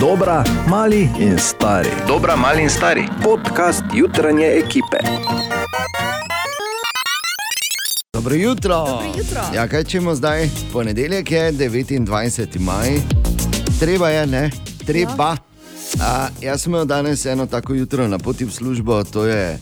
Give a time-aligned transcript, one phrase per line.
[0.00, 1.88] Dobra, mali in stari.
[2.06, 3.08] Dobra, mali in stari.
[3.22, 4.96] Podcast jutranje ekipe.
[8.12, 8.86] Dobro jutro.
[8.86, 9.40] Dobro jutro.
[9.54, 10.48] Ja, kaj čemo zdaj?
[10.72, 12.58] Ponedeljek je 29.
[12.60, 12.90] maj,
[13.80, 14.50] treba je, ne,
[14.86, 15.36] treba.
[15.98, 16.04] Ja.
[16.06, 19.58] A, jaz sem imel danes eno tako jutro na poti v službo, to je,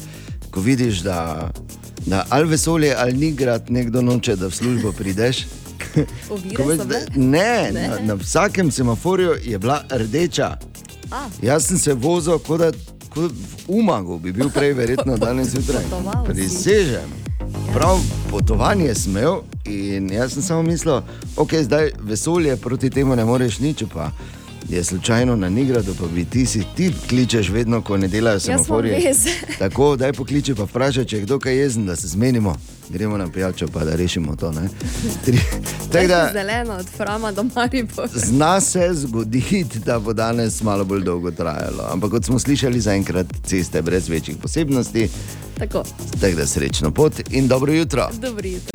[0.50, 1.50] ko vidiš, da,
[2.06, 5.46] da ali vesolje ali ni grad, nekdo noče, da v službo prideš.
[6.30, 7.00] Ovire so bile?
[7.14, 7.88] Ne, Ne.
[7.88, 10.56] na, na vsakem semaforju je bila rdeča.
[11.10, 11.26] A.
[11.42, 12.72] Jaz sem se vozil, kot da
[13.08, 15.84] kot v Umagu bi bil prej, verjetno danes zjutraj.
[16.26, 17.10] Prisežem.
[17.74, 17.98] Prav
[18.30, 21.00] potovanje sem imel in jaz sem samo mislil,
[21.36, 24.10] ok, zdaj vesolje proti temu ne moreš nič, pa
[24.68, 29.12] je slučajno na Nigradu, pa bi ti si ti kličeš vedno, ko ne delajo semaforje.
[29.58, 32.56] Tako, daj pokliči pa vprašaj, če je kdo kaj jezen, da se zmenimo.
[32.88, 34.52] Gremo na pijačo, pa da rešimo to.
[35.92, 38.08] Tako da, Zeleno od Frama do Maribora.
[38.14, 41.88] Zna se zgoditi, da bo danes malo bolj dolgo trajalo.
[41.92, 45.08] Ampak kot smo slišali, zaenkrat ceste brez večjih posebnosti.
[45.58, 45.82] Tako,
[46.20, 48.08] Tako da srečno pot in dobro jutro.
[48.20, 48.70] dobro jutro.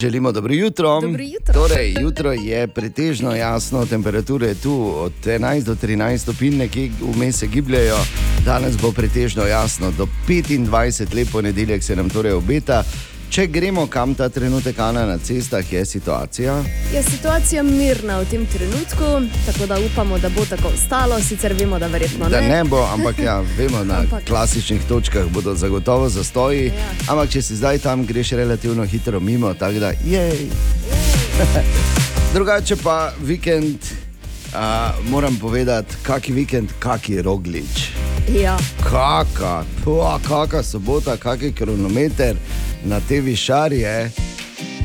[0.00, 1.00] Želimo dobro jutro.
[1.00, 1.54] Dobro jutro.
[1.54, 7.46] Torej, jutro je pretežno jasno, temperature tu od 11 do 13 stopinj, nekje vmes se
[7.46, 7.96] gibljajo.
[8.44, 12.82] Danes bo pretežno jasno, do 25 lep ponedeljek se nam torej obeta.
[13.34, 16.52] Če gremo kam ta trenutek, Ana, na cestah, je situacija.
[16.94, 19.08] Je situacija mirna v tem trenutku,
[19.46, 22.48] tako da upamo, da bo tako ostalo, sicer vemo, da verjetno Da ne.
[22.48, 26.66] ne bo, ampak ja, vemo, na Ampak- klasičnih točkah bodo zagotovo zastoji.
[26.66, 26.72] Ja.
[27.08, 30.46] Ampak če si zdaj tam, greš relativno hitro mimo, tako da jej.
[32.34, 33.78] Drugače pa vikend,
[34.54, 37.90] a, moram povedati, kaki vikend, kaki roglič.
[38.42, 38.56] Ja,
[38.90, 42.36] Kaka, pua, kaka sobota, kaki kronometer
[42.84, 44.10] na te višarje.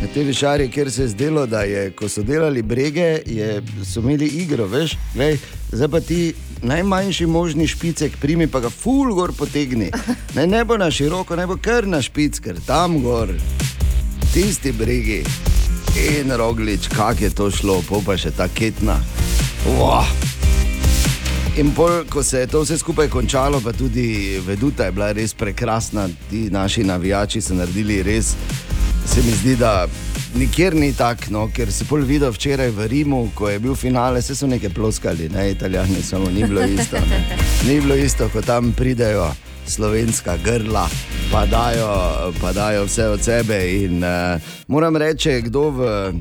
[0.02, 4.00] Na te višarje, kjer se je zdelo, da je, ko so delali brege, je, so
[4.00, 5.38] imeli igro, veš, Glej,
[5.72, 9.92] zdaj pa ti najmanjši možni špicek, primi pa ga ful gor potegni.
[10.36, 13.34] Ne, ne bo na široko, ne bo kar na špic, ker tam gor,
[14.34, 15.24] tisti bregi
[16.00, 19.00] in roglič, kak je to šlo, pa še ta ketna.
[19.66, 20.06] Wow.
[21.58, 25.34] In pol, ko se je to vse skupaj končalo, pa tudi veduta je bila res
[25.34, 28.36] prekrasna, ti naši navijači so naredili res,
[29.06, 29.88] se mi zdi, da
[30.36, 34.22] nikjer ni tako, no, ker si pol videl včeraj v Rimu, ko je bil finale,
[34.24, 37.02] vse so neke ploskali, ne, italijani, samo ni bilo isto.
[37.10, 37.38] Ne.
[37.68, 39.28] Ni bilo isto, ko tam pridejo
[39.68, 40.88] slovenska grla,
[41.32, 43.60] pa dajo, pa dajo vse od sebe.
[43.84, 46.14] In uh, moram reči, kdo v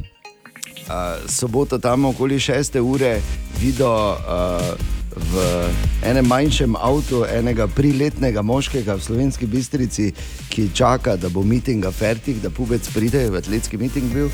[0.88, 2.80] uh, soboto tam okoli 6.
[2.80, 3.20] ure
[3.60, 5.68] videl uh, v
[6.02, 10.12] enem manjšem avtu enega priletnega moškega v slovenski bistrici,
[10.48, 14.30] ki čaka, da bo mitinga fertik, da pubec pride, v atletski miting bil.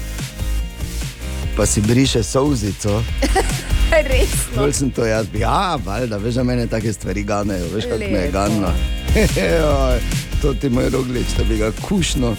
[1.56, 3.02] Pa si briše solzico,
[4.10, 4.58] resno.
[4.58, 8.26] bolj sem to jaz, ja, valjda, veš, da mene take stvari ganejo, veš, kako me
[8.26, 8.74] je ganilo.
[10.44, 12.34] To ti moj roglič, da bi ga kušno,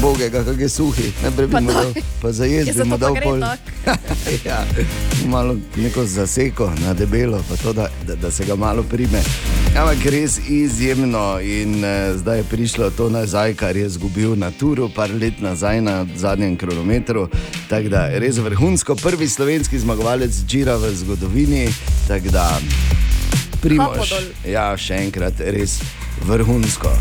[0.00, 1.92] bogega, kak je suhi, najprej bi mu dal,
[2.22, 3.40] pa za jez Je bi mu dal pol.
[4.48, 4.64] ja,
[5.26, 9.22] malo neko zaseko na debelo, pa to, da, da, da se ga malo prime.
[9.76, 14.88] Ampak res izjemno in eh, zdaj je prišlo to nazaj, kar je izgubil na turu,
[14.88, 17.28] par let nazaj na zadnjem kronometru.
[17.68, 21.68] Tako da je res vrhunsko, prvi slovenski zmagovalec Džira v zgodovini.
[22.08, 22.48] Tako da
[23.60, 24.12] primož.
[24.48, 25.80] Ja, še enkrat res
[26.24, 26.92] vrhunsko.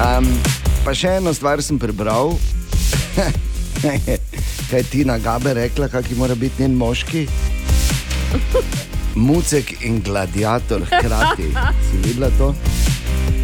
[0.00, 0.28] Um,
[0.84, 2.36] pa še eno stvar sem prebral.
[3.82, 7.26] Kaj je Tina Gabe rekla, kaki mora biti njen moški?
[9.14, 11.52] Mucek in gladiator hkrati.
[11.88, 12.54] Si videla to?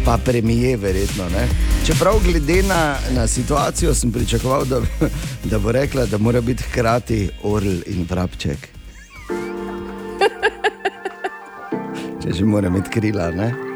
[0.05, 1.29] Pa premije, verjetno.
[1.29, 1.47] Ne?
[1.85, 4.81] Čeprav glede na, na situacijo sem pričakoval, da,
[5.51, 8.57] da bo rekla, da mora biti hkrati orl in vrabček.
[12.23, 13.31] Če že mora imeti krila.
[13.31, 13.68] Ne?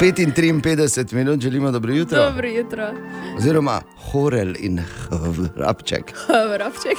[0.00, 2.24] 55 minut želimo dobro jutro.
[2.24, 2.94] Dobro jutro.
[3.38, 4.80] Oziroma horel in
[5.56, 6.12] vrabček.
[6.54, 6.98] Vrabček.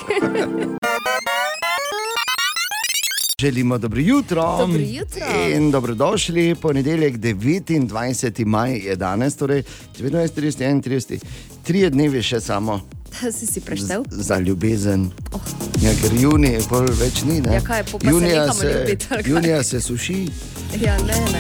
[3.42, 4.42] Želimo dobro jutro.
[4.42, 5.26] Dobro jutro.
[5.56, 8.46] In dobrodošli, ponedeljek 29.
[8.46, 9.64] maj je danes, torej
[10.00, 11.20] 29, 30, 31,
[11.64, 12.82] tri dnevi še samo
[13.32, 14.04] si si preštel?
[14.10, 15.12] za ljubezen.
[15.32, 15.42] Oh.
[15.82, 17.40] Ja, ker junij je pol več ni.
[17.42, 17.54] Ne?
[17.54, 20.28] Ja, kaj, junija se, junija se suši.
[20.78, 21.40] Ja, ne, ne.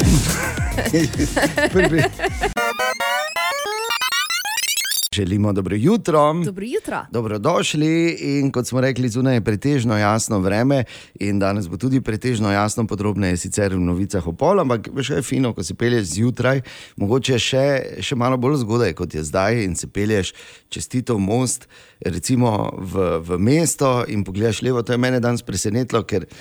[5.19, 6.33] Želimo dobro jutro.
[6.36, 7.06] Dobro jutro.
[7.12, 8.10] Dobrodošli.
[8.12, 10.83] In kot smo rekli, zunaj je pretežno jasno vreme,
[11.16, 15.21] in danes bo tudi pretežno jasno, podrobneje sicer v novicah o pol, ampak še je
[15.24, 16.62] fino, ko se pelješ zjutraj,
[16.95, 17.66] mogoče še,
[18.00, 20.31] še malo bolj zgodaj, kot je zdaj, in se pelješ
[20.69, 21.68] čestito most,
[22.00, 24.80] recimo v, v mesto in pogledaš levo.
[24.81, 26.31] To je mene danes presenetilo, ker eh,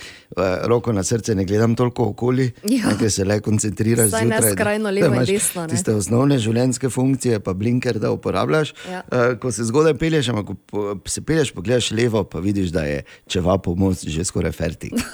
[0.64, 2.94] roko na srce ne gledam toliko okoli, Ja.
[2.94, 4.40] ker se le koncentriraš Saj ne zjutraj.
[4.42, 5.68] da- skrajno levo in desno, ne.
[5.68, 8.67] Tiste osnovne življenjske funkcije, pa blinker, da uporabljaš.
[8.90, 9.02] Ja.
[9.12, 13.02] Uh, ko se zgodaj pelješ, ampak ko se pelješ, pogledaš levo, pa vidiš, da je
[13.26, 14.94] čevapov most že skoraj fertik.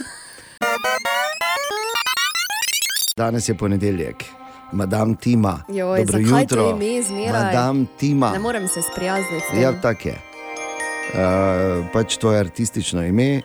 [3.17, 4.25] Danes je ponedeljek,
[4.73, 5.62] madam Tima.
[5.69, 7.45] Joj, Dobro jutro, ime zmeraj?
[7.45, 8.31] madam Tima.
[8.33, 9.61] Ne morem se sprijazniti.
[9.62, 10.15] Ja, tako je.
[11.15, 13.41] Uh, pač to je artistično ime.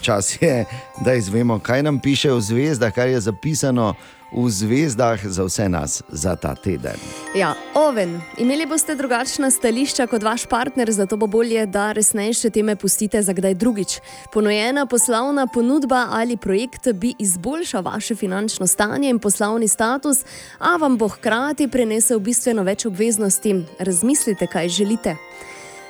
[0.00, 0.64] Čas je,
[1.04, 3.94] da izvemo, kaj nam piše v zvezdah, kar je zapisano
[4.32, 6.98] v zvezdah za vse nas za ta teden.
[7.34, 8.20] Ja, oven.
[8.38, 13.32] Imeli boste drugačna stališča kot vaš partner, zato bo bolje, da resnejše teme pustite za
[13.32, 14.00] kdaj drugič.
[14.32, 20.24] Ponujena poslovna ponudba ali projekt bi izboljšal vaše finančno stanje in poslovni status,
[20.58, 23.64] a vam bo hkrati prenesel bistveno več obveznosti.
[23.78, 25.16] Razmislite, kaj želite.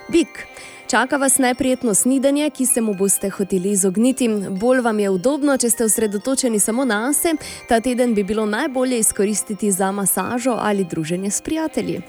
[0.09, 0.47] Bik.
[0.87, 4.29] Čaka vas neprijetno snidenje, ki se mu boste hoteli izogniti.
[4.51, 7.43] Bolj vam je udobno, če ste osredotočeni samo na sebe.
[7.69, 12.01] Ta teden bi bilo najbolje izkoristiti za masažo ali druženje s prijatelji.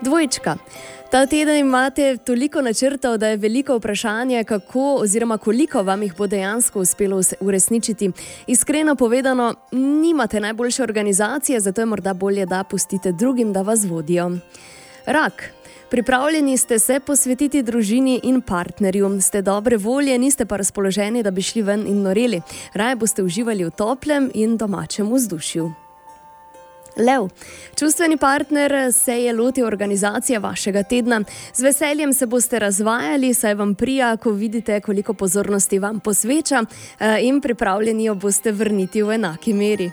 [0.00, 0.56] Dvojčka.
[1.10, 6.26] Ta teden imate toliko načrtov, da je veliko vprašanje, kako oziroma koliko vam jih bo
[6.26, 8.10] dejansko uspelo uresničiti.
[8.46, 14.30] Iskreno povedano, nimate najboljše organizacije, zato je morda bolje, da pustite drugim, da vas vodijo.
[15.06, 15.57] Rak.
[15.90, 21.42] Pripravljeni ste se posvetiti družini in partnerju, ste dobre volje, niste pa razpoloženi, da bi
[21.42, 22.42] šli ven in noreli.
[22.74, 25.70] Raje boste uživali v toplem in domačem vzdušju.
[26.98, 27.28] Lev.
[27.78, 31.22] Čustveni partner se je lotil organizacije vašega tedna.
[31.54, 36.64] Z veseljem se boste razvajali, saj vam prija, ko vidite, koliko pozornosti vam posveča,
[36.98, 39.90] eh, in pripravljeni jo boste vrniti v enaki meri.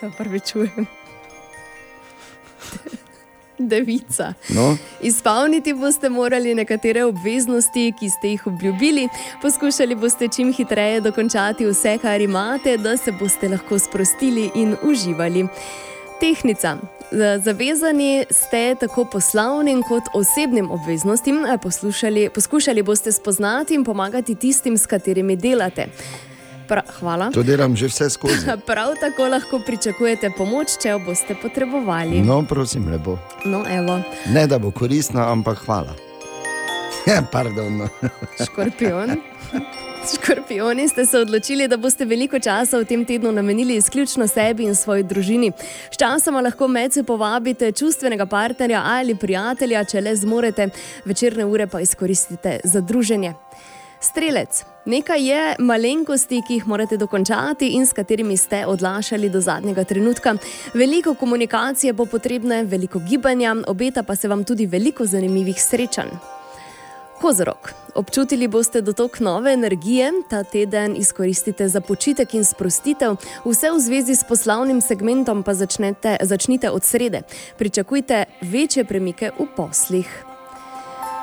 [0.00, 0.86] Se prvi čujem.
[3.58, 4.34] Devica.
[4.48, 9.08] No, Izpolniti boste morali nekatere obveznosti, ki ste jih obljubili,
[9.42, 15.46] poskušali boste čim hitreje dokončati vse, kar imate, da se boste lahko sprostili in uživali.
[16.20, 16.76] Tehnica.
[17.44, 24.86] Zavezani ste tako poslovnim kot osebnim obveznostim, poslušali, poskušali boste spoznati in pomagati tistim, s
[24.86, 25.86] katerimi delate.
[26.68, 27.30] Pra, hvala.
[27.32, 28.46] to delam že vse skozi.
[28.70, 32.20] Prav tako lahko pričakujete pomoč, če jo boste potrebovali.
[32.20, 33.18] No, prosim, lepo.
[33.44, 34.00] no evo.
[34.28, 35.94] Ne, da bo koristna, ampak hvala.
[37.08, 37.76] Ja, pardon.
[37.78, 37.88] no.
[38.44, 39.16] Škorpion.
[40.14, 44.74] Škorpioni ste se odločili, da boste veliko časa v tem tednu namenili izključno sebi in
[44.74, 45.52] svoji družini.
[45.92, 50.68] Sčasoma lahko medse povabite čustvenega partnerja ali prijatelja, če le zmorete,
[51.04, 53.34] večerne ure pa izkoristite za druženje.
[54.00, 54.64] Strelec.
[54.84, 60.36] Nekaj je malenkosti, ki jih morate dokončati in s katerimi ste odlašali do zadnjega trenutka.
[60.74, 66.08] Veliko komunikacije bo potrebne, veliko gibanja, obeta pa se vam tudi veliko zanimivih srečanj.
[67.20, 67.72] Kozorok.
[67.94, 74.14] Občutili boste dotok nove energije, ta teden izkoristite za počitek in sprostitev, vse v zvezi
[74.14, 77.22] s poslovnim segmentom pa začnete, začnite od srede.
[77.58, 80.24] Pričakujte večje premike v poslih.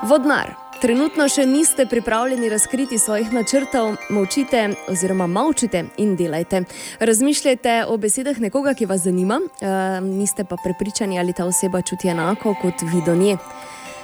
[0.03, 0.64] Vodnar.
[0.81, 6.65] Trenutno še niste pripravljeni razkriti svojih načrtov, molčite oziroma molčite in delajte.
[6.99, 9.69] Razmišljajte o besedah nekoga, ki vas zanima, e,
[10.03, 13.37] niste pa prepričani, ali ta oseba čuti enako kot vi do nje.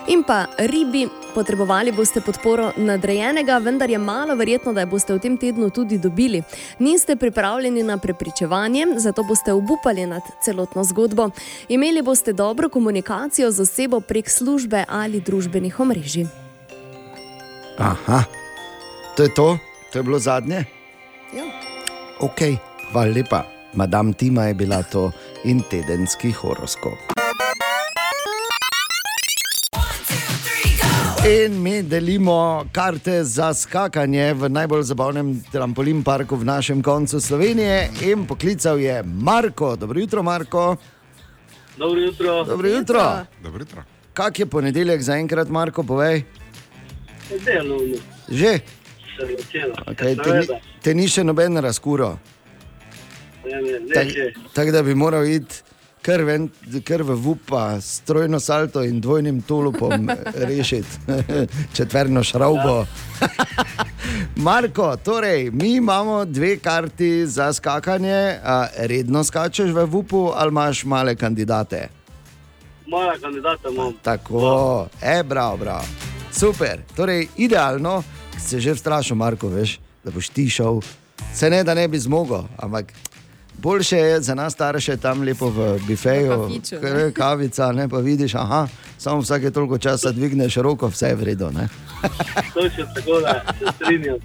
[0.08, 5.20] In pa ribi, potrebovali boste podporo nadrejenega, vendar je malo verjetno, da jo boste v
[5.20, 6.42] tem tednu tudi dobili.
[6.80, 11.30] Niste pripravljeni na prepričevanje, zato boste obupali nad celotno zgodbo.
[11.70, 16.51] Imeli boste dobro komunikacijo z osebo prek službe ali družbenih omrežij.
[17.82, 18.24] Aha,
[19.18, 19.58] to je to,
[19.92, 20.66] to je bilo zadnje.
[21.34, 21.46] Ja.
[22.20, 22.42] Ok,
[22.92, 23.44] hvala lepa.
[23.74, 25.12] Madam Tima je bila to
[25.44, 26.94] in tedenski horoskop.
[31.26, 37.90] In mi delimo karte za skakanje v najbolj zabavnem trampolin parku v našem koncu Slovenije.
[38.02, 39.76] In poklical je Marko.
[39.76, 40.76] Dobro jutro, Marko.
[41.78, 42.44] Dobro jutro.
[42.44, 43.26] Dobro jutro.
[43.44, 43.84] Dobro jutro.
[44.14, 46.24] Kak je ponedeljek za enkrat, Marko, povej?
[47.40, 47.98] Delovno
[48.30, 48.60] Že?
[49.18, 49.74] se je začelo.
[49.86, 52.16] Okay, te, ni, te ni še noben razkuro.
[53.42, 55.62] Tako tak, da bi moral iti
[56.02, 56.48] kar, ven,
[56.86, 60.10] kar v vupa, s trojno salto in dvojnim tulupom
[60.50, 61.18] rešiti
[61.78, 62.86] četverno šraubo.
[64.46, 68.38] Marko, torej, mi imamo dve karti za skakanje.
[68.44, 71.90] A, redno skačeš v vupu ali imaš male kandidate?
[72.92, 73.94] mala kandidata imam.
[74.04, 76.11] Tako, e, bravo, bravo.
[76.32, 78.04] Super, torej idealno,
[78.40, 80.82] se že vstrašil, Marko, veš, da boš ti šel.
[81.34, 82.94] Se ne, da ne bi zmogel, ampak
[83.58, 88.36] boljše je za nas starše tam lepo v bifeju, ker je kavica, ne pa vidiš,
[88.36, 91.52] aha, samo vsake toliko časa dvigneš roko, vse je vredno.
[91.52, 91.68] ne.
[92.54, 94.18] Točno tako, da se strinjam.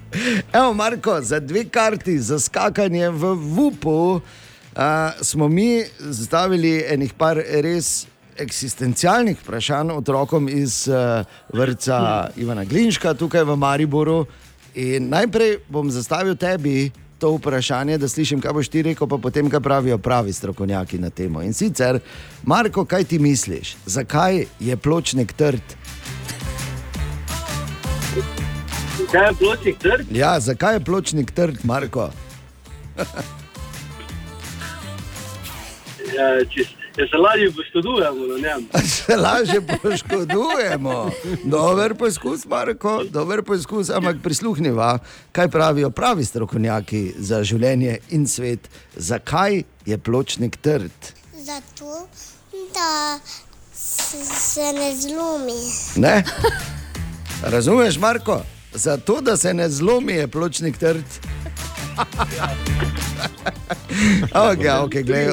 [0.53, 4.21] Evo, Marko, za dve karti za skakanje v Vupu
[4.77, 4.81] uh,
[5.21, 8.07] smo mi zastavili enih par res
[8.39, 14.25] eksistencialnih vprašanj otrokom iz uh, vrca Ivana Glinška tukaj v Mariboru.
[14.75, 19.49] In najprej bom zastavil tebi to vprašanje, da slišim, kaj boš ti rekel, pa potem,
[19.49, 21.41] kaj pravijo pravi strokovnjaki na temo.
[21.41, 21.99] In sicer,
[22.43, 25.77] Marko, kaj ti misliš, zakaj je pločnik trd?
[29.11, 30.05] Kaj je pločnik trg?
[30.11, 32.09] Ja, zakaj je pločnik trd, Marko?
[36.15, 36.65] Ja, če
[36.97, 38.67] ja se lažje poškodujemo na njem.
[38.95, 41.11] se lažje poškodujemo.
[41.43, 44.99] Dober poskus, Marko, dober poskus, ampak prisluhniva,
[45.31, 48.69] kaj pravijo pravi strokovnjaki za življenje in svet.
[48.95, 51.13] Zakaj je pločnik trd?
[51.37, 52.07] Zato,
[52.73, 53.19] da
[53.73, 55.61] se ne zlomi.
[55.95, 56.23] Ne?
[57.43, 58.41] Razumeš, Marko?
[58.73, 61.05] Zato, da se ne zlomi, je pločnik trd.
[64.33, 65.27] Okay, okay, glej,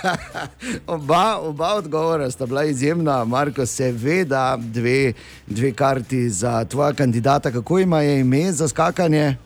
[0.86, 5.12] oba, oba odgovora sta bila izjemna, Marko, seveda, dve,
[5.46, 7.50] dve karti za tvoja kandidata.
[7.50, 9.36] Kako ima je ime za skakanje?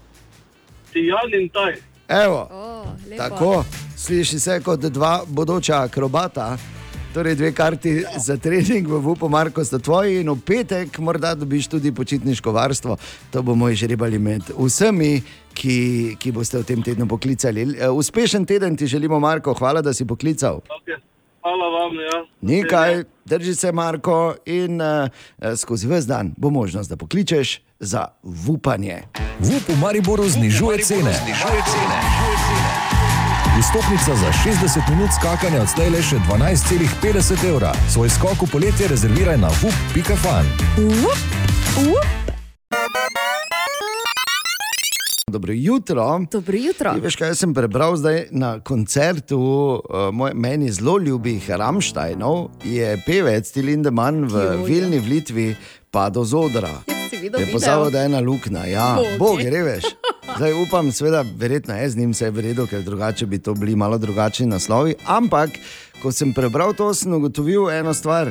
[0.93, 1.75] Tijan in taj.
[2.25, 3.16] Evo, O, lepo.
[3.23, 3.64] tako,
[3.97, 6.57] sliši se kot dva bodoča akrobata.
[7.14, 11.69] Torej, dve karti za trening v Vupu, Marko, sta tvoji, in v petek morda dobiš
[11.69, 12.97] tudi počitniško varstvo.
[13.31, 15.23] To bomo izžrebali med vsemi,
[15.55, 17.67] ki, ki boste v tem tednu poklicali.
[17.79, 20.61] E, Uspešen teden ti želimo, Marko, hvala, da si poklical.
[20.81, 21.01] Okay.
[21.45, 21.95] Hvala vam.
[22.01, 22.27] Ja.
[22.41, 25.09] Nekaj, drži se, Marko, in uh,
[25.57, 28.07] skozi vse dan bo možnost, da pokličeš za
[28.49, 29.03] upanje.
[29.39, 31.13] Vup v Mariboru znižuje cene.
[33.61, 37.75] Vstopnica za 60 minut skakanja odslej le še 12,50 evra.
[37.93, 40.49] Svoj skok v poletje rezerviraj na vup.fan.
[45.35, 46.21] Dobro jutro.
[46.31, 46.93] Dobro jutro.
[46.95, 49.81] Ti veš, kaj sem prebral zdaj na koncertu uh,
[50.14, 54.62] moj, meni zelo ljubih Ramštajnov, je pevec Tilindeman v Jojo.
[54.64, 55.57] Vilni v Litvi
[55.91, 56.71] padel z odra.
[57.11, 58.62] Je pozabil, da je ena luknja.
[58.71, 58.87] Ja.
[59.19, 59.91] Bog, gre veš.
[60.37, 63.75] Zdaj upam, seveda, verjetno je z njim vse v redu, ker drugače bi to bili
[63.76, 64.95] malo drugačni naslovi.
[65.07, 65.50] Ampak,
[66.03, 68.31] ko sem prebral to, sem ugotovil eno stvar.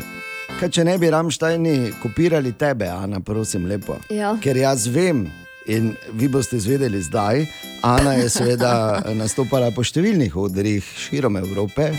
[0.60, 4.00] Kaj, če ne bi Ramštajni kopirali tebe, Ana, prosim, lepo.
[4.07, 4.38] Ja.
[4.39, 5.27] Ker jaz vem,
[5.65, 7.46] in vi boste izvedeli zdaj,
[7.82, 11.91] Ana je seveda nastopala po številnih odrih širom Evrope,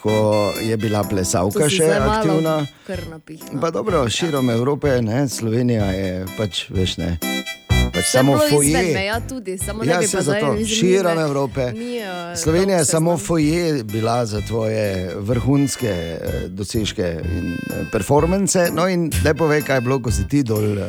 [0.00, 2.58] ko je bila si še aktivna.
[2.86, 3.60] Kar napihno.
[3.60, 7.16] Pa dobro, širom Evrope, ne, Slovenija je pač, veš, ne.
[8.04, 8.92] Samo foje.
[8.94, 11.72] meja tudi, samo Ja, ne se zato, širom Evrope.
[11.72, 13.26] ni, eh, Slovenija je samo seznam.
[13.26, 14.84] foje bila za tvoje
[15.16, 16.18] vrhunske eh,
[16.48, 18.68] dosežke in eh, performance.
[18.72, 20.84] No, in lepo ve, kaj je bilo, ko si ti dol uh,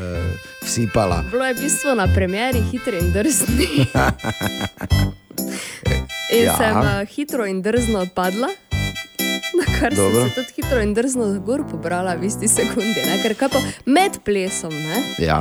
[0.62, 1.24] vsipala.
[1.32, 3.68] Bilo je v bistvu na premjeri hitri in drzni.
[6.28, 6.58] In Ja.
[6.58, 8.48] sem uh, hitro in drzno padla.
[9.56, 10.22] Na kar Dobro.
[10.22, 13.22] sem se tudi hitro in drzno gor pobrala v isti sekundi, ne?
[13.22, 15.04] ker kaj pa med plesom, ne?
[15.20, 15.40] Ja,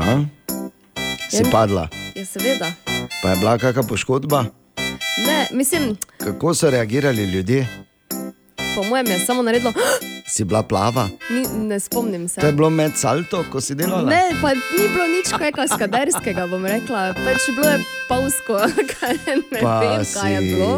[1.35, 1.89] si In- padla.
[2.15, 2.73] Je seveda.
[3.21, 4.45] Pa je bila kakšna poškodba?
[5.21, 7.67] Ne, mislim, Kako so reagirali ljudje?
[8.75, 9.73] po mojem je samo naredilo,
[10.27, 11.09] Si bila plava?
[11.31, 12.41] ni, ne spomnim se.
[12.41, 14.11] To je bilo med salto, ko si delala?
[14.11, 17.15] Ne, pa ni bilo nič kaj kaskaderskega, bom rekla.
[17.15, 18.55] Pač bilo je pavsko,
[18.93, 19.15] kaj
[19.53, 20.15] ne pa vem, si.
[20.15, 20.73] kaj je bilo.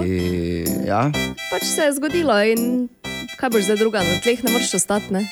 [0.84, 1.08] Ja,
[1.50, 2.88] Pač se je zgodilo in
[3.36, 5.24] kaj boš zdaj druga, na tleh ne moreš ostati, ne?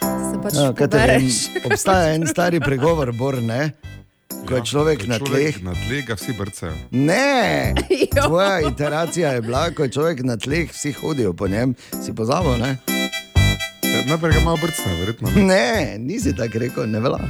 [0.00, 1.36] Se pač ja, te vem, pobereš.
[1.64, 3.72] obstaja en stari pregovor, Bor, ne?
[4.48, 5.60] Ko je človek na tleh.
[5.60, 6.72] Na tleh ga vsi brcajo.
[6.90, 7.74] Ne,
[8.26, 12.56] tvoja iteracija je bila, ko je človek na tleh, vsi hodijo po njem, si pozabil,
[12.56, 12.76] ne?
[13.82, 15.28] Ja, Najprej ga malo brcajo, verjetno.
[15.30, 15.42] ne.
[15.44, 17.20] Ne, nisi tako rekel, ne vela.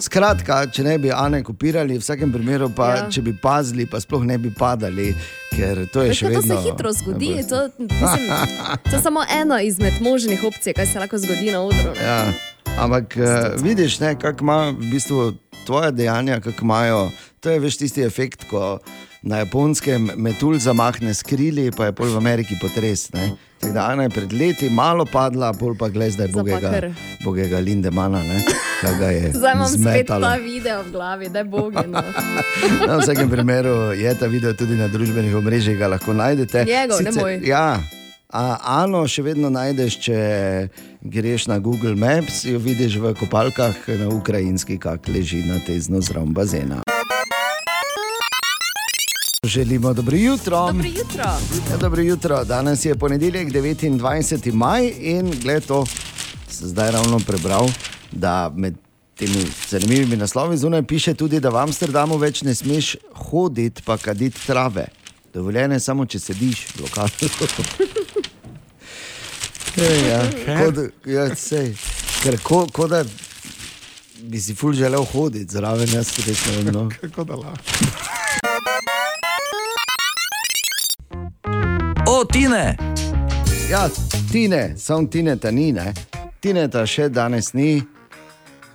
[0.00, 2.96] Skratka, če ne bi Ane kopirali, v vsakem primeru pa, ja.
[2.96, 3.10] Ja.
[3.10, 5.12] če bi pazili, pa sploh ne bi padali,
[5.50, 6.56] ker to je Veš, še kaj, to vedno.
[6.56, 7.30] se hitro zgodi.
[7.48, 8.24] To, mislim,
[8.84, 11.92] to je samo ena izmed možnih opcij, kaj se lahko zgodi na odru.
[11.92, 12.04] ne.
[12.04, 12.20] Ja,
[12.78, 13.24] ampak uh,
[13.62, 15.32] vidiš, ne, kako ima v bistvu
[15.66, 17.10] tvoje dejanja, kako imajo.
[17.40, 18.78] To je veš tisti efekt, ko
[19.22, 23.12] na japonskem metulj zamahne s krili, pa je pol v Ameriki potres.
[23.12, 23.30] Ne.
[23.60, 26.90] Tako da Ana je pred leti malo padla, pol pa gled zdaj bogega,
[27.24, 28.20] bogega Lindemana,
[28.84, 30.28] Zdaj imam spet zmetalo.
[30.28, 32.02] ta video v glavi, da je bogeno.
[32.88, 36.64] Na vsakem primeru je ta video tudi na družbenih omrežjih, ga lahko najdete.
[36.64, 37.40] Njegov, ne moj.
[37.44, 37.80] Ja,
[38.34, 40.16] A, Ano še vedno najdeš, če
[41.06, 46.34] greš na Google Maps, jo vidiš v kopalkah na ukrajinski, kak leži na tezno zraven
[46.34, 46.80] bazena.
[49.44, 50.66] Želimo dobro jutro.
[50.66, 51.30] Dobro jutro.
[51.70, 52.44] Ja, dobro jutro.
[52.44, 54.52] Danes je ponedeljek, 29.
[54.52, 55.84] maj in gled to,
[56.50, 57.70] sem zdaj ravno prebral,
[58.10, 58.74] da med
[59.14, 62.96] temi zanimivimi naslovi zunaj piše tudi, da v Amsterdamu več ne smeš
[63.30, 64.88] hoditi pa kaditi trave.
[65.34, 67.94] Dovoljene je samo, če sediš v lokalu.
[69.76, 70.20] Ja,
[70.58, 70.74] kot,
[71.06, 71.72] ja, sej,
[72.22, 73.02] ker ko, ko da
[74.22, 76.74] bi si ful želel hoditi zraven, jaz res ne vem.
[76.74, 76.88] No.
[77.00, 77.60] Kako da lahko.
[82.06, 82.76] O, Tine!
[83.70, 83.88] Ja,
[84.32, 85.92] tine, samo tine ta ni, ne.
[86.40, 87.82] Tine ta še danes ni,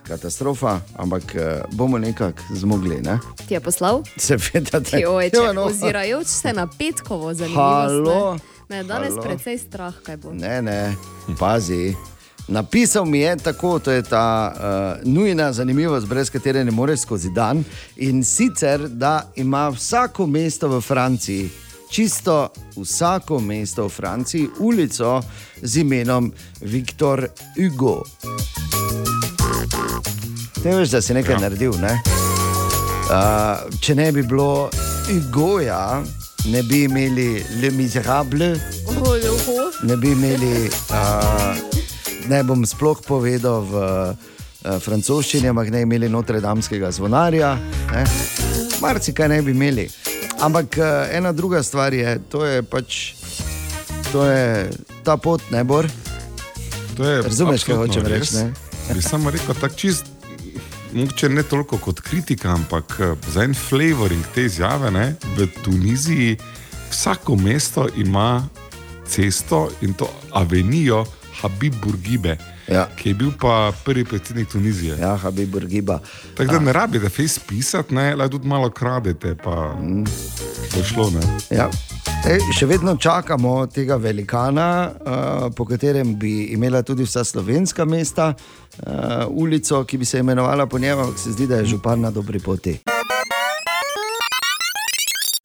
[0.04, 3.00] katastrofa, ampak eh, bomo nekako zmogli.
[3.00, 3.18] Ne?
[3.46, 4.02] Ti je poslal?
[4.18, 5.64] Seveda, da Joj, če, Ja, no.
[5.64, 7.34] ozirajoč se na petkovo Halo?
[7.34, 8.32] zanimivo.
[8.34, 9.22] Me je danes Halo?
[9.22, 10.32] precej strah, kaj bo.
[10.32, 10.94] Ne, ne,
[11.38, 11.94] pazi.
[12.48, 17.30] Napisal mi je tako, to je ta uh, nujna zanimivost, brez katere ne moreš skozi
[17.30, 17.64] dan.
[17.96, 21.50] In sicer, da ima vsako mesto v Franciji,
[21.90, 25.22] čisto vsako mesto v Franciji, ulico
[25.62, 28.02] z imenom Viktor Hugo.
[30.64, 31.40] Ne veš, da si nekaj ja.
[31.40, 31.72] naredil.
[31.80, 32.00] Ne?
[33.10, 34.70] Uh, če ne bi bilo
[35.06, 36.02] Hugoja,
[36.44, 38.54] ne bi imeli Le Miserable,
[39.82, 41.54] ne bi imeli, uh,
[42.28, 47.54] ne bom sploh povedal v uh, francoščini, ampak ne imeli Notre-Damskega zvonarja,
[47.92, 48.04] ne?
[48.80, 49.88] marsikaj ne bi imeli.
[50.40, 53.00] Ampak uh, ena druga stvar je, to je pač
[54.12, 54.70] to je
[55.04, 55.86] ta pot, ne bor.
[56.96, 58.52] To je Razumeš, kaj hočem reči, ne?
[58.94, 60.04] Bi samo rekel, tako čist,
[60.92, 64.90] mogoče ne toliko kot kritika, ampak eh, za en flavoring te izjave.
[64.90, 65.06] Ne,
[65.36, 66.36] v Tuniziji
[66.90, 68.48] vsako mesto ima
[69.06, 71.04] cesto in to avenijo
[71.40, 72.36] Habib Bourguibe,
[72.68, 72.88] Ja.
[72.96, 74.96] ki je bil pa prvi predsednik Tunizije.
[74.96, 75.98] Ja, Habib Burgiba.
[76.36, 79.74] Tako da ne rabi, da fejs pisati, ne, le tudi malo kradete, pa
[80.70, 81.10] bo šlo.
[81.10, 81.20] Ne.
[81.50, 81.70] Ja.
[82.20, 88.34] Ej, še vedno čakamo tega velikana, uh, po katerem bi imela tudi vsa slovenska mesta
[88.34, 92.10] uh, ulico, ki bi se imenovala po njem, ampak se zdi, da je župan na
[92.10, 92.76] dobri poti.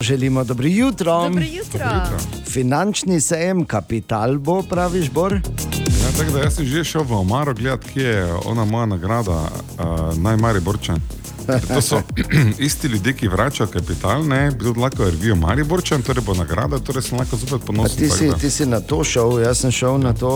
[0.04, 1.24] Želimo dobro jutro.
[1.24, 1.90] Dobro jutro.
[2.52, 5.34] Finančni sejem, kapital bo, praviš, Bor?
[5.34, 9.48] Ja, tako da jaz sem že šel v Omaro gledati, kje je ona moja nagrada,
[9.80, 11.00] uh, najmari Borčan.
[11.46, 12.02] To so
[12.68, 17.18] isti ljudje, ki vračajo kapital, ne, tudi lahko revijo Mariborčan, torej bo nagrada, torej sem
[17.20, 17.98] lahko zopet ponosen.
[17.98, 20.34] ti, si, ti si na to šel, jaz sem šel na to.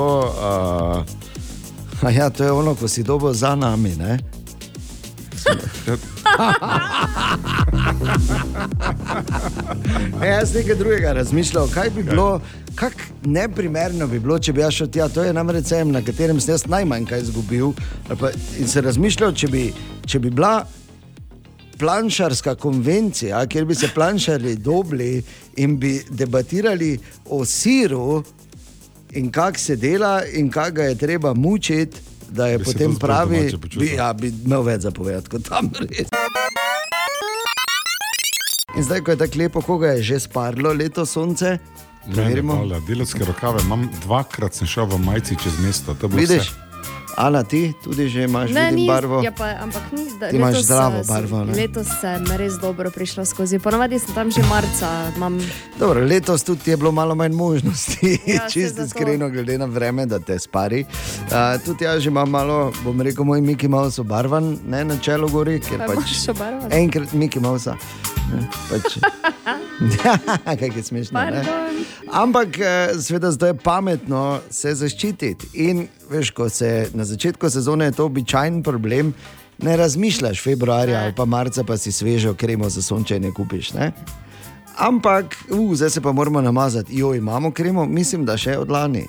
[2.04, 3.96] Uh, ja, to je ono, ko si dobo za nami.
[3.96, 4.20] Ne?
[5.88, 5.96] Ja,
[10.24, 12.42] E, jaz nekaj drugega razmišljal, kaj bi bilo,
[12.76, 15.08] kako neprimerno bi bilo, če bi jaz šel tja.
[15.10, 17.72] To je namreč sejem, na katerem sem jaz najmanj kaj izgubil.
[18.20, 19.64] Pa, in se razmišljal, če bi,
[20.06, 20.66] če bi bila
[21.80, 25.24] planšarska konvencija, kjer bi se planšari dobili
[25.56, 28.24] in bi debatirali o siru
[29.12, 31.98] in kako se dela in kako ga je treba mučiti.
[32.30, 33.80] Da je Bi potem pravi, počutil.
[33.80, 36.08] bi, ja, bi imel več zapovedati kot tam res.
[38.78, 41.58] In zdaj, ko je tako lepo, koga je že sparlo leto sonce,
[42.06, 42.54] preverimo.
[42.56, 45.96] hvala, Delovske rokave imam, dvakrat sem šel v majici čez mesto.
[46.04, 46.69] Vidiš, vse.
[47.20, 49.20] Ana, ti tudi že imaš Ne, ni, barvo.
[49.20, 50.30] ja, pa, ampak ni zdaj.
[50.30, 51.52] Ti imaš letos, zdravo eh, sem- barvo, ne?
[51.54, 53.60] Letos sem res dobro prišla skozi.
[53.60, 54.88] Ponavadi sem tam že marca.
[55.12, 55.36] Imam,
[55.76, 60.20] Dobro, letos tudi je bilo malo manj možnosti, Ja, čisto iskreno, glede na vreme, da
[60.20, 60.86] te spari.
[61.28, 65.28] Uh, tudi jaz že imam malo, bom rekel, moj Miki Mouse obarvan, ne na čelu
[65.28, 66.24] gori, ker Pa pač
[66.72, 67.76] enkrat Miki Mouse.
[68.70, 68.98] Pač,
[70.60, 71.20] kaj je smešno.
[71.20, 71.44] Ne?
[72.12, 75.50] Ampak, eh, seveda, zdaj je pametno se zaščititi.
[75.54, 79.14] In veš, ko se na začetku sezone je to običajen problem,
[79.60, 81.04] ne razmišljaš februarja Ne.
[81.04, 83.74] ali pa marca, pa si svežo kremo za sončenje kupiš.
[83.74, 83.92] Ne?
[84.78, 86.98] Ampak, uh, zdaj se pa moramo namazati.
[86.98, 89.06] Jo, imamo kremo, mislim, da še od lani.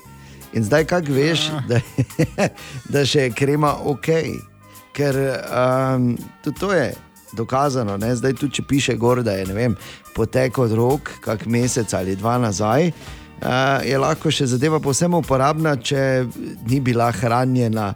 [0.53, 1.79] In zdaj, kaj veš, da,
[2.93, 4.07] da še je krema ok.
[4.91, 6.93] Ker um, tudi to je
[7.33, 7.97] dokazano.
[7.97, 8.15] Ne?
[8.15, 9.75] Zdaj, tudi če piše gor, da je vem,
[10.15, 12.91] potek od rok, kak mesec ali dva nazaj.
[13.41, 16.27] Uh, je lahko še zadeva povsem uporabna, če
[16.69, 17.87] ni bila hranjena,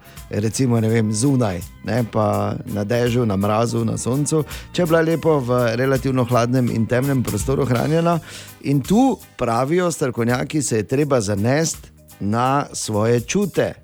[0.41, 4.41] recimo ne vem, zunaj, ne, pa na dežju, na mrazu, na soncu,
[4.74, 8.17] če je bila lepo v relativno hladnem in temnem prostoru hranjena.
[8.65, 11.93] In tu pravijo strokovnjaki, se je treba zanesti
[12.26, 13.76] na svoje čute.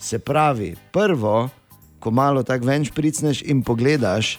[0.00, 1.50] Se pravi, prvo,
[2.00, 4.38] ko malo tako ven špricneš in pogledaš,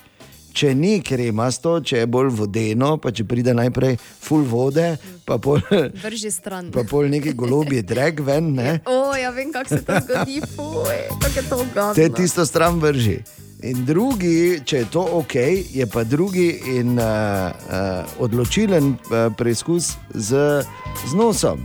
[0.54, 5.62] Če ni kremasto, če je bolj vodeno, pa če pride najprej full vode, pa pol,
[6.04, 6.72] Vrži stran.
[6.76, 8.80] pa pol neki golobji drek ven, ne?
[8.86, 11.94] O, ja vem, kako se to zgodi, fuj, kako je to ugodno.
[11.96, 13.22] te tisto stran vrži.
[13.64, 15.36] In drugi, če je to ok,
[15.72, 20.64] je pa drugi in uh, uh, odločilen uh, preizkus z,
[21.06, 21.62] z nosom.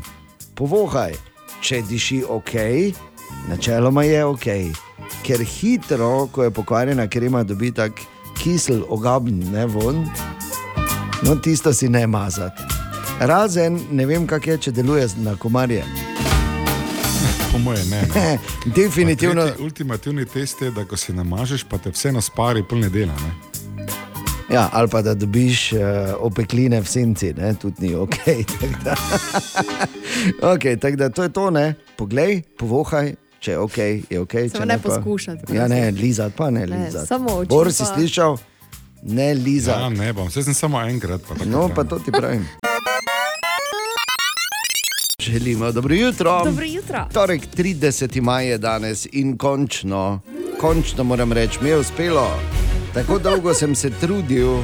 [0.55, 1.17] Povohaj,
[1.65, 2.53] če diši ok,
[3.49, 4.47] načeloma je ok,
[5.25, 7.97] ker hitro, ko je pokvarjena krema, dobi tak
[8.39, 10.05] kisel, ogaben, ne von,
[11.23, 12.63] no tisto si ne mazati.
[13.21, 15.85] Razen, ne vem, kak je, če deluje na komarje.
[17.53, 18.03] Po moje ne.
[18.15, 18.39] ne.
[18.77, 19.43] Definitivno.
[19.43, 22.91] Pa tretji Ultimativni test je, da ko si namažeš, pa te vse na spari polne
[22.93, 23.15] dela.
[23.25, 23.57] Ne?
[24.51, 25.81] Ja, ali pa da dobiš uh,
[26.21, 27.55] opekline v senci, ne?
[27.55, 28.17] tudi ni ok.
[28.61, 28.97] tako da-
[30.53, 31.75] okay, tak da, to je to, ne?
[31.97, 33.15] poglej, povohaj.
[33.39, 33.79] Če je ok,
[34.11, 34.33] je ok.
[34.33, 37.07] Samo če ne pa- poskušati, Ja, ne, lizati pa ne, Ne, lizati.
[37.07, 38.39] samo oči Bor si pa- slišal,
[39.05, 39.95] ne Ja, lizati.
[39.95, 41.21] ne bom, vse sem samo enkrat.
[41.23, 41.69] Pa No, trajno.
[41.71, 42.49] pa to ti pravim.
[45.21, 46.43] Želimo dobro jutro.
[46.45, 47.09] Dobro jutro.
[47.13, 48.21] Torek 30.
[48.21, 50.21] maj je danes in končno,
[50.61, 52.31] končno moram reči, mi je uspelo.
[52.95, 54.57] Tako dolgo sem se trudil,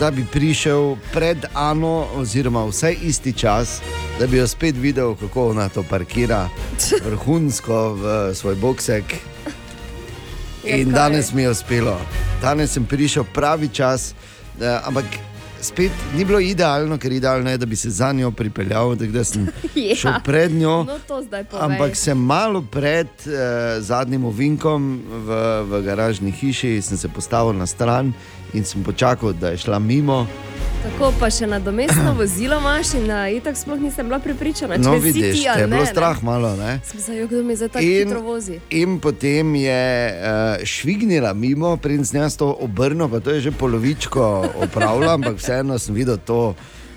[0.00, 3.80] da bi prišel pred Ano, oziroma vsaj isti čas,
[4.18, 6.48] da bi jo spet videl, kako ona to parkira,
[7.06, 8.04] vrhunsko v
[8.34, 9.04] svoj boksek.
[10.64, 12.00] Ja, In danes mi je uspelo.
[12.42, 14.14] Danes sem prišel pravi čas,
[14.60, 15.04] eh, ampak
[15.60, 19.24] spet ni bilo idealno, ker idealno je, da bi se za njo pripeljal, tako da
[19.24, 19.94] sem Ja.
[19.96, 20.84] šel pred njo.
[20.84, 20.98] No.
[21.52, 23.30] Ampak sem malo pred eh,
[23.80, 25.30] zadnjim ovinkom v,
[25.62, 28.12] v garažni hiši, sem se postavil na stran
[28.52, 30.26] in sem počakal, da je šla mimo.
[30.88, 34.94] Tako pa še nadomestno vozilo imaš in uh, itak sploh nisem bila pripričana, če No,
[34.96, 36.56] si vidiš, ti ali te je bilo ne, strah malo.
[36.56, 36.80] Ne?
[36.84, 38.56] Sem se kdo mi zdaj tako In- hitro vozi.
[38.70, 44.24] In potem je uh, švignila mimo, sem jaz to obrnil, pa to je že polovičko
[44.64, 46.54] opravila, ampak vseeno sem videl to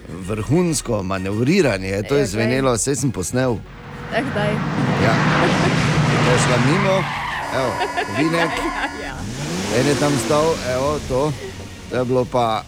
[0.07, 3.59] vrhunsko manevriranje, to je zvenelo, vse sem posnel.
[4.15, 4.51] Eh, daj.
[5.03, 5.13] Ja.
[6.25, 6.95] Ko je šla mimo,
[7.53, 7.71] evo,
[8.17, 8.51] vinek,
[9.05, 9.15] Ja.
[9.77, 11.21] en je tam stal, evo, to,
[11.91, 12.63] to je bilo pa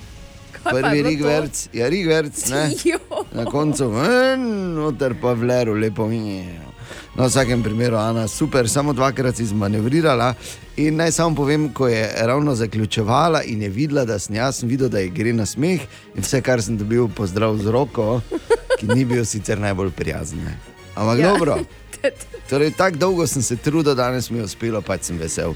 [0.73, 2.69] prvi rigverc, ja, rigverc, ne.
[3.37, 3.89] Na koncu,
[4.69, 6.59] noter pa vleru, lepo mi je.
[7.15, 10.33] No, vsakem primeru, Ana, super, samo dvakrat si zmanevrirala.
[10.77, 14.69] In naj samo povem, ko je ravno zaključevala in je videla, da sem jaz, sem
[14.69, 15.81] videl, da ji gre na smeh
[16.15, 18.21] in vse, kar sem dobil, pozdrav z roko,
[18.79, 20.41] ki ni bil sicer najbolj prijazen.
[20.95, 21.31] Ampak Ja.
[21.31, 21.59] dobro.
[22.49, 25.53] Torej, tako dolgo sem se trudil, danes mi je uspelo, pač sem vesel.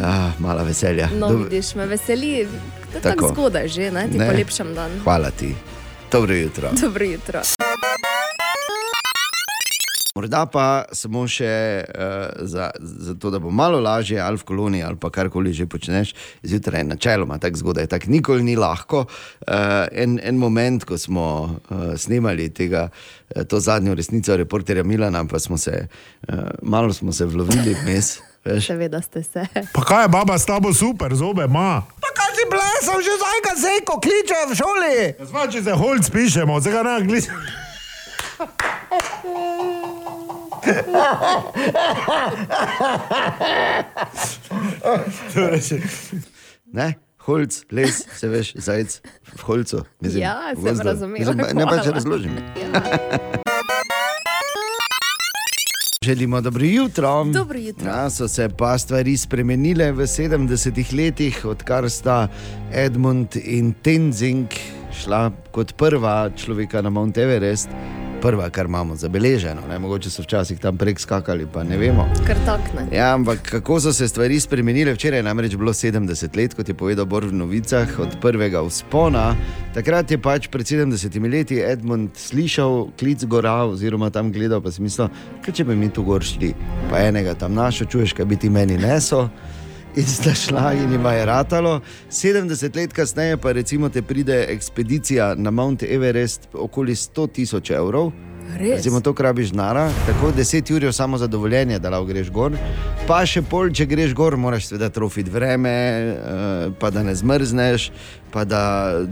[0.00, 1.10] Ah, mala veselja.
[1.12, 2.46] No, Dob- vidiš, me veseli,
[2.98, 3.28] je Tako.
[3.28, 4.08] zgodaj že, ne?
[4.08, 4.30] ti Ne.
[4.30, 4.90] polepšam dan.
[5.04, 5.54] Hvala ti.
[6.12, 6.70] Dobro jutro.
[6.82, 7.40] Dobro jutro.
[10.14, 14.84] Morda pa samo še uh, za, za to, da bo malo lažje, ali v koloniji,
[14.86, 16.12] ali pa karkoli že počneš,
[16.46, 19.08] zjutraj načeloma tako zgodaj, tako nikoli ni lahko.
[19.42, 25.24] Uh, en, en moment, ko smo uh, snemali tega, uh, to zadnjo resnico reporterja Milana,
[25.26, 28.14] pa smo se uh, malo smo se vlovili vmes.
[28.44, 28.66] veš.
[28.66, 29.46] Seveda ste se.
[29.72, 31.82] Pa kaj je baba s tabo super, zobe ima?
[32.00, 34.96] Pa kaj si blesal, že zdaj ga zdaj, ko kličejo v šoli?
[35.26, 37.28] Zva, če se holc pišemo, zdaj ga ne gledi.
[46.72, 46.94] Ne?
[47.24, 49.00] Holc, les, se veš, zajec
[49.32, 49.84] v holcu.
[50.00, 52.36] Mislim, Ja, sem razumela, Mislim, Ne pa če razložim.
[52.60, 53.53] Ja.
[56.04, 57.24] Želimo dobro jutro.
[57.24, 57.86] Dobro jutro.
[57.86, 62.28] Ja, so se pa stvari spremenile v 70-ih letih, odkar sta
[62.72, 64.46] Edmund in Tenzing
[64.92, 67.68] šla kot prva človeka na Mount Everest,
[68.24, 69.66] prva, kar imamo zabeleženo.
[69.68, 69.78] Ne?
[69.78, 72.06] Mogoče so včasih tam prek skakali, pa ne vemo.
[72.26, 72.86] Kar takne.
[72.96, 74.94] Ja, ampak kako so se stvari spremenile?
[74.94, 79.34] Včeraj je namreč bilo 70 let, kot je povedal Bor v novicah, od prvega vzpona.
[79.74, 84.80] Takrat je pač pred 70 leti Edmund slišal klic gora, oziroma tam gledal, pa si
[84.82, 85.12] mislil,
[85.44, 86.54] kaj če bi mi tu gor šli.
[86.88, 89.28] Pa enega tam našel, čuješ, kaj bi ti meni neso.
[89.96, 91.80] In sta šla in jim je ratalo.
[92.10, 98.10] 70 let kasneje pa recimo te pride ekspedicija na Mount Everest okoli 100 tisoč evrov.
[98.58, 98.76] Res?
[98.76, 102.52] Recimo to krabiš nara, tako 10 ur je samo zadovoljenje, da lahko greš gor.
[103.06, 107.90] Pa še pol, če greš gor, moraš seveda trofiti vreme, eh, pa da ne zmrzneš,
[108.32, 108.62] pa da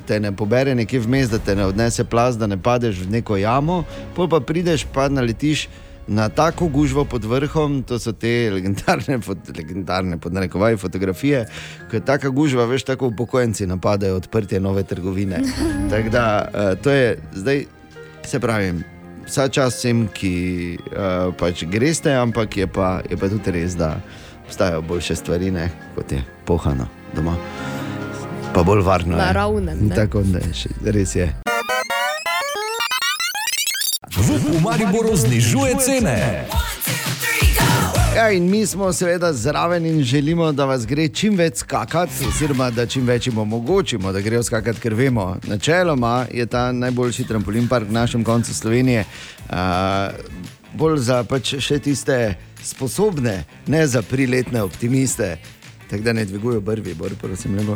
[0.07, 3.38] te ne pobere nekje vmes, da te ne odnese plaz, da ne padeš v neko
[3.38, 3.85] jamo.
[4.16, 5.68] Pol pa prideš, pa naletiš.
[6.06, 11.44] Na tako gužvo pod vrhom, to so te legendarne, fot- legendarne podnarekovaj fotografije,
[11.90, 15.38] ko je taka gužva, veš, tako upokojenci napadajo odprtje nove trgovine.
[15.90, 17.64] Tako da uh, to je zdaj,
[18.24, 18.72] se pravi,
[19.26, 20.32] vsa čas vsem, ki
[20.80, 24.00] uh, pač greste, ampak je pa, je pa tudi res, da
[24.44, 26.86] obstajajo boljše stvari, ne, kot je pohano
[27.16, 27.36] doma.
[28.54, 29.14] Pa bolj varno.
[29.14, 29.22] je.
[29.22, 29.94] Naravnem, ne.
[29.94, 31.30] Tako ne, še, res je.
[34.22, 36.46] VUP v Mariboru znižuje cene.
[38.16, 42.70] Ja, in mi smo seveda zraven in želimo, da vas gre čim več skakati, oziroma
[42.70, 47.68] da čim več jim omogočimo, da grejo skakati, ker vemo, načeloma je ta najboljši trampolin
[47.68, 49.04] park v našem koncu Slovenije.
[49.50, 49.56] Uh,
[50.78, 55.37] bolj za pač še tiste sposobne, ne za priletne optimiste.
[55.92, 57.62] Tako da ne dvigujejo brvi, bolj prosim, ne.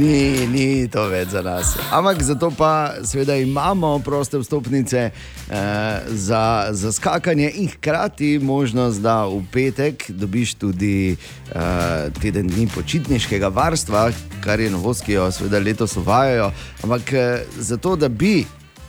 [0.00, 1.74] ni, ni to več za nas.
[1.92, 9.26] Ampak zato pa seveda imamo proste vstopnice eh, za, za skakanje in hkrati možnost, da
[9.26, 14.08] v petek dobiš tudi eh, teden dni počitniškega varstva,
[14.40, 16.48] kar je novost, ki jo seveda letos uvajajo.
[16.82, 18.38] Ampak eh, zato, da bi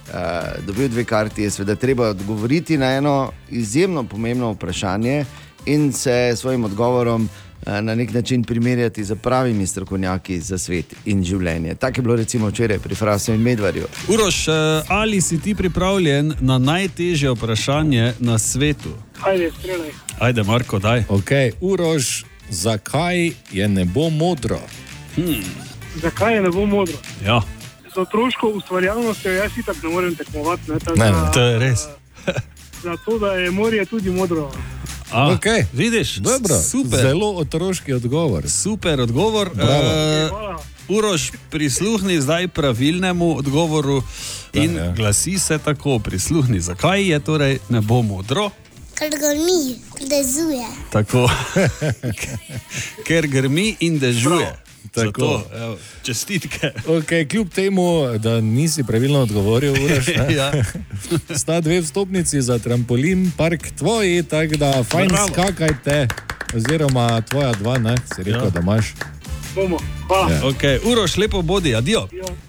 [0.05, 5.23] Uh, dobil dve karti, je seveda treba odgovoriti na eno izjemno pomembno vprašanje
[5.65, 7.29] in se svojim odgovorom uh,
[7.81, 11.75] na nek način primerjati z pravimi strokovnjaki za svet in življenje.
[11.75, 13.87] Tako je bilo recimo včeraj pri Frasu in Medvarju.
[14.07, 14.51] Uroš, eh,
[14.87, 18.89] ali si ti pripravljen na najtežje vprašanje na svetu?
[19.23, 19.91] Ajde, streljaj.
[20.19, 21.03] Ajde, Marko, daj.
[21.09, 24.59] Ok, Uroš, zakaj je nebo modro?
[26.01, 26.97] Zakaj je ne bo modro?
[27.25, 27.41] Ja,
[27.95, 30.71] Z otroško ustvarjalnostjo jaz itak ne morem tekmovati.
[30.71, 31.79] Ne, tako Ne, ne, to je res.
[32.83, 34.51] Zato, da je morje tudi modro.
[35.15, 35.65] A, Okej.
[35.73, 36.99] Vidiš, Dobro, super.
[36.99, 38.49] Zelo otroški odgovor.
[38.49, 39.49] Super odgovor.
[39.53, 40.27] Bravo.
[40.29, 40.59] Hvala.
[40.89, 44.03] Uroš, prisluhni zdaj pravilnemu odgovoru
[44.53, 44.91] in Da, ja.
[44.91, 48.49] glasi se tako: prisluhni, zakaj je torej ne bo modro.
[48.95, 50.67] Ker ga ni, dezuje.
[50.91, 51.29] Tako,
[53.07, 54.64] ker grmi in dežuje.
[54.95, 55.21] Tako.
[55.21, 56.71] Zato, evo, čestitke.
[56.87, 57.83] Okay, kljub temu,
[58.17, 60.51] da nisi pravilno odgovoril, Uroš, ne, ja.
[61.39, 65.27] sta dve vstopnici za trampolin, park tvoji, tako da fajn Bravo.
[65.27, 66.07] skakajte.
[66.55, 68.49] Oziroma, tvoja dva, ne, si rekel, Ja.
[68.49, 68.93] da imaš.
[69.55, 69.77] Bomo.
[70.07, 70.31] Hvala.
[70.31, 70.41] Ja.
[70.43, 72.07] Okay, Uroš, lepo bodi, adijo.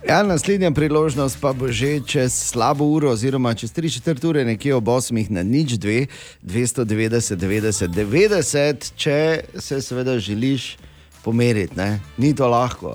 [0.08, 4.74] Ja, naslednja priložnost pa bo že čez slabo uro, oziroma čez 3 četrt ure, nekje
[4.74, 6.06] ob 8 na nič 2,
[6.42, 9.18] 290, 90, 90, če
[9.58, 10.76] se seveda želiš
[11.26, 11.74] pomeriti.
[11.76, 11.98] Ne?
[12.22, 12.94] Ni to lahko.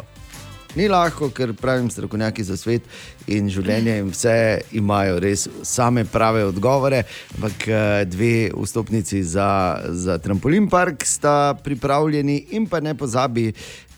[0.75, 2.85] Ni lahko, ker pravim strokovnjaki za svet
[3.27, 4.35] in življenje in vse
[4.79, 7.03] imajo res same prave odgovore.
[7.35, 9.49] Ampak eh, dve vstopnici za,
[9.91, 13.49] za trampolin park sta pripravljeni in pa ne pozabi.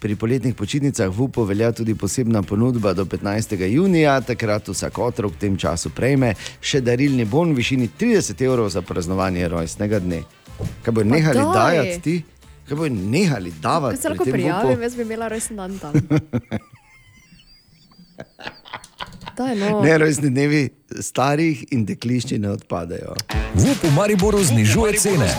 [0.04, 3.54] Pri poletnih počitnicah v UPO velja tudi posebna ponudba do 15.
[3.70, 8.74] junija, takrat vsak otrok v tem času prejme še darilni bon v višini 30 evrov
[8.74, 10.26] za praznovanje rojstnega dne.
[10.84, 11.54] Kaj bo nehali daj.
[11.54, 12.18] dajati ti?
[12.74, 13.96] Kaj bo nehali davati?
[13.96, 14.82] Ko se lahko prijavim, VUP-u?
[14.82, 15.94] jaz bi imela rojsten dan tam.
[19.38, 19.82] Daj, no.
[19.82, 23.14] Ne, rojstni dnevi starih in deklišči ne odpadajo.
[23.54, 25.30] VUP v Mariboru znižuje cene.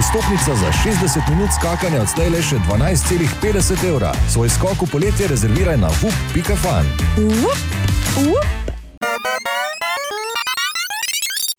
[0.00, 4.12] Vstopnica za 60 minut skakanja odslej le še 12,50 evra.
[4.32, 6.86] Svoj skok v poletje rezerviraj na vup.fan.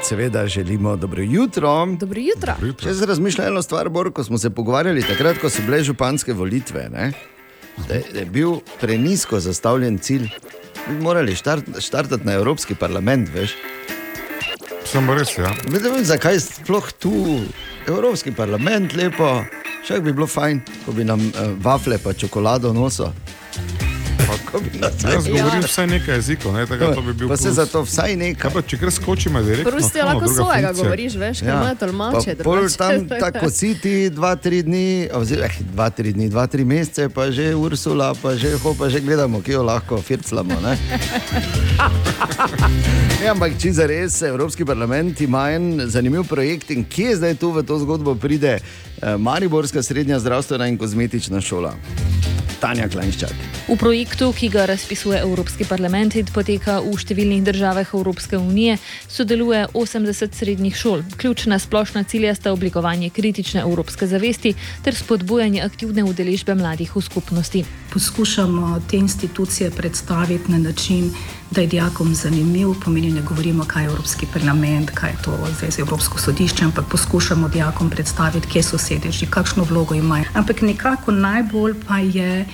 [0.09, 1.85] Seveda želimo dobro jutro.
[1.85, 2.53] Dobro jutro.
[2.81, 6.33] Če se razmišlja eno stvar, Bor, ko smo se pogovarjali takrat, ko so bile županske
[6.33, 7.11] volitve, ne,
[7.87, 10.25] da, je, da je bil prenisko zastavljen cilj.
[10.87, 13.53] Bi morali štart, štartati na Evropski parlament, veš.
[14.85, 15.53] Samo res, ja.
[15.69, 17.13] Vedem, zakaj sploh tu
[17.87, 19.43] Evropski parlament lepo,
[19.85, 23.13] še bi bilo fajn, ko bi nam uh, vafle pa čokolado nosil.
[24.51, 25.33] Ko bi nas Jaz Ja.
[25.35, 27.55] govorim vsaj nekaj jezikov, ne, tako da to bi bil Pa se plus.
[27.55, 28.51] za to vsaj Kaj nekaj.
[28.51, 29.71] pa, če kar skočimo direktno?
[29.71, 30.83] Prosti no, lahko svojega funkcija.
[30.83, 32.35] govoriš, veš, ker imajo tolmače.
[32.35, 32.77] Pa pol drugače.
[32.77, 37.09] tam tako si ti dva, tri dni, oziroma eh, dva, tri dni, dva, tri mesece,
[37.09, 40.55] pa že Ursula, pa že ho, pa že gledamo, ki jo lahko firclamo.
[40.59, 40.73] ne.
[43.19, 47.51] Ja, ampak če za res Evropski parlament ima en zanimiv projekt in kje zdaj tu
[47.51, 48.59] v to zgodbo pride
[49.17, 51.73] Mariborska srednja zdravstvena in kozmetična šola.
[52.59, 53.31] Tanja Klajnščak.
[53.69, 58.75] V projektu, ki ga razpisuje Evropski parlament in poteka v številnih državah Evropske unije,
[59.07, 61.05] sodeluje 80 srednjih šol.
[61.21, 67.63] Ključna splošna cilja sta oblikovanje kritične evropske zavesti ter spodbujanje aktivne udeležbe mladih v skupnosti.
[67.93, 71.13] Poskušamo te institucije predstaviti na način,
[71.51, 75.71] da je dijakom zanimiv, pomeni, ne govorimo, kaj je Evropski parlament, kaj je to zdaj
[75.71, 80.25] z Evropsko sodišče, ampak poskušamo dijakom predstaviti, kje so sedeži, kakšno vlogo imajo.
[80.33, 82.45] Ampak nekako najbolj pa je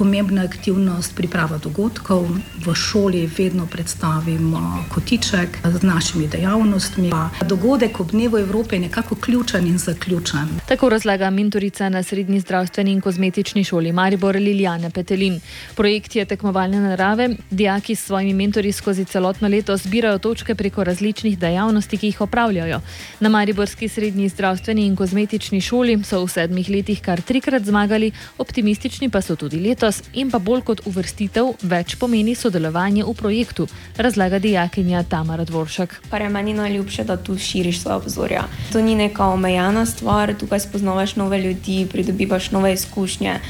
[0.00, 2.24] pomembna aktivnost priprava dogodkov.
[2.64, 7.10] V šoli vedno predstavimo kotiček z našimi dejavnostmi.
[7.44, 10.48] Dogodek ob dnevu Evrope je nekako ključen in zaključen.
[10.68, 15.40] Tako razlaga mentorica na srednji zdravstveni in kozmetični šoli Maribor Liljana Petelin.
[15.76, 21.38] Projekt je tekmovalne narave, dijaki s svojimi mentori skozi celotno leto zbirajo točke preko različnih
[21.38, 22.80] dejavnosti, ki jih opravljajo.
[23.20, 29.10] Na Mariborski srednji zdravstveni in kozmetični šoli so v sedmih letih kar trikrat zmagali, optimistični
[29.10, 34.38] pa so tudi letos in pa bolj kot uvrstitev več pomeni sodelovanje v projektu, razlaga
[34.38, 35.96] dijakinja Tamara Dvoršak.
[36.10, 38.44] Kar je meni najljubše, da tu širiš svoje obzorja.
[38.72, 43.40] To ni neka omejena stvar, tukaj spoznavaš nove ljudi, pridobivaš nove izkušnje.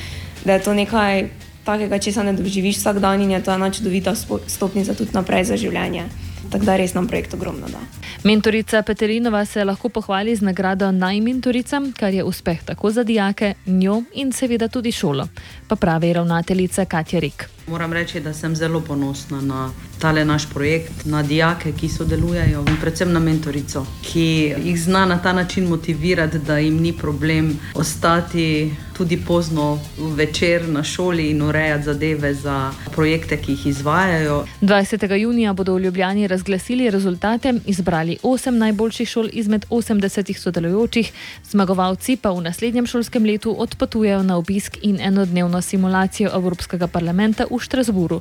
[0.45, 1.29] Da je to nekaj
[1.65, 4.15] takega, česar ne doživiš vsak dan in je to ena čudovita
[4.47, 6.09] stopnica tudi naprej za življenje.
[6.51, 7.79] Tako da res nam projekt ogromno da.
[8.25, 14.03] Mentorica Peterinova se lahko pohvali z nagrado najmentorica, kar je uspeh tako za dijake, njo
[14.15, 15.29] in seveda tudi šolo,
[15.69, 17.60] pa pravi ravnateljica Katja Rik.
[17.71, 22.77] Moram reči, da sem zelo ponosna na tale naš projekt, na dijake, ki sodelujejo in
[22.81, 28.73] predvsem na mentorico, ki jih zna na ta način motivirati, da jim ni problem ostati
[29.01, 34.45] tudi pozno večer na šoli in urejati zadeve za projekte, ki jih izvajajo.
[34.61, 35.15] 20.
[35.15, 41.13] junija bodo v Ljubljani razglasili rezultate, izbrali 8 najboljših šol izmed 80 sodelujočih,
[41.51, 47.60] zmagovalci pa v naslednjem šolskem letu odpotujejo na obisk in enodnevno simulacijo Evropskega parlamenta v
[47.61, 48.21] Štrasburu.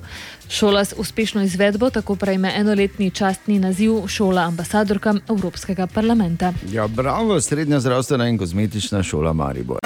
[0.49, 6.53] Šola s uspešno izvedbo tako prejme enoletni častni naziv Šola ambasadorka Evropskega parlamenta.
[6.71, 9.79] Ja, bravo, srednja zdravstvena in kozmetična šola Maribor.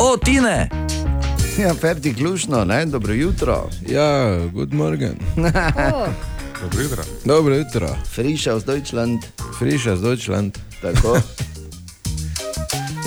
[0.00, 0.68] O, Tine!
[1.58, 2.86] Ja, Ferdi Klušno, ne?
[2.86, 3.68] dobro jutro.
[3.88, 5.14] Ja, good morning.
[6.62, 7.02] Dobro jutro.
[7.24, 7.88] Dobro jutro.
[8.14, 9.20] Friša aus Deutschland.
[9.58, 10.58] Friša aus Deutschland.
[10.82, 11.18] Tako.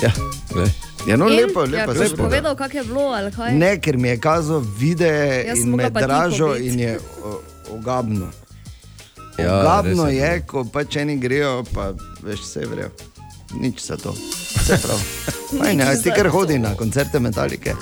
[0.02, 0.10] Ja,
[0.56, 0.81] le.
[1.02, 1.36] Ja, no, In?
[1.36, 1.92] lepo, ja, lepo.
[1.94, 2.16] lepo.
[2.18, 3.52] povedal, kako je bilo ali kaj?
[3.52, 8.30] Ne, ker mi je kazal videe Jaz in me pa dražo in je o, ogabno.
[9.34, 10.16] Ja, Ogabno je.
[10.16, 12.90] je, ko pač eni grejo, pa veš, vse vrejo.
[13.54, 14.12] Nič za to.
[14.12, 15.00] Vse prav.
[15.66, 16.30] Nič ja, ti kar to.
[16.30, 17.74] hodi na koncerte metalike.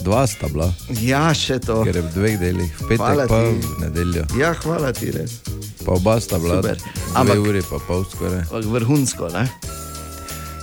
[0.00, 0.72] Dva sta bila.
[0.98, 1.82] Ja, še to.
[1.84, 3.60] Ker je v dveh delih, v petek Hvala pa ti.
[3.60, 4.24] v nedeljo.
[4.34, 5.42] Ja, hvala ti res.
[5.84, 6.74] Pa oba sta bila Super.
[6.74, 8.42] dve Ampak- uri pa pol skoraj.
[8.50, 9.44] Vrhunsko, ne?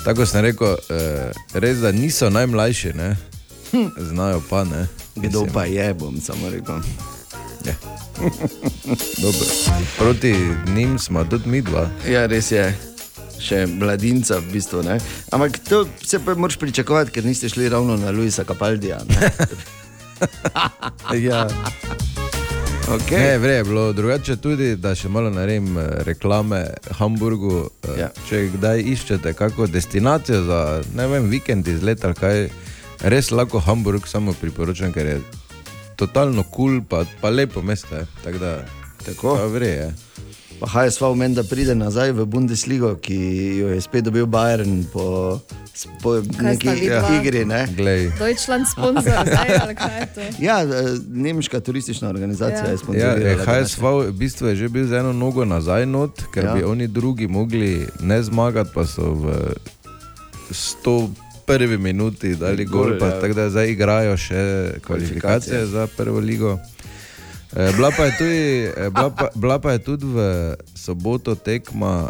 [0.04, 3.16] Tako sem rekel, eh, res da niso najmlajši, ne?
[4.10, 4.88] znajo pa ne.
[5.16, 6.76] Kdo pa je, bom samo rekel.
[7.66, 7.74] Ja.
[9.22, 9.46] Dobro.
[9.98, 10.36] Proti
[10.76, 11.90] njim smo tudi mi dva.
[12.08, 12.76] Ja, res je.
[13.40, 14.84] Še mladinca v bistvu.
[14.84, 14.98] Ne?
[15.32, 19.00] Ampak to se pa moraš pričakovati, ker niste šli ravno na Luisa Capaldija.
[19.08, 19.32] ne.
[21.28, 21.48] ja.
[22.90, 23.20] Okay.
[23.20, 26.64] Ne, vre je bilo drugače tudi, da še malo naredim eh, reklame
[26.98, 27.70] Hamburgu.
[27.86, 28.08] eh, Ja.
[28.30, 32.50] Če kdaj iščete kakšno destinacijo za ne vem, vikend izlet ali kaj,
[33.14, 35.22] res lahko Hamburg samo priporočam, ker je
[36.02, 38.02] totalno kul, cool, pa, pa lepo mesto.
[38.24, 38.58] Tako da,
[39.06, 39.36] Tako.
[39.38, 39.94] Pa vre je.
[40.60, 43.16] Pa HSV meni, da pride nazaj v Bundesligo, ki
[43.58, 45.40] jo je spet dobil Bayern po,
[46.02, 47.08] po neki vidva?
[47.16, 47.46] igri.
[47.46, 47.64] Ne?
[47.72, 48.12] Glej.
[48.14, 50.22] Deutschland sponsor, zdaj, ali kaj je to?
[50.40, 50.68] Ja, eh,
[51.08, 52.66] nemška turistična organizacija Ja.
[52.66, 53.22] je Ja, sponzorirala.
[53.34, 56.50] eh, HSV v bistvu je že bil z eno nogo nazaj, not, ker Ja.
[56.50, 56.56] ja.
[56.56, 59.56] bi oni drugi mogli ne zmagati, pa so v
[60.50, 61.10] 101
[61.80, 63.20] minuti dali Gol, gol, pa, ja.
[63.20, 64.42] tako da zdaj igrajo še
[64.78, 65.66] kvalifikacije Kvalifikacije.
[65.68, 66.60] za prvo ligo.
[67.56, 68.40] Eh, Bila pa, je tudi,
[68.78, 70.18] eh, bila, pa, bila pa je tudi v
[70.76, 72.10] soboto tekma,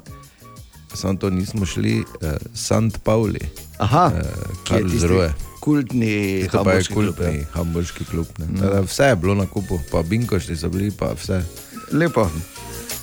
[0.93, 3.39] samo to nismo šli, eh, Sant Pauli.
[3.79, 4.23] Aha, eh,
[4.63, 5.29] ki je tisti Karlsruhe.
[5.59, 7.45] kultni hamburški klub, kultni ja.
[7.53, 8.27] hamburški klub.
[8.37, 8.45] ne.
[8.45, 8.83] Mm.
[8.85, 11.43] Vse je bilo na kupu, pa binkošti so bili, pa vse.
[11.91, 12.27] Lepo.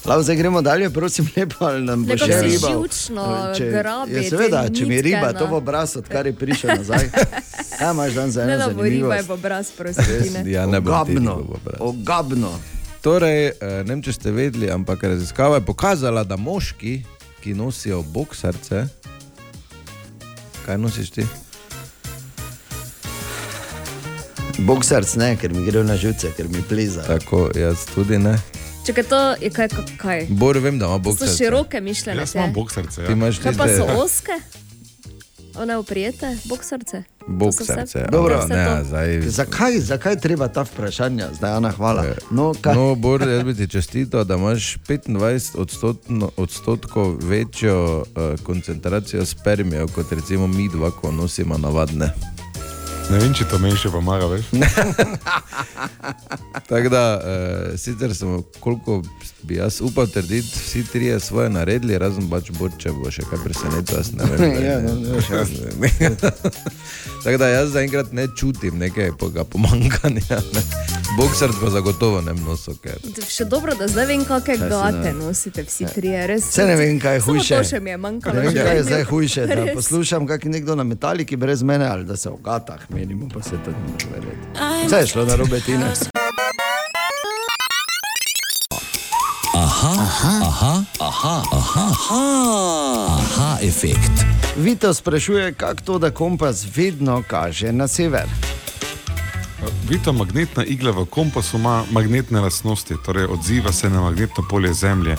[0.06, 2.68] Lav, zdaj gremo dalje, prosim, lepo, ali nam bo še riba.
[2.68, 3.24] živčno
[3.72, 7.10] grabi Ja, te seveda, če mi riba, na- to bo obraz, odkar je prišel nazaj.
[7.78, 10.46] Kaj imaš dan za eno bo riba, je obraz, prosim.
[10.46, 11.80] Ja, ne Ogabno, bo brati.
[11.80, 12.52] ogabno.
[13.00, 17.02] Torej, eh, ne vem, če ste vedeli, ampak raziskava je pokazala, da moški,
[17.40, 18.86] ki nosijo boksarce,
[20.66, 21.26] kaj nosiš ti?
[24.58, 27.02] Boksarc ne, ker mi gre na živce, ker mi pleza.
[27.02, 28.38] Tako, jaz tudi ne.
[28.86, 29.68] Če kaj to je kaj,
[29.98, 30.26] kaj?
[30.30, 31.36] Bor vem, da ima To so boksarce.
[31.36, 32.20] široke mišljene.
[32.20, 33.02] Jaz imam boksarce.
[33.02, 34.36] Ti imaš Kaj pa tiste- so oske?
[35.56, 37.02] One oprijete, boksarce?
[37.26, 38.06] Boksarce, ja.
[38.06, 39.20] Dobro, vse ne, zdaj.
[39.22, 41.28] Zakaj, zakaj treba ta vprašanja?
[41.32, 42.04] Zdaj, Ana, hvala.
[42.30, 42.74] No, kaj?
[42.74, 48.06] No, Bor, jaz bi ti čestital, da imaš 25 odstotno, odstotkov večjo uh,
[48.40, 52.12] koncentracijo spermijev, kot recimo mi dva, ko nosimo navadne.
[53.06, 54.48] Ne vem, če to meni še pomaga, veš?
[56.66, 58.98] Tako da, uh, sicer smo, koliko
[59.46, 63.44] bi jaz upal trditi, vsi trije svoje naredili, razen pač Bor, če bo še kaj
[63.44, 64.58] presenetil, jaz ne vem.
[64.64, 65.30] Ja, no, ne veš,
[67.24, 70.42] Tako da jaz zaenkrat ne čutim nekega pomankanja.
[70.54, 70.62] Ne.
[71.16, 72.98] Boksar pa zagotovo ne nosil, ker.
[73.30, 75.14] Še dobro, da zdaj vem, kakšne se gate ne.
[75.16, 76.26] nosite vsi trije.
[76.30, 77.56] Res, Se ne vem, kaj je Samo hujše.
[77.56, 78.36] To še mi je manjkalo.
[78.36, 81.86] Ne vem, kaj je zdaj hujše, da poslušam, kak je nekdo na metaliki brez mene
[81.86, 84.86] ali da se v gatah menimo, pa se to ne more verjeti.
[84.86, 85.92] Vse je šlo na robe tine.
[89.54, 94.24] Aha, aha, aha, aha, aha, aha, aha efekt.
[94.56, 98.26] Vito sprašuje, kako to, da kompas vedno kaže na sever.
[99.88, 105.16] Vito magnetna igla v kompasu ima magnetne lastnosti, torej odziva se na magnetno polje Zemlje.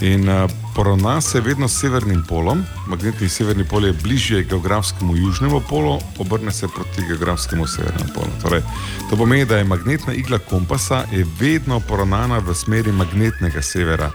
[0.00, 5.60] In uh, poravna se vedno s severnim polom, magnetni severni pol je bližje geografskemu južnemu
[5.68, 8.30] polu, obrne se proti geografskemu severnemu polu.
[8.42, 8.62] Torej,
[9.10, 11.04] to pomeni, da je magnetna igla kompasa
[11.40, 14.10] vedno poravnana v smeri magnetnega severa.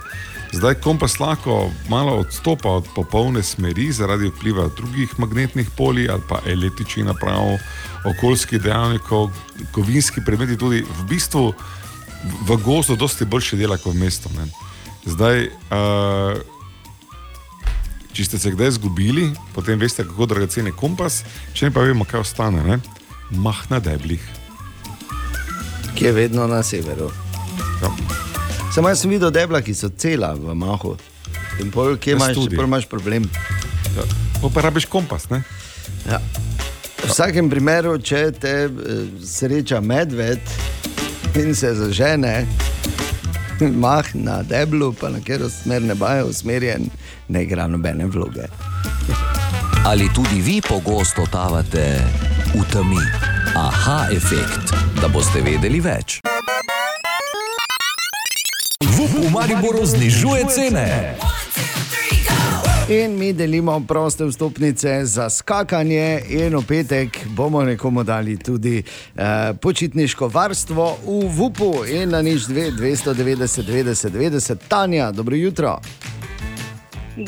[0.53, 6.39] Zdaj kompas lahko malo odstopa od popolne smeri zaradi vpliva drugih magnetnih polij ali pa
[6.45, 7.57] električnih naprav,
[8.05, 9.31] okoljskih dejavnikov,
[9.71, 11.53] kovinski predmeti tudi v bistvu
[12.47, 14.29] v gozdu dosti boljše dela kot v mestu.
[14.37, 14.62] Ne.
[15.05, 16.39] Zdaj, uh,
[18.13, 21.23] če ste se kdaj izgubili, potem veste, kako dragocen je kompas,
[21.53, 22.63] če ne pa vemo, kaj ostane.
[22.63, 22.79] Ne?
[23.35, 24.23] Mah na deblih.
[25.97, 27.09] Ki je vedno na severu.
[27.81, 27.91] Ja.
[28.73, 30.95] Samo jaz sem videl debla, ki so cela v mahu.
[31.61, 33.27] In pol, kje imaš, pol imaš problem.
[33.97, 34.07] Ja.
[34.43, 35.43] Uporabiš kompas, ne?
[36.07, 36.21] Ja.
[37.03, 40.41] V vsakem primeru, če te eh, sreča medved
[41.37, 42.45] in se zažene,
[43.83, 46.89] mah na deblu, pa na katero smer neba je usmerjen,
[47.27, 48.47] ne igra nobene vloge.
[49.85, 52.01] Ali tudi vi pogosto tavate
[52.55, 53.03] v temi?
[53.55, 56.21] Aha efekt, da boste vedeli več.
[58.83, 61.15] VUP v Mariboru znižuje cene.
[62.89, 68.83] In mi delimo proste vstopnice za skakanje, in v petek bomo nekomu dali tudi
[69.15, 74.57] eh, počitniško varstvo v VUP-u in na nič 2, 290, 90, 90.
[74.67, 75.79] Tanja, dobro jutro.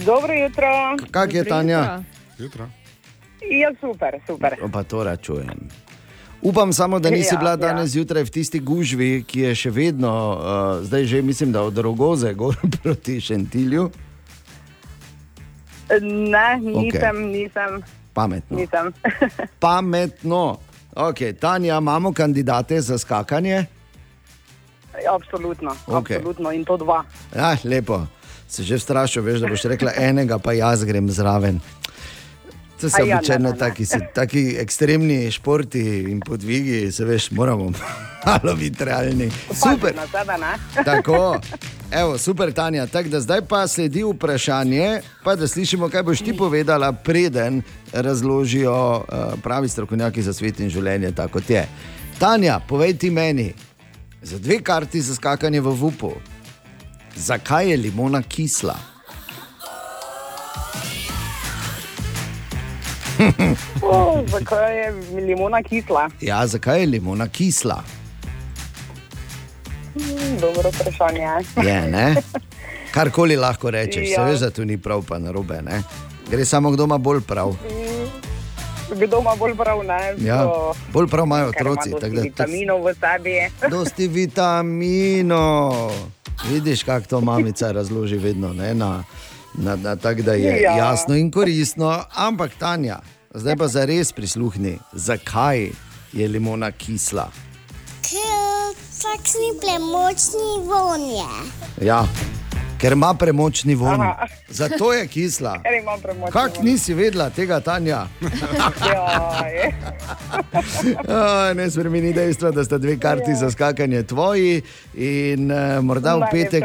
[0.05, 0.67] Dobro jutro.
[1.11, 2.03] Kak je Tanja?
[2.37, 2.67] Jutro.
[3.51, 4.55] Ja, super, super.
[4.71, 5.69] Pa to račujem.
[6.41, 7.57] Upam samo, da nisi Ja, bila ja.
[7.57, 11.77] danes zjutraj v tisti gužvi, ki je še vedno, uh, zdaj že mislim, da od
[11.77, 13.89] Rogoze gor proti Šentilju.
[16.01, 17.31] Ne, nisem, okay.
[17.31, 17.83] nisem.
[18.13, 18.57] Pametno.
[18.57, 18.93] nisem.
[19.59, 20.57] Pametno.
[20.95, 23.65] Okay, Tanja, imamo kandidate za skakanje?
[25.15, 26.17] absolutno, Okej.
[26.17, 26.51] absolutno.
[26.51, 27.03] In to dva.
[27.35, 28.07] Ja, lepo.
[28.47, 31.59] Se že strašil, veš, da boš rekla enega, pa jaz grem zraven.
[32.81, 37.71] To so A ja, običajno taki, se- taki ekstremni športi in podvigi, se veš, moramo
[38.25, 39.31] malo biti realni.
[39.53, 39.93] Super.
[40.85, 41.39] Tako,
[41.91, 42.87] evo, super, Tanja.
[42.87, 47.61] Tak, da zdaj pa sledi vprašanje, pa da slišimo, kaj boš ti povedala, preden
[47.93, 49.03] razložijo uh,
[49.43, 51.67] pravi strokovnjaki za svet in življenje, tako kot je.
[52.19, 53.53] Tanja, povej ti meni,
[54.21, 56.11] za dve karti za skakanje v Vupu,
[57.15, 58.94] zakaj je limona kisla?
[63.81, 66.09] O, Zakaj je limona kisla?
[66.21, 67.83] Ja, zakaj je limona kisla?
[69.93, 71.27] Hmm, Dobro vprašanje.
[71.63, 72.15] Je, ne?
[72.93, 74.15] Karkoli lahko rečeš, Ja.
[74.17, 75.61] se veš, da tu ni prav, pa narobe.
[75.61, 75.81] Ne?
[76.29, 77.55] Gre samo kdo ima bolj prav.
[78.95, 80.15] Kdo ima bolj prav, ne?
[80.19, 81.89] Ja, To- bolj prav imajo ker ima otroci.
[81.91, 83.35] dosti Vitaminov v sebi.
[83.71, 85.91] Dosti vitaminov.
[86.45, 88.73] Vidiš, kako to mamica razloži vedno, ne?
[88.73, 89.03] na,
[89.57, 90.77] na, na tako da je Ja.
[90.77, 92.03] jasno in koristno.
[92.15, 92.99] Ampak Tanja,
[93.33, 95.69] zdaj pa za res prisluhni, zakaj
[96.13, 97.29] je limona kisla.
[98.01, 101.29] Ker takšni premočni vonje.
[101.81, 102.05] Ja,
[102.85, 104.01] ker ima premočni von.
[104.01, 104.27] Aha.
[104.49, 105.59] Zato je kisla.
[106.33, 106.65] Kak vonj.
[106.65, 108.05] nisi vedela tega, Tanja?
[111.09, 114.61] A, Ne spremeni dejstva, da sta dve karti za skakanje tvoji
[114.93, 116.63] in uh, morda v petek.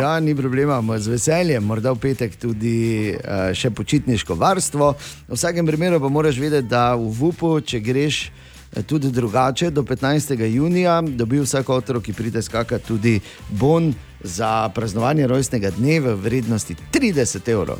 [0.00, 4.94] Ja, ni problema, z veseljem, morda v petek tudi uh, še počitniško varstvo.
[5.28, 8.28] V vsakem primeru pa moraš vedeti, da v VUP-u, če greš.
[8.76, 10.44] Eh, Tudi drugače, do 15.
[10.44, 16.76] junija dobi vsak otrok, ki pride skakati, tudi bon za praznovanje rojstnega dne v vrednosti
[16.92, 17.78] 30 evrov.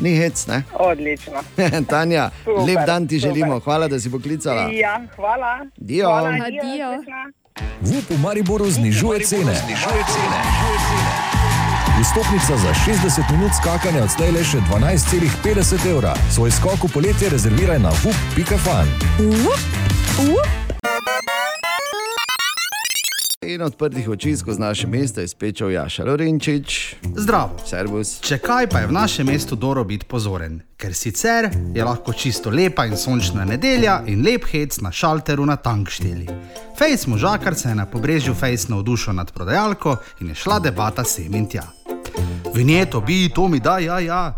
[0.00, 0.62] Ni hec, ne?
[0.78, 1.42] Odlično.
[1.90, 3.34] Tanja, Super, lep dan ti super.
[3.34, 4.70] želimo, hvala, da si poklicala.
[4.72, 5.66] Ja, hvala.
[5.76, 6.06] Dio.
[6.06, 7.38] Hvala, srečno.
[7.80, 9.54] VUP v Mariboru znižuje cene.
[12.02, 16.14] Vstopnica za 60 minut skakanja odslej le še 12,50 evra.
[16.30, 18.86] Svoj skok v poletje rezerviraj na vup.fan.
[23.46, 26.94] in odprtih oči skozi naše mesto je spečal Jaša Lorenčič.
[27.16, 27.56] Zdravo.
[27.66, 28.18] Servus.
[28.20, 32.50] Če kaj pa je v našem mestu dobro biti pozoren, ker sicer je lahko čisto
[32.50, 36.26] lepa in sončna nedelja in lep hec na šalteru na tankšteli.
[36.78, 41.34] Fejs možakar se je na pobrežju Fejs navdušil nad prodajalko in je šla debata sem
[41.34, 41.64] in tja.
[42.54, 44.34] Vinjeto bi, to mi da, ja, ja.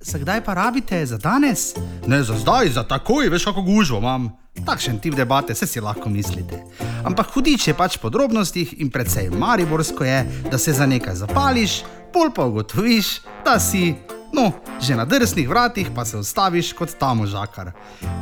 [0.00, 1.74] Za kdaj pa rabite, za danes?
[2.06, 4.30] Ne za zdaj, za takoj, veš kako gužvo imam.
[4.66, 6.64] Takšen tip debate, se si lahko mislite.
[7.04, 11.82] Ampak hudič je pač v podrobnostih in predvsej mariborsko je, da se za nekaj zapališ,
[12.12, 13.94] pol pa ugotoviš, da si,
[14.34, 17.72] no, že na drsnih vratih pa se ustaviš kot tam žakar.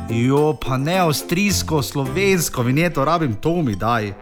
[0.09, 4.13] Jo, pa ne avstrijsko, slovensko, vinjeto rabim, to mi daj.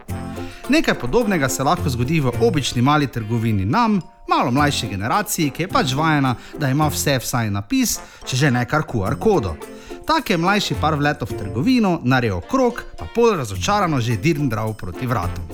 [0.68, 5.68] Nekaj podobnega se lahko zgodi v obični mali trgovini nam, malo mlajši generaciji, ki je
[5.68, 9.54] pač vajena, da ima vse vsaj napis, če že ne kar QR kodo.
[10.06, 14.74] Tak je mlajši par vletel v trgovino, naredil krok, pa pol razočarano že dirn drav
[14.78, 15.44] proti vratom.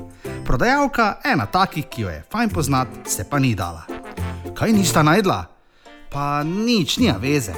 [0.45, 3.87] Prodajalka, ena takih, ki jo je fajn poznat, se pa ni dala.
[4.55, 5.47] Kaj nista najdla?
[6.13, 7.55] Pa nič, nija veze.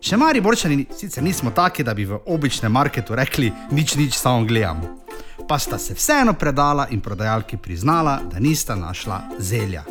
[0.00, 4.46] Še mari borčani sicer nismo taki, da bi v običnem marketu rekli nič, nič, samo
[4.48, 5.04] gledamo.
[5.48, 9.84] Pa sta se vseeno predala in prodajalki priznala, da nista našla zelja.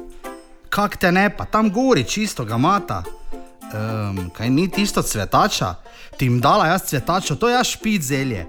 [0.69, 3.03] Kak te ne, pa tam gori čisto ga mata.
[3.73, 5.75] Um, kaj ni tisto cvetača?
[6.17, 8.45] Ti jim dala jaz cvetačo, to je jaz špit zelje.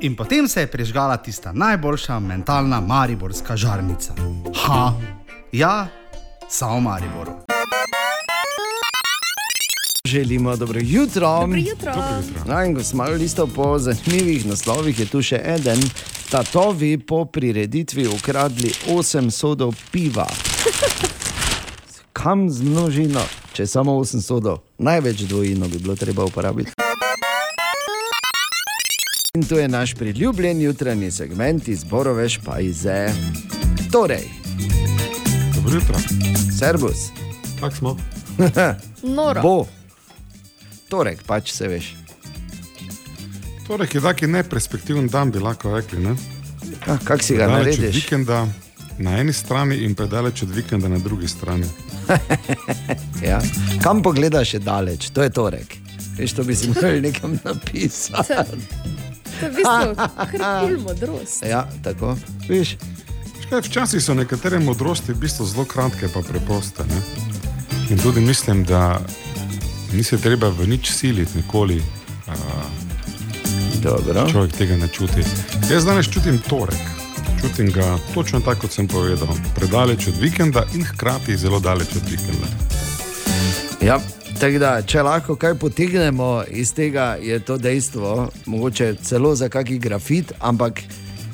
[0.00, 4.14] In potem se je prižgala tista najboljša mentalna mariborska žarnica.
[4.64, 4.92] Ha,
[5.52, 5.86] ja,
[6.48, 7.32] samo v Mariboru.
[10.04, 11.40] Želimo dobro jutro.
[11.40, 11.92] Dobro jutro.
[12.46, 15.82] No, in ko smo malo listal po zanimivih naslovih, je tu še eden.
[16.30, 20.26] Tatovi po prireditvi ukradli 8 sodov piva.
[22.12, 24.58] Kam z množino, če samo 8 sodov?
[24.78, 26.72] Največ dvojino bi bilo treba uporabiti.
[29.34, 33.12] In to je naš priljubljen jutranji segment iz Borove špajze.
[33.92, 34.26] Torej,
[35.54, 35.94] Dobro jutro.
[36.58, 36.96] servus.
[37.60, 37.96] Kak smo?
[39.16, 39.42] Noro.
[39.42, 39.66] Bo.
[40.88, 41.94] Torek, pač se veš.
[43.66, 46.02] Torej, je taki neperspektiven dan, bi lahko rekli.
[46.02, 46.16] Ne?
[46.86, 47.94] Ah, kak si ga Predaleč narediš?
[47.94, 48.48] Vikenda
[48.98, 51.66] na eni strani in predaleč od vikenda na drugi strani.
[53.28, 53.40] Ja.
[53.82, 55.76] Kam pogledaš, je daleč, to je torek.
[56.18, 58.34] Veš, to bi si moral nekam napisati.
[59.40, 61.42] To je v bistvu kar kul modrost.
[61.42, 62.16] Ja, tako.
[62.48, 62.76] Viš?
[63.46, 66.84] Škaj, včasih so nekatere modrosti v bistvu zelo kratke, pa preproste.
[66.88, 67.00] Ne?
[67.90, 69.00] In tudi mislim, da
[69.92, 71.82] ni se treba v nič siliti, nikoli.
[72.28, 72.34] Uh,
[74.30, 75.24] človek tega ne čuti.
[75.70, 76.99] Jaz danes čutim torek.
[77.40, 79.28] Čutim ga točno tako, kot sem povedal.
[79.54, 82.46] Predaleč od vikenda in hkrati zelo daleč od vikenda.
[83.80, 84.00] Ja,
[84.40, 89.78] tako da, če lahko kaj potegnemo iz tega, je to dejstvo, mogoče celo za kaki
[89.78, 90.82] grafit, ampak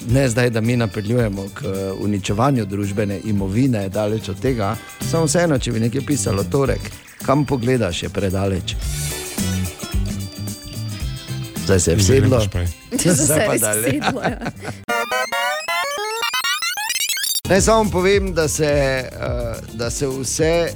[0.08, 4.76] ne zdaj, da mi napeljujemo k eh, uničevanju družbene imovine, daleč od tega.
[5.10, 6.90] Samo vseeno, če bi nekaj pisalo torek,
[7.26, 8.76] kam pogledaš, je predaleč.
[11.64, 12.40] Zdaj se je vsedlo.
[13.04, 14.38] Zdaj se je vsedlo, ja.
[17.48, 20.68] Naj samo povem, da se, uh, da se vse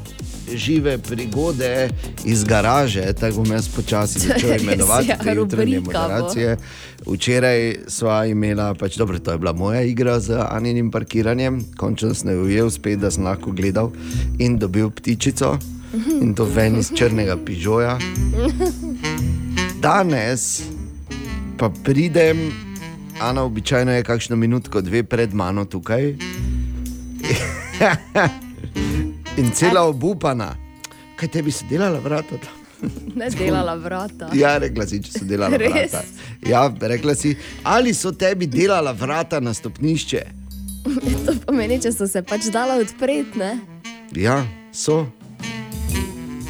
[0.55, 1.89] žive prigode
[2.25, 6.09] iz garaže, tako bom jaz počasi začel Res, imenovati ja, te jutranje rubrika bo.
[6.09, 6.57] moderacije.
[7.07, 12.31] Včeraj sva imela, pač, dobro, to je bila moja igra z Aninim parkiranjem, končno sem
[12.31, 13.91] jo ujel spet, da sem lahko gledal
[14.39, 15.57] in dobil ptičico
[16.23, 17.99] in to ven iz črnega pižoja.
[19.83, 20.63] Danes
[21.59, 22.53] pa pridem,
[23.21, 26.15] Ana, običajno je kakšno minutko, dve pred mano tukaj.
[29.37, 30.55] In cela obupana.
[31.17, 32.37] Kaj tebi se delala vrata?
[33.15, 34.31] Ne delala vrata.
[34.33, 35.93] Ja, rekla si, če so delala Res?
[35.93, 36.01] vrata.
[36.49, 40.23] Ja, rekla si, ali so tebi delala vrata na stopnišče?
[41.27, 43.37] To pomeni, če so se pač dala odpreti.
[43.39, 43.59] ne?
[44.17, 44.41] Ja,
[44.73, 45.05] so.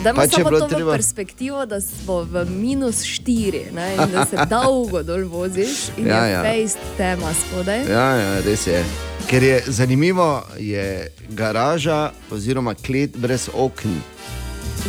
[0.05, 0.93] Da Pa če je samo to treba...
[0.93, 6.17] perspektivo, da smo v minus 4 ne, in da se dolgo dol voziš in Ja,
[6.17, 6.43] ja, je ja.
[6.43, 7.85] fejst tema spodaj.
[7.85, 8.85] Ja, ja, res je.
[9.29, 13.93] Ker je zanimivo, je garaža oziroma klet brez okn.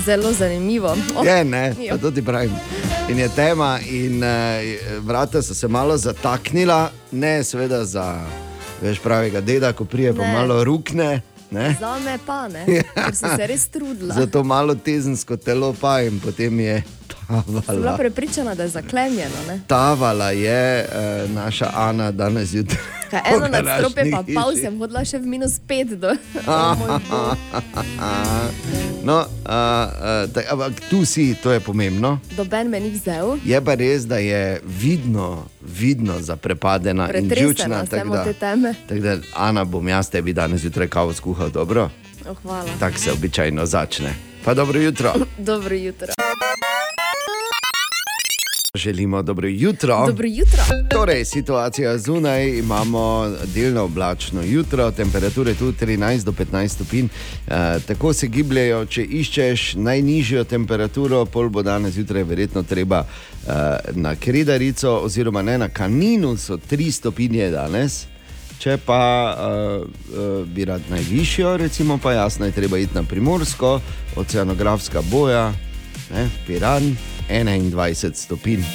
[0.06, 0.96] Zelo zanimivo.
[1.18, 2.56] Oh, Je, ne, pa to ti pravim.
[3.10, 4.30] In je tema, in uh,
[5.00, 8.16] vrata so se malo zataknila, ne seveda za
[8.82, 10.34] veš, pravega deda, ko prije pa Ne.
[10.34, 11.22] malo rukne.
[11.52, 11.76] Ne?
[11.80, 12.84] Za me pa ne, Ja.
[12.96, 14.16] ker sem se res trudila.
[14.16, 16.84] Zato malo tezensko telo pa in potem je
[17.28, 17.98] Sem bila tavala.
[17.98, 19.36] prepričana, da je zaklenjeno.
[19.48, 19.60] Ne?
[19.68, 22.80] Tavala je uh, naša Ana danes zjutraj.
[23.26, 24.62] Eno po nadstropje pa pol hiši.
[24.62, 26.12] sem hodila še v minus 5 do.
[29.04, 29.26] no, uh,
[30.32, 32.20] uh, ampak tu si, to je pomembno.
[32.32, 33.38] Doben me ni vzel.
[33.46, 37.86] Je pa res, da je vidno, vidno zaprepadena in Pretresena živčna.
[37.86, 38.10] sem
[38.88, 41.90] tako da- Ana, bom jaz tebi danes zjutraj kavo skuhal, dobro?
[42.30, 42.64] Oh.
[42.80, 44.14] Tako se običajno začne.
[44.46, 45.14] Pa dobro jutro.
[45.38, 46.08] Dobro jutro.
[48.78, 50.08] Želimo dobro jutro.
[50.08, 50.64] Dobro jutro.
[50.90, 57.06] Torej, situacija zunaj, imamo delno oblačno jutro, temperature tu 13 do 15 stopinj.
[57.06, 57.10] E,
[57.88, 63.52] tako se gibljajo, če iščeš najnižjo temperaturo, pol bo danes zjutraj verjetno treba e,
[63.92, 68.06] na Kredarico, oziroma ne na Kaninu, so 3 stopinje danes.
[68.60, 73.80] Če pa uh, uh, bi rad najvišjo, recimo, pa jasno je treba iti na Primorsko,
[74.16, 75.54] oceanografska boja,
[76.14, 76.96] ne, Piran,
[77.32, 78.66] 21 stopinj.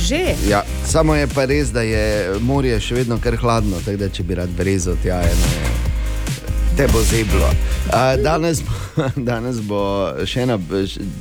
[0.00, 0.34] Že.
[0.48, 4.24] Ja, samo je pa res, da je morje še vedno kar hladno, tako da če
[4.24, 5.89] bi rad brezal tja, eno je.
[6.76, 7.50] Te bo zeblo.
[8.22, 8.62] Danes,
[9.30, 9.80] danes bo
[10.26, 10.56] še ena,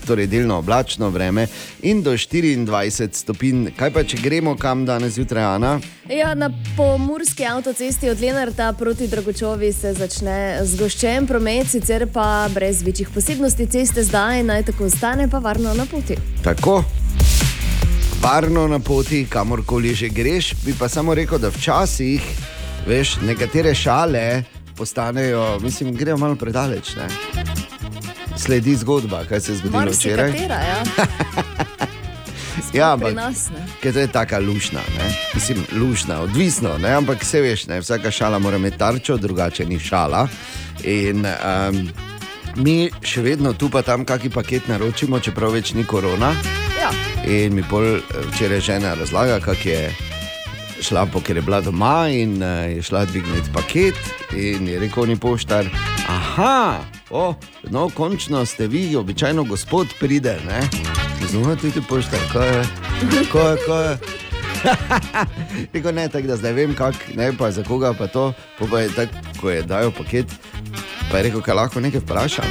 [0.08, 1.48] torej delno oblačno vreme
[1.82, 3.72] in do 24 stopinj.
[3.78, 5.74] Kaj pa, če gremo kam danes zjutraj, Ana?
[6.10, 10.38] Ja, na pomorski avtocesti od Lenarta proti Dragočovi se začne
[10.70, 15.90] zgoščen promet, sicer pa brez večjih posebnosti ceste zdaj naj tako ostane, pa varno na
[15.90, 16.18] poti.
[16.46, 16.84] Tako.
[18.22, 22.32] Varno na poti, kamorkoli že greš, bi pa samo rekel, da včasih,
[22.88, 26.96] veš, nekatere šale postanejo, mislim, grejo malo predaleč.
[26.96, 27.08] Ne?
[28.38, 30.32] Sledi zgodba, kaj se je zgodilo včeraj.
[30.32, 30.84] Marsikatera, ja.
[32.74, 33.48] Ja, ampak nas
[33.82, 35.10] ker to je tako lušna, ne?
[35.34, 36.92] mislim, lušna, odvisno, ne?
[36.92, 37.80] ampak se veš, ne?
[37.82, 40.28] vsaka šala mora imeti tarčo, drugače ni šala.
[40.84, 41.90] In um,
[42.56, 46.34] mi še vedno tu pa tam kakšen paket naročimo, čeprav več ni korona.
[46.80, 46.92] Ja.
[47.28, 50.09] In mi pol eh, včeraj žena razlaga, kako je
[50.82, 53.96] šla, po- ker je bila doma in uh, je šla dvigniti paket.
[54.36, 55.66] In je rekel, ni poštar.
[56.08, 57.36] Aha, oh,
[57.70, 60.38] no, končno ste vi, običajno gospod pride.
[60.48, 60.62] ne."
[61.30, 62.64] Znova tudi poštar, kaj je,
[63.32, 63.98] kaj je, kaj je.
[65.74, 68.34] Rekel ne, tako da zdaj vem, kak, ne, pa za koga pa to.
[68.60, 70.26] Po pa je tako, ko je dajo paket,
[71.12, 72.46] pa je rekel, kaj lahko nekaj vprašam.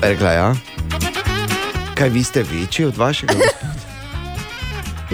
[0.00, 0.54] Pa je rekla, ja.
[1.94, 3.63] Kaj vi ste večji od vašega gospoda?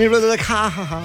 [0.00, 1.02] In je bilo tako, ha, ha, ha.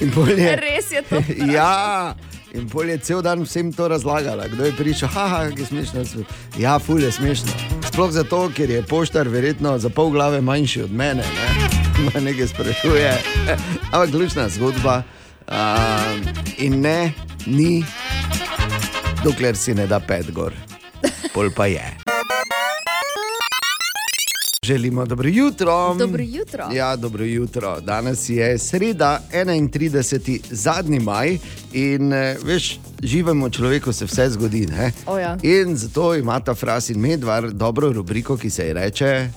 [0.00, 1.18] In pol je, Res je to.
[1.56, 2.14] ja,
[2.54, 6.22] in pol je cel dan vsem to razlagala, kdo je prišel, haha, ki je smešno.
[6.62, 7.50] Ja, ful je smešno.
[7.88, 11.26] Sploh zato, ker je poštar verjetno za pol glave manjši od mene.
[11.26, 11.66] Ne?
[12.06, 13.10] Ma nekaj sprašuje.
[13.92, 15.02] Ampak ključna zgodba.
[15.50, 16.22] Um,
[16.62, 17.12] in ne,
[17.46, 17.82] ni,
[19.24, 20.54] dokler si ne da pet gor.
[21.34, 22.11] Pol pa je.
[24.66, 25.94] Želimo dobro jutro.
[25.94, 26.68] Dobro jutro.
[26.72, 27.80] Ja, dobro jutro.
[27.80, 30.40] Danes je sreda, 31.
[30.50, 31.38] zadnji maj
[31.72, 34.66] in eh, veš, živemo človeku se vse zgodi.
[34.66, 34.92] Ne?
[35.06, 35.36] O ja.
[35.42, 39.28] In zato ima ta fras in medvar dobro rubriko, ki se ji reče.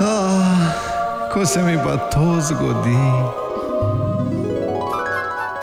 [0.00, 0.72] Ah,
[1.32, 2.96] ko se mi pa to zgodi.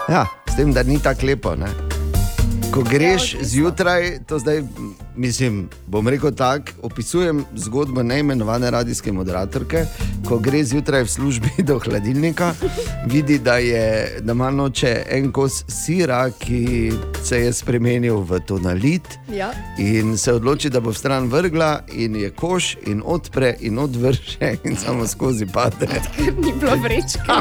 [0.09, 1.55] Ja, s tem, da ni tako lepo.
[1.55, 1.67] Ne?
[2.71, 4.63] Ko greš zjutraj, to zdaj,
[5.15, 9.85] mislim, bom rekel tako, opisujem zgodbo neimenovane radijske moderatorke.
[10.27, 12.53] Ko gre zjutraj v službi do hladilnika,
[13.07, 16.91] vidi, da, je, da ima noče en kos sira, ki
[17.23, 19.07] se je spremenil v tonalit.
[19.33, 19.51] Ja.
[19.77, 24.55] In se odloči, da bo v stran vrgla, in je koš, in odpre, in odvrže,
[24.63, 25.87] in samo skozi pade.
[26.17, 27.21] Ker ni bilo vrečke.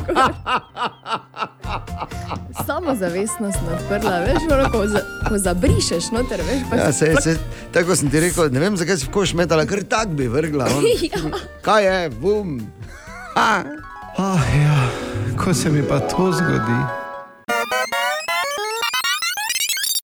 [2.66, 7.38] Samo zavestnost odprla, veš, ono, ko, za, ko zabrišeš noter, veš, pa Ja, se, se,
[7.72, 10.66] tako sem ti rekel, ne vem, zakaj si v koš metala, ker tak bi vrgla.
[10.76, 10.84] On.
[11.12, 11.20] Ja.
[11.62, 12.58] Kaj je, bum.
[13.36, 13.64] Ah,
[14.52, 14.88] ja,
[15.38, 16.80] ko se mi pa to zgodi.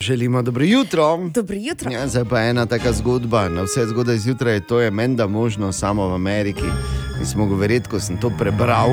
[0.02, 1.18] Želimo dobro jutro.
[1.34, 1.90] Dobro jutro.
[1.90, 6.08] Ja, zdaj pa ena taka zgodba, na vse zgodaj zjutraj, to je menda možno samo
[6.08, 6.70] v Ameriki.
[7.20, 8.90] Nisem mogel verjeti, ko sem to prebral.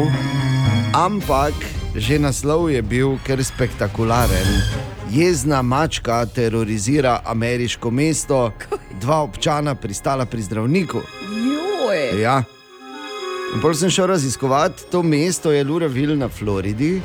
[0.94, 1.54] Ampak
[1.96, 4.48] že naslov je bil kar spektakularen.
[5.16, 8.52] Jezna mačka terorizira ameriško mesto,
[9.02, 10.98] dva občana pristala pri zdravniku.
[10.98, 12.22] Joj.
[12.22, 12.44] Ja.
[13.56, 17.02] In potem sem šel raziskovati, to mesto je Luraville na Floridi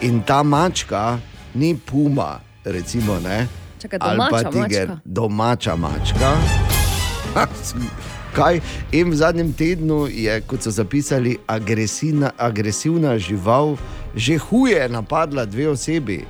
[0.00, 1.18] in ta mačka
[1.54, 3.46] ni puma, recimo, ne.
[3.82, 5.00] Čakaj, Ali pa domača tiger, mačka.
[5.04, 6.32] domača mačka.
[8.34, 8.60] Kaj?
[8.92, 13.76] In v zadnjem tednu je, kot so zapisali, agresivna, agresivna žival
[14.16, 16.24] že huje napadla dve osebi,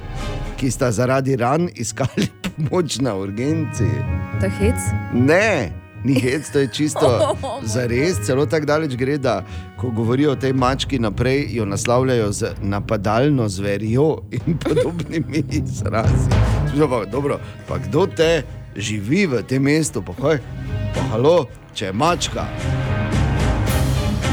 [0.57, 3.89] ki sta zaradi ran iskali pomoč na urgenci.
[4.41, 4.81] To je hec?
[5.13, 5.73] Ne,
[6.05, 7.07] ni hec, to je čisto
[7.43, 8.21] Oh, za res.
[8.27, 9.45] Celo tako daleč gre, da
[9.77, 16.31] ko govorijo o tej mački naprej, jo naslavljajo z napadalno zverjo in podobnimi izrazi.
[16.71, 18.43] Slišal Pa, dobro, pa kdo te
[18.77, 20.41] živi v tem mestu, pa, hoj,
[20.95, 22.45] pa halo, če je mačka.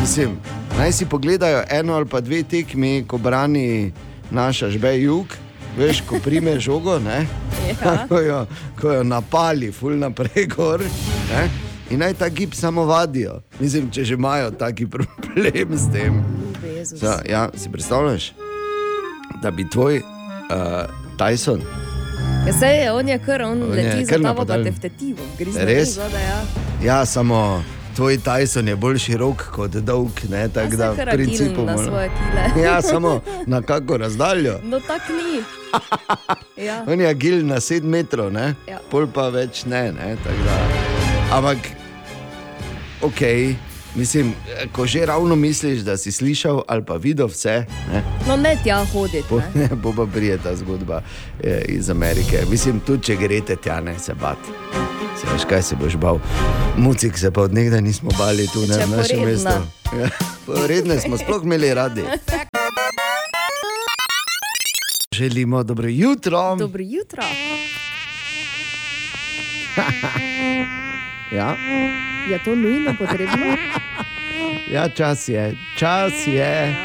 [0.02, 0.36] Mislim,
[0.78, 3.92] naj si pogledajo eno ali pa dve tekmi, ko brani
[4.32, 5.36] naša žbe jug,
[5.78, 7.26] veš, ko prime žogo, ne?
[7.70, 7.98] Ja.
[8.10, 8.46] ko, jo,
[8.82, 10.84] ko jo napali, ful naprej gor.
[11.32, 11.50] Ne?
[11.90, 13.42] In naj ta gib samo vadijo.
[13.60, 16.24] Mislim, če že imajo taki problem s tem.
[17.02, 18.34] Ja, ja, si predstavljaš,
[19.42, 21.62] da bi tvoj uh, Tyson,
[22.44, 24.66] Ja, sej on je kar, on, On on je leti za pa napadalen.
[24.66, 25.24] te v tetivo.
[25.40, 25.96] Grizne Res?
[25.96, 26.40] Zadaj, ja.
[26.84, 27.64] ja, samo
[27.96, 31.66] tvoj Tyson je bolj širok kot dolg, ne tako da v principu.
[31.66, 32.44] na svoje kile.
[32.66, 34.60] Ja, samo na kako razdaljo.
[34.64, 35.44] No, tako ni.
[36.66, 36.84] Ja.
[36.88, 38.56] On je agil na 7 metrov, ne?
[38.68, 38.80] Ja.
[38.90, 39.92] pol pa več ne.
[39.92, 40.18] ne?
[41.32, 41.58] ampak,
[43.02, 43.22] ok,
[43.96, 44.34] mislim,
[44.72, 48.04] ko že ravno misliš, da si slišal ali pa videl vse, ne?
[48.28, 49.24] No, ne tja hoditi.
[49.30, 49.70] bo, ne.
[49.84, 51.02] bo pa prije ta zgodba
[51.44, 52.44] eh, iz Amerike.
[52.50, 54.38] Mislim, tudi če greste tja, ne se bat.
[55.22, 56.20] Se veš, kaj se boš bal.
[56.78, 59.50] Mucik se pa od nekdaj nismo bali tu ne, v našem mestu.
[59.94, 60.10] Ja,
[60.68, 62.02] Redne smo sploh imeli radi.
[65.14, 66.56] Želimo dobro jutro.
[66.56, 67.24] Dobro jutro.
[71.34, 71.56] Ja.
[72.30, 73.46] Je to nujno potrebno?
[74.72, 76.76] Ja, čas je, čas je.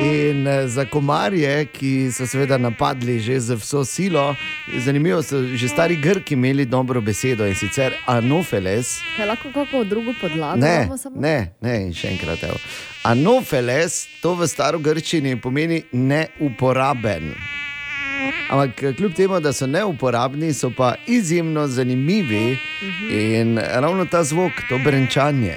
[0.00, 4.34] In eh, za komarje, ki so seveda napadli že z vso silo,
[4.78, 9.00] zanimivo, so že stari Grki imeli dobro besedo in sicer Anofeles.
[9.16, 10.60] Kaj lahko kako drugo podlago?
[10.60, 12.42] Ne, ne, ne, in še enkrat.
[12.42, 12.56] Evo.
[13.04, 17.34] Anofeles, to v starogrščini pomeni neuporaben.
[18.50, 22.58] Ampak eh, kljub temu, da so neuporabni, so pa izjemno zanimivi
[23.10, 25.56] in ravno ta zvok, to brenčanje.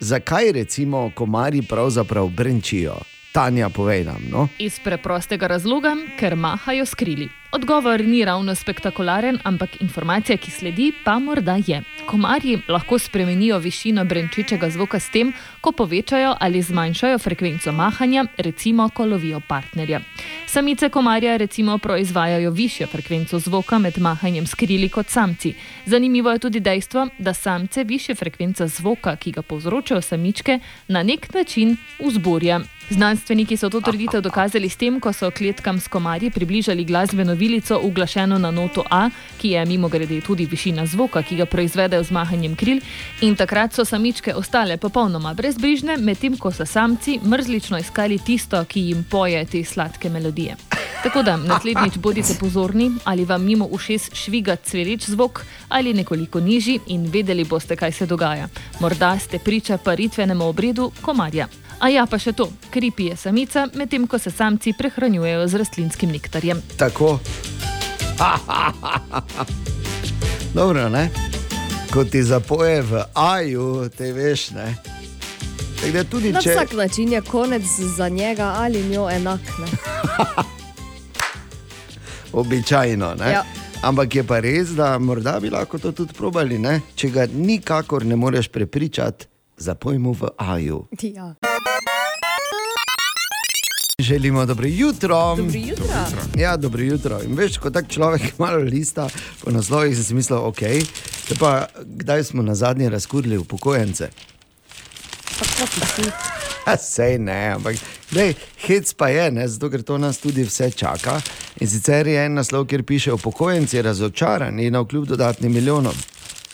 [0.00, 2.96] Zakaj recimo komarji pravzaprav brenčijo?
[3.32, 4.22] Tanja, povej nam.
[4.30, 4.48] No?
[4.58, 7.28] Iz preprostega razloga, ker mahajo s krili.
[7.54, 11.82] Odgovor ni ravno spektakularen, ampak informacija, ki sledi, pa morda je.
[12.06, 18.88] Komarji lahko spremenijo višino brenčičega zvoka s tem, ko povečajo ali zmanjšajo frekvenco mahanja, recimo,
[18.88, 20.00] ko lovijo partnerja.
[20.46, 25.54] Samice komarja recimo proizvajajo višjo frekvenco zvoka med mahanjem s krili kot samci.
[25.86, 31.34] Zanimivo je tudi dejstvo, da samce višje frekvence zvoka, ki ga povzročajo samičke, na nek
[31.34, 32.60] način vzburja.
[32.92, 37.78] Znanstveniki so to trditev dokazali s tem, ko so kletkam s komarji približali glasbeno vilico,
[37.82, 39.08] uglašeno na noto A,
[39.40, 42.82] ki je mimo grede tudi višina zvoka, ki ga proizvedejo z mahanjem kril,
[43.20, 48.80] in takrat so samičke ostale popolnoma brezbrižne, medtem ko so samci mrzlično iskali tisto, ki
[48.90, 50.56] jim poje te sladke melodije.
[51.02, 56.78] Tako da naslednjič bodite pozorni, ali vam mimo ušes šviga cvelič zvok ali nekoliko nižji
[56.86, 58.48] in vedeli boste, kaj se dogaja.
[58.80, 61.48] Morda ste priča paritvenemu obredu komarja.
[61.82, 66.12] A ja, pa še to, kri pije samica, medtem ko se samci prehranjujejo z rastlinskim
[66.14, 66.60] nektarjem.
[66.78, 67.18] Tako.
[70.54, 71.10] Dobro, ne?
[71.90, 74.68] Ko ti zapoje v aju, te veš, ne.
[75.92, 76.54] Da tudi Na če.
[76.54, 77.66] vsak način je konec
[77.96, 79.40] za njega ali njo enak.
[79.58, 79.66] Ne?
[82.40, 83.14] Običajno.
[83.18, 83.32] Ne?
[83.32, 83.42] Ja.
[83.82, 86.80] Ampak je pa res, da morda bi lahko to tudi probali, ne?
[86.94, 89.26] če ga nikakor ne moreš prepričati,
[89.56, 90.86] zapoj mu v aju.
[91.02, 91.34] Ja.
[94.02, 95.36] Želimo dobro jutro.
[95.36, 95.84] Dobro jutro.
[95.86, 96.40] Dobro jutro.
[96.42, 97.20] Ja, dobro jutro.
[97.22, 99.08] In veš, ko tak človek malo lista
[99.44, 100.58] po naslovih, sem si mislil, ok,
[101.28, 104.08] te pa kdaj smo na zadnje razkurili upokojence?
[106.78, 107.76] Sej ne, ampak
[108.10, 108.34] dej,
[108.66, 111.20] hec pa je, ne, zato ker to nas tudi vse čaka.
[111.60, 115.94] In sicer je en naslov, kjer piše: upokojenci razočarani na kljub dodatnim milijonom.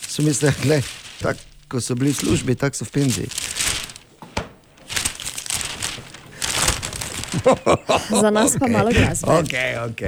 [0.08, 0.80] So mislili, da
[1.22, 3.28] tako ko so bili v službi, tako so v penziji.
[8.22, 9.32] Za nas pa malo glasbe.
[9.32, 9.54] Ok,
[9.90, 10.02] ok.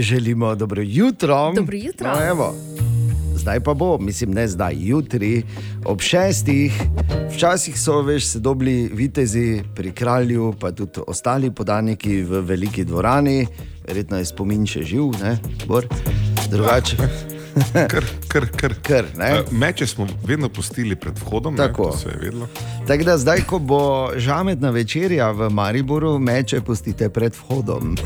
[0.00, 1.52] Želimo dobro jutro.
[1.56, 2.12] Dobro jutro.
[2.12, 2.54] No, evo.
[3.34, 5.42] Zdaj pa bo, mislim, ne zdaj, jutri
[5.84, 6.82] ob šestih.
[7.34, 13.46] Včasih so veš, se dobili vitezi pri kralju, pa tudi ostali podaniki v veliki dvorani,
[13.86, 15.86] verjetno je spomin še živ, ne, Bor.
[16.50, 16.96] Drugače.
[17.92, 18.74] Kr, kr, kr.
[18.82, 21.90] kr Eh, Meče smo vedno pustili pred vhodom, Tako.
[21.90, 22.48] Ne, se je vedelo.
[22.86, 27.96] Tako da zdaj, ko bo žametna večerja v Mariboru, meče pustite pred vhodom.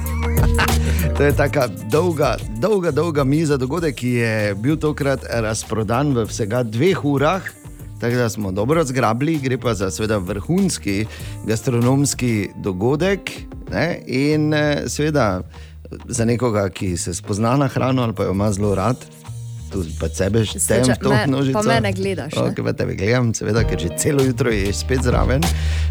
[1.16, 6.62] to je tako dolga, dolga, dolga miza, dogodek, ki je bil tokrat razprodan v vsega
[6.62, 7.42] dveh urah.
[8.01, 11.07] Tako da smo dobro zgrabili, gre pa za seveda vrhunski
[11.46, 13.30] gastronomski dogodek.
[13.70, 14.03] Ne?
[14.07, 15.42] In eh, seveda
[16.09, 19.20] za nekoga, ki se spozna na hrano ali pa jo ima zelo rad.
[19.71, 21.55] Tudi pa sebe štejem v to me- množico.
[21.55, 22.43] pa mene gledaš, ne?
[22.43, 25.41] Okay, pa tebe gledam, seveda, ker že celo jutro je spet zraven.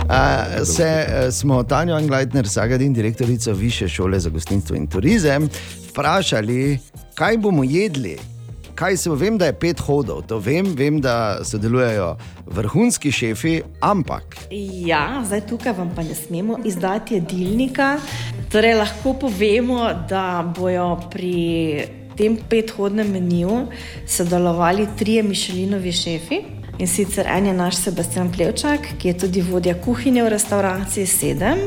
[0.04, 5.50] Uh, se, uh, smo Tanjo Angleitner, Sagadin, direktorico Više šole za gostinstvo in turizem,
[5.90, 6.80] vprašali,
[7.16, 8.18] kaj bomo jedli.
[8.76, 12.16] kaj se vem, da je pet hodov, to vem, vem, da sodelujejo
[12.48, 14.36] vrhunski šefi, ampak
[14.86, 18.00] Ja, zdaj tukaj vam pa ne smemo izdati jedilnika.
[18.52, 23.68] Torej, lahko povemo, da bojo pri tem pethodnem meniju
[24.08, 26.40] sodelovali trije Mišelinovi šefi.
[26.80, 31.66] In sicer en je naš Sebastian Plevčak, ki je tudi vodja kuhinje v restavraciji Sedem.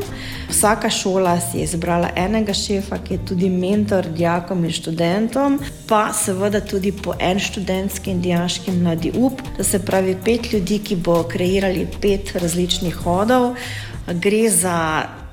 [0.49, 6.07] Vsaka šola si je izbrala enega šefa, ki je tudi mentor dijakom in študentom, pa
[6.17, 9.41] seveda tudi po en študentski in dijaški mladi up.
[9.57, 13.53] To se pravi pet ljudi, ki bo kreirali pet različnih hodov.
[14.09, 14.79] Gre za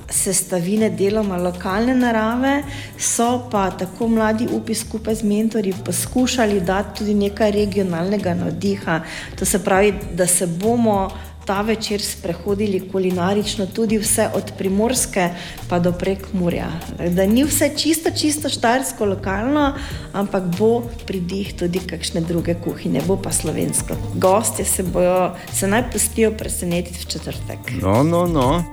[0.10, 2.64] sestavine deloma lokalne narave,
[2.97, 9.01] so pa tako mladi upi skupaj z mentorji poskušali dati tudi nekaj regionalnega navdiha.
[9.39, 11.10] To se pravi, da se bomo
[11.50, 15.30] ta večer sprehodili kulinarično tudi vse od Primorske
[15.70, 16.68] pa do Prekmurja.
[17.16, 19.74] Da ni vse čisto, čisto štajersko lokalno,
[20.14, 23.97] ampak bo pridih tudi kakšne druge kuhinje, bo pa slovensko.
[24.14, 27.74] Gostje se bojo, se naj pustijo presenetiti v četrtek.
[27.82, 28.64] No, no, no.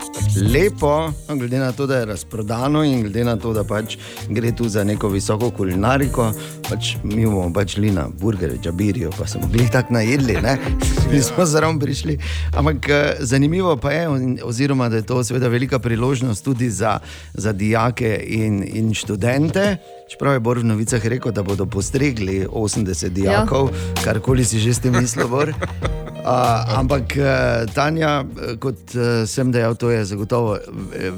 [0.52, 3.96] lepo, no, glede na to, da je razprodano in glede na to, da pač
[4.28, 6.32] gre tu za neko visoko kulinariko,
[6.68, 10.36] pač mi bomo pač šli na burgerje, džabirijo, pa smo bili tako najedli,
[11.12, 12.18] mi smo zraven prišli.
[12.54, 14.08] Ampak eh, zanimivo pa je,
[14.44, 16.98] oziroma da je to seveda velika priložnost tudi za,
[17.34, 19.76] za dijake in, in študente.
[20.06, 24.02] Čeprav je Bor v novicah rekel, da bodo postregli 80 dijakov, ja.
[24.04, 25.26] karkoli si že s tem mislil.
[25.26, 25.50] Bor.
[25.50, 30.58] Uh, ampak uh, Tanja, eh, kot uh, sem dejal, to je zagotovo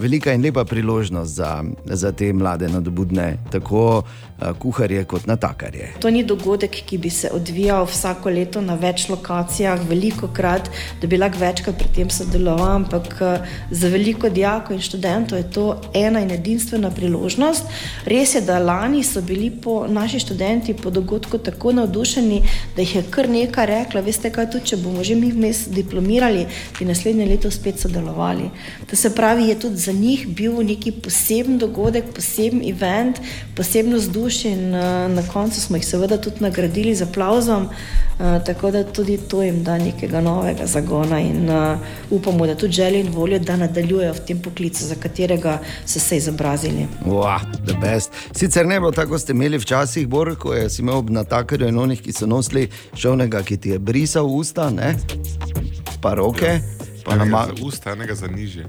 [0.01, 4.29] velika in lepa priložnost za, za te mlade nadobudne, tako uh,
[4.59, 5.93] kuharje kot natakarje.
[6.01, 10.71] To ni dogodek, ki bi se odvijal vsako leto na več lokacijah, veliko krat,
[11.01, 15.51] da bi lahko večkrat pri tem sodeloval, ampak eh, za veliko dijakov in študentov je
[15.51, 17.67] to ena in edinstvena priložnost.
[18.07, 22.43] Res je, da lani so bili po, naši študenti po dogodku tako navdušeni,
[22.77, 26.47] da jih je kar nekaj rekla, veste kaj, tudi če bomo že mi vmes diplomirali,
[26.79, 28.51] bi naslednje leto spet sodelovali.
[28.91, 33.21] To se pravi, je tudi za njih bil neki poseben dogodek, poseben event,
[33.57, 38.71] posebno vzdušje in uh, na koncu smo jih seveda tudi nagradili z aplauzom, uh, tako
[38.71, 41.79] da tudi to jim da nekega novega zagona in uh,
[42.11, 46.17] upamo, da tudi željo in voljo, da nadaljujejo v tem poklicu, za katerega so se
[46.17, 46.87] izobrazili.
[47.07, 47.41] Wow.
[48.33, 51.79] Sicer ne bilo tako, kot ste imeli včasih, Bor, ko je imel na takarju in
[51.79, 54.95] onih, ki so nosili šovnega, ki ti je brisal usta, ne?
[56.01, 56.61] pa roke.
[57.05, 57.47] Pa Enega nama...
[57.47, 58.67] za usta, enega za nižje.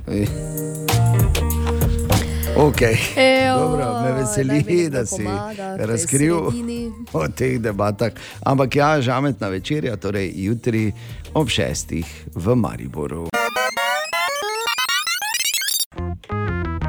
[2.57, 2.97] Okay.
[3.15, 6.37] Ejo, Dobro, me veseli, da si pomaga razkril
[7.13, 8.11] o teh debatah.
[8.43, 10.91] Ampak ja, žametna večerja, torej jutri
[11.33, 13.27] ob šestih v Mariboru.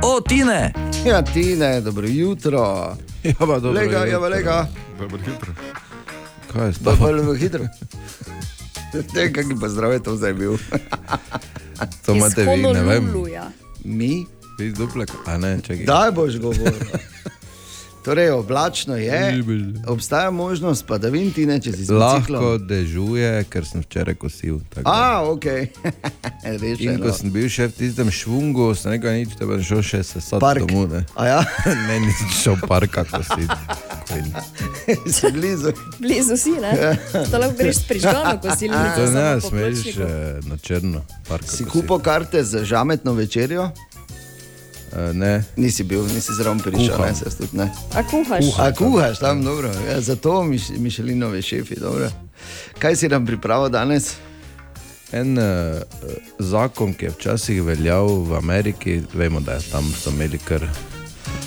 [0.03, 0.90] O, Tine!
[1.07, 2.97] Ja, Tine, dobro jutro.
[3.25, 4.11] Ja, pa dobro lega, jutro.
[4.11, 4.67] ja, pa lega.
[4.99, 5.53] Dobro jutro.
[6.53, 7.65] Kaj je Pa zelo hitro.
[9.15, 10.57] Te, kakšen pozdrav je to zdaj bil?
[12.07, 13.09] To imate vi, ne vem.
[13.85, 14.27] Mi?
[14.59, 15.85] Vi z duplek, a ne, čakaj.
[15.85, 16.77] Daj boš govoril.
[18.05, 19.45] Torej, oblačno je,
[19.87, 24.61] obstaja možnost padavin, ti ne, če si zelo Lahko dežuje, ker sem včeraj kosil.
[24.85, 25.45] A, ok.
[26.49, 27.05] In Rešeno.
[27.05, 30.23] ko sem bil še v tistem švungu, sem rekel, nič, da bom šel še se
[30.25, 30.65] sad Park.
[30.65, 30.89] domov.
[30.95, 31.05] Ne.
[31.13, 31.41] A ja?
[31.89, 33.45] ne, nisem šel v parka kositi.
[35.15, 35.77] si blizu.
[36.01, 36.73] Blizu si, ne?
[37.13, 38.97] To lahko greš s prižgano kosilnico.
[38.97, 41.05] To ne, smeš eh, na črno.
[41.45, 43.69] Si kupil karte za žametno večerjo?
[44.93, 45.45] Uh, ne.
[45.57, 47.71] Nisi bil, nisi zraven prišel, ne, se tudi ne.
[47.95, 48.45] A kuhaš?
[48.59, 49.71] A kuhaš tam, dobro.
[49.89, 52.11] Ja, zato miš, Mišelinove šefi, dobro.
[52.79, 54.15] Kaj si nam pripravil danes?
[55.13, 55.45] En uh,
[56.39, 60.67] zakon, ki je včasih veljal v Ameriki, vemo, da je tam so imeli kar,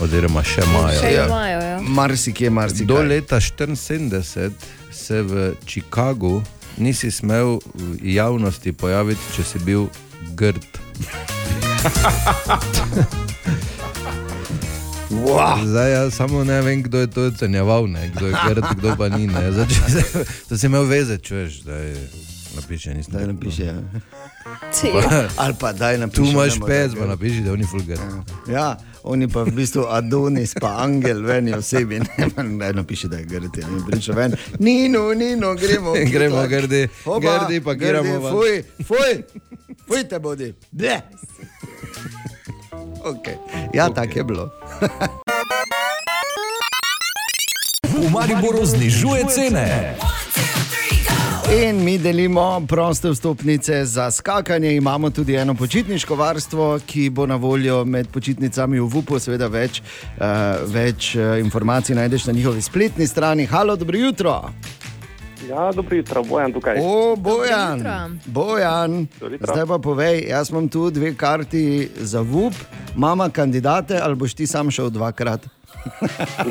[0.03, 0.99] oziroma še imajo.
[0.99, 1.25] Še ja.
[1.27, 1.79] imajo, ja.
[1.81, 2.87] Marsikje, marsikaj.
[2.87, 4.51] Do leta 74
[4.91, 6.43] se v Chicagu
[6.77, 9.87] nisi smel v javnosti pojaviti, če si bil
[10.35, 10.63] grd.
[15.13, 15.65] Wow.
[15.65, 19.09] Zdaj, ja, samo ne vem, kdo je to ocenjeval, ne, kdo je grd, kdo pa
[19.09, 19.27] ni.
[19.27, 19.51] ne.
[19.51, 21.95] Zdaj, če To si imel veze, čuješ, da je
[22.55, 23.13] napiše, nisem.
[23.13, 23.75] Daj napiši, ja.
[25.37, 26.17] Ali pa daj napiši.
[26.17, 27.97] Tu imaš ne, pes, da- pa napiši, da je on fulgar.
[28.47, 28.67] Ja,
[29.03, 31.99] oni pa v bistvu Adonis, pa angel v eni osebi.
[31.99, 34.35] Ne, daj napiši, da je grd, ja, in prišel ven.
[34.59, 35.93] Nino, Nino, gremo.
[35.93, 38.33] Gremo, grdi, Oba, grdi, grdi, vas.
[38.33, 38.53] Fuj,
[38.83, 39.13] fuj,
[39.87, 40.53] fuj te bodi.
[40.71, 41.01] Ble.
[43.03, 43.35] Okay.
[43.73, 43.95] Ja, okay.
[43.95, 44.49] tako je bilo.
[47.83, 49.95] V Mariboru znižuje cene.
[51.51, 54.75] In mi delimo proste vstopnice za skakanje.
[54.75, 59.19] Imamo tudi eno počitniško varstvo, ki bo na voljo med počitnicami v VUP-u.
[59.19, 63.45] Seveda več, uh, več uh, informacij najdeš na njihovi spletni strani.
[63.45, 64.49] Halo, dobro jutro.
[65.49, 66.77] Ja, dobro jutro, bojan tukaj.
[66.81, 67.83] O, Bojan.
[68.25, 69.07] Bojan.
[69.41, 72.53] zdaj pa povej, jaz imam tu dve karti za VUP,
[72.95, 75.41] mama kandidate ali boš ti sam šel dvakrat?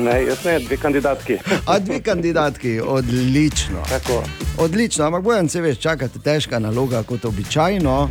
[0.05, 1.37] Ne, jaz ne, dve kandidatki.
[1.65, 3.83] A dve kandidatki, odlično.
[3.89, 4.23] Tako.
[4.57, 8.09] Odlično, ampak bojem se veš, čakate težka naloga kot običajno.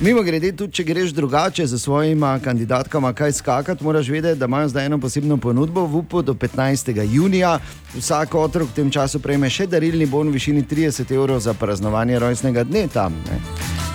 [0.00, 4.68] Mimo grede, tudi če greš drugače za svojima kandidatkama, kaj skakati, moraš vedeti, da imajo
[4.68, 7.02] zdaj eno posebno ponudbo v UPU do 15.
[7.12, 7.58] junija.
[7.94, 12.18] Vsak otrok v tem času prejme še darilni bon v višini 30 evrov za praznovanje
[12.18, 13.40] rojstnega dne tam, ne?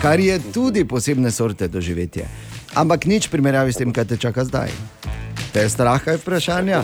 [0.02, 2.28] kar je tudi posebne sorte doživetje.
[2.74, 4.70] Ampak nič primerjavi s tem, kaj te čaka zdaj.
[5.56, 6.82] Te je strah, kaj vprašanja?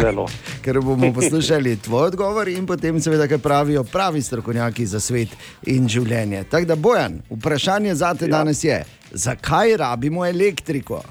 [0.00, 0.24] Zelo.
[0.64, 5.28] Ker bomo poslušali tvoj odgovor in potem, seveda, kaj pravijo pravi strokovnjaki za svet
[5.68, 6.46] in življenje.
[6.48, 8.38] Tako da, Bojan, vprašanje za te ja.
[8.38, 8.78] danes je,
[9.12, 11.02] zakaj rabimo elektriko?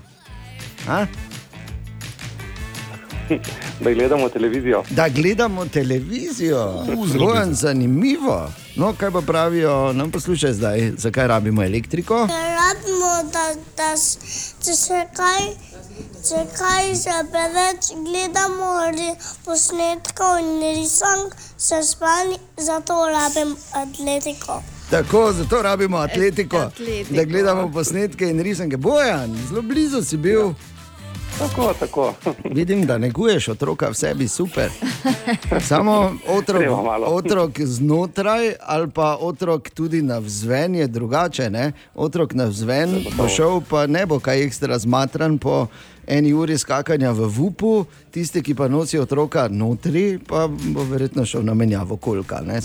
[0.87, 1.05] A?
[3.83, 4.83] Da gledamo televizijo.
[4.89, 8.51] Da gledamo televizijo, zelo zanimivo.
[8.75, 12.15] No, kaj pa pravijo, nam poslušaj zdaj, zakaj rabimo elektriko?
[12.15, 13.93] Rabimo, da, da
[14.65, 15.41] če se kaj,
[16.27, 18.73] če kaj se preveč gledamo
[19.45, 24.61] posnetkov in risank, se spali, zato rabim atletiko.
[24.89, 27.15] Tako, zato rabimo atletiko, atletiko.
[27.15, 28.77] da gledamo posnetke in risanke.
[28.77, 30.53] Bojan, zelo blizu si bil.
[31.39, 32.13] Tako, tako.
[32.51, 34.69] Vidim, da neguješ otroka v sebi, super.
[35.61, 36.63] Samo otrok,
[37.05, 41.49] otrok znotraj ali pa otrok tudi na vzven je drugače.
[41.49, 41.71] Ne?
[41.95, 45.67] Otrok na vzven bo šel, pa ne bo kaj ekstra zmatran po
[46.09, 51.45] eni uri skakanja v vupu, tisti, ki pa nosijo otroka notri, pa bo verjetno šel
[51.45, 52.41] na menjavo kolka.
[52.41, 52.59] Ne,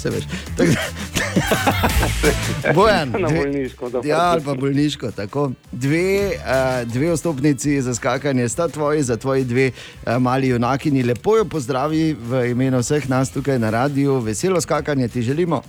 [2.75, 5.11] Bojan, dve- bolniško, Ja, ali pa bolniško.
[5.11, 5.51] Tako.
[5.73, 11.03] Dve, uh, dve vstopnici za skakanje sta tvoji, za tvoji dve uh, mali junakini.
[11.03, 14.21] Lepo jo pozdravi v imenu vseh nas tukaj na radiju.
[14.21, 15.63] Veselo skakanje ti želimo.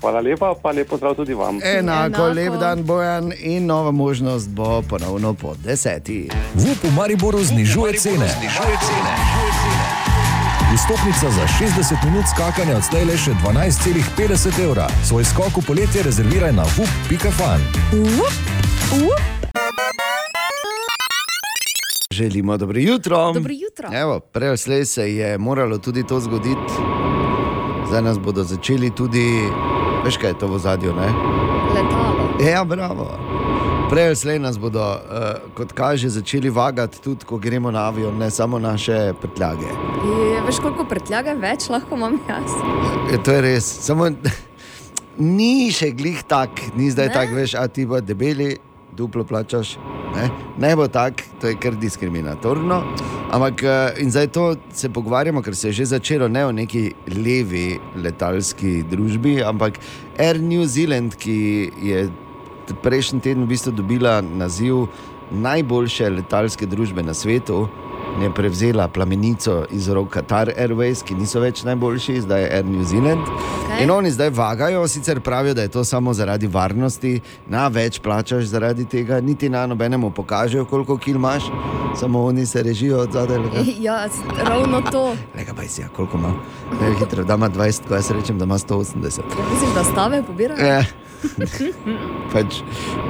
[0.00, 1.58] Hvala lepa, pa lepo zdrav tudi vam.
[1.62, 2.26] Enako, Enako.
[2.26, 6.30] lep dan, Bojan, in nova možnost bo ponovno po deseti.
[6.54, 8.28] VUP v Mariboru znižuje cene.
[10.74, 14.86] Vstopnica za 60 minut skakanja odslej le še 12,50 evra.
[15.04, 17.60] Svoj skok v poletje rezerviraj na vup.fan.
[22.12, 23.32] Želimo dobro jutro.
[23.32, 23.88] Dobro jutro.
[23.92, 26.72] Evo, prej slej se je moralo tudi to zgoditi.
[27.88, 29.26] Zdaj nas bodo začeli tudi,
[30.04, 31.08] veš kaj je to v zadju, ne?
[31.74, 32.24] Letalo.
[32.40, 33.06] Ja, bravo.
[33.90, 38.30] Prej slej nas bodo, uh, kot kaže, začeli vagati tudi, ko gremo na avion, ne
[38.30, 39.66] samo naše prtljage.
[40.06, 42.54] Je, veš, koliko prtljage več lahko imam jaz?
[43.10, 43.66] Je, to je res.
[43.66, 44.06] Samo
[45.38, 47.14] ni še glih tak, ni zdaj Ne?
[47.14, 48.54] tako, veš, a ti bo debeli,
[48.96, 49.76] duplo plačaš.
[50.14, 52.82] Ne, ne bo tako, to je kar diskriminatorno.
[53.30, 56.92] Ampak eh, in zdaj to se pogovarjamo, ker se je že začelo ne o neki
[57.16, 59.78] levi letalski družbi, ampak
[60.18, 62.08] Air New Zealand, ki je
[62.82, 64.86] prejšnji teden v bistvu dobila naziv
[65.30, 67.68] najboljše letalske družbe na svetu.
[68.22, 72.84] Je prevzela plamenico iz rok Qatar Airways, ki niso več najboljši, zdaj je Air New
[72.84, 73.22] Zealand.
[73.24, 73.82] Okay.
[73.82, 78.44] In oni zdaj vagajo, sicer pravijo, da je to samo zaradi varnosti, na več plačaš
[78.44, 81.48] zaradi tega, niti na nobenemu pokažejo, koliko kil imaš,
[82.00, 83.38] samo oni se režijo od zadaj.
[83.80, 84.08] Ja,
[84.44, 85.14] ravno to.
[85.36, 86.34] Lega pa si, ja, koliko ima.
[86.80, 88.94] Ne, hitro, da ima 20, ko jaz rečem, da ima 180.
[89.52, 90.66] Misliš, da stave pobirajo?
[90.66, 90.84] Eh,
[92.32, 92.60] pač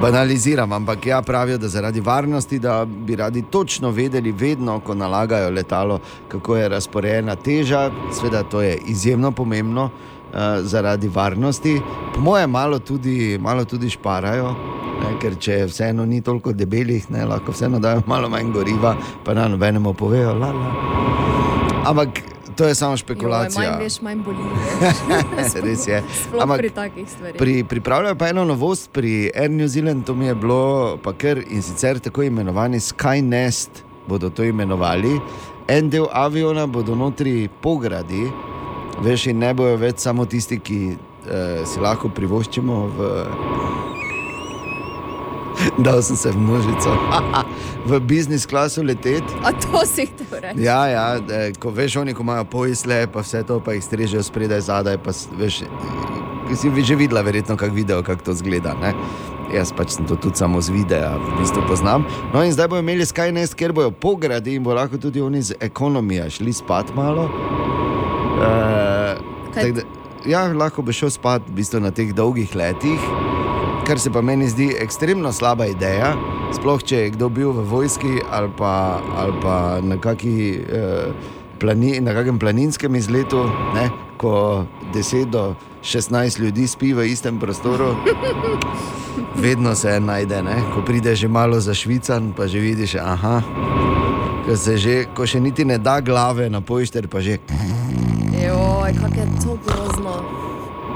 [0.00, 5.50] banaliziram, ampak ja, pravijo, da zaradi varnosti, da bi radi točno vedeli, vedno, ko nalagajo
[5.50, 7.90] letalo, kako je razporejena teža.
[8.12, 11.80] Sveda, to je izjemno pomembno uh, zaradi varnosti.
[12.14, 14.54] Po mojem, malo tudi, malo tudi šparajo.
[15.00, 19.34] Ne, ker če vseeno ni toliko debelih, ne, lahko vseeno dajo malo manj goriva, pa
[19.34, 20.34] na nobenemu povejo.
[20.34, 20.74] La, la.
[21.88, 22.20] Ampak
[22.60, 23.70] to je samo Joj, špekulacija.
[23.70, 24.36] manj veš, manj boli.
[25.64, 26.02] Res je.
[26.12, 27.36] Sploh Ampak pri takih stvareh.
[27.38, 31.40] Pri, pripravljajo pa eno novost pri Air New Zealand, to mi je bilo pa kar
[31.48, 35.20] in sicer tako imenovani Skynest bodo to imenovali.
[35.68, 38.28] En del aviona bodo notri pogradi,
[39.00, 43.10] veš, in ne bojo več samo tisti, ki eh, si lahko privoščimo v.
[45.84, 46.94] Dal sem se v množico,
[47.90, 49.34] v biznis klasu leteti.
[49.44, 50.64] A to si hotel reči.
[50.64, 54.22] Ja, ja, da, ko veš, oni ko imajo pojsle, pa vse to, pa jih strežejo
[54.22, 54.98] spredaj, zadaj.
[55.04, 55.64] Pa, veš,
[56.48, 58.74] ki si že videla, verjetno, kako video, kako to zgleda.
[58.80, 58.94] Ne?
[59.50, 62.06] Jaz pač sem to tudi samo z videa, v bistvu poznam.
[62.30, 65.58] No in zdaj bodo imeli Skynest, ker bojo pogradi in bo lahko tudi oni z
[65.58, 67.26] ekonomija šli spat malo.
[68.40, 69.18] Uh,
[69.50, 69.82] Kaj- da,
[70.26, 73.02] ja, lahko bi šel spat v bistvu na teh dolgih letih,
[73.90, 76.12] kar se pa meni zdi ekstremno slaba ideja.
[76.54, 80.38] Sploh če je kdo bil v vojski ali pa, ali pa na kaki.
[80.62, 83.42] Uh, plani, na kakšnem planinskem izletu,
[83.74, 84.64] ne, ko
[84.94, 85.42] 10 do
[85.82, 87.92] 16 ljudi spi v istem prostoru.
[89.44, 90.56] Vedno se najde, ne?
[90.74, 93.42] ko pride že malo za švican, pa že vidiš, aha,
[94.46, 97.42] ko, že, ko še niti ne da glave na pojšter, pa že
[98.40, 100.39] Joj, kako je to grozno.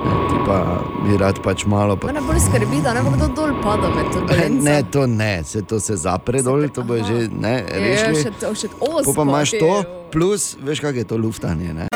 [0.05, 0.59] Ti pa
[1.05, 1.97] bi rad pač malo.
[1.97, 2.07] Pa...
[2.13, 4.65] Mene bolj skrbi, da ne bo kdo dol padal med turbulenco.
[4.65, 8.23] Ne, to ne, se to se zapre dol, to bo že ne, Je, rešili.
[8.23, 9.05] še to, še osmo.
[9.09, 9.73] Po pa imaš to,
[10.13, 11.73] plus, veš, kak je to luftanje.
[11.75, 11.89] Ne?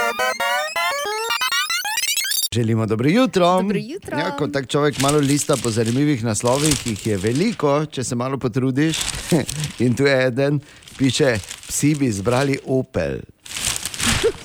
[2.55, 3.47] Želimo dobro jutro.
[3.61, 4.19] Dobro jutro.
[4.19, 8.39] Ja, ko tak človek malo lista po zanimivih naslovih, jih je veliko, če se malo
[8.41, 8.99] potrudiš.
[9.85, 10.61] In tu je eden,
[10.99, 11.37] piše,
[11.69, 13.21] psi bi izbrali Opel.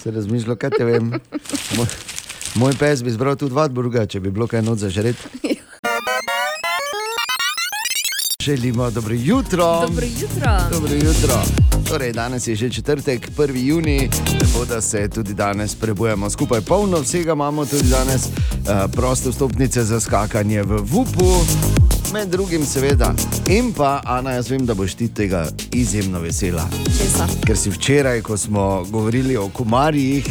[0.03, 1.13] Se razmišljal, kaj te vem.
[2.55, 5.57] Moj, pes bi izbral tudi Vadburga, če bi bilo kaj noč zažreti.
[8.43, 9.65] Želimo dobro jutro.
[9.81, 10.51] Dobro jutro.
[10.71, 11.41] Dobro jutro.
[11.89, 13.55] Torej, danes je že četrtek, 1.
[13.55, 19.29] juni, tako da se tudi danes prebujemo skupaj polno, vsega imamo tudi danes uh, proste
[19.29, 21.45] vstopnice za skakanje v VUP-u,
[22.13, 23.13] med drugim, seveda.
[23.49, 26.67] In pa, Ana, jaz vem, da boš ti tega izjemno vesela.
[26.85, 27.27] Česa?
[27.45, 30.25] Ker si včeraj, ko smo govorili o komarjih,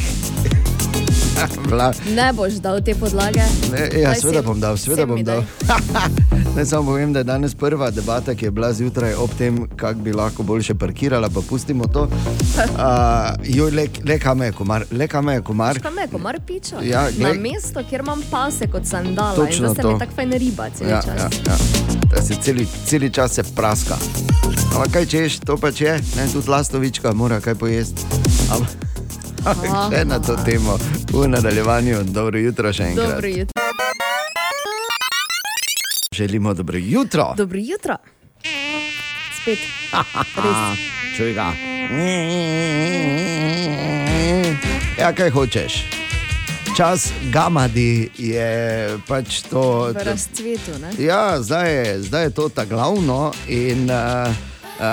[1.69, 3.43] bila, Ne boš dal te podlage.
[3.73, 5.43] Ne, ja, seveda bom dal, seveda bom dal.
[6.57, 10.01] ne samo povem, da je danes prva debata, ki je bila zjutraj ob tem, kako
[10.01, 12.09] bi lahko boljše parkirala, pa pustimo to.
[12.53, 12.79] Uh,
[13.47, 15.79] joj, le, le kam je komar, le kam je komar.
[15.81, 16.77] Kaj me, komar piča?
[16.83, 17.39] Ja, Na glej.
[17.41, 19.35] mesto, kjer imam pase kot sandala.
[19.37, 19.93] Točno in da se to.
[19.93, 21.17] mi tako fajn riba cel Ja, čas.
[21.17, 21.57] ja, ja.
[22.07, 23.97] Da se celi, celi čas se praska.
[24.67, 28.03] Ampak kaj češ, to pač je, ne, tudi lastovička mora kaj pojesti.
[28.51, 28.69] Ampak.
[29.91, 30.79] Še na to temo
[31.13, 32.03] v nadaljevanju.
[32.05, 33.09] Dobro jutro še enkrat.
[33.09, 33.63] Dobro jutro.
[36.15, 37.35] Želimo dobro jutro.
[37.37, 37.97] Dobro jutro.
[39.43, 39.59] Spet.
[41.17, 41.53] Čuj ga.
[45.01, 45.85] Ja, kaj hočeš?
[46.77, 48.49] Čas gamadi je
[49.09, 49.93] pač to.
[49.93, 50.79] V razcvetu.
[50.81, 51.05] Ne?
[51.05, 53.33] Ja, zdaj je, zdaj je to ta glavno.
[53.49, 54.85] In, uh, uh,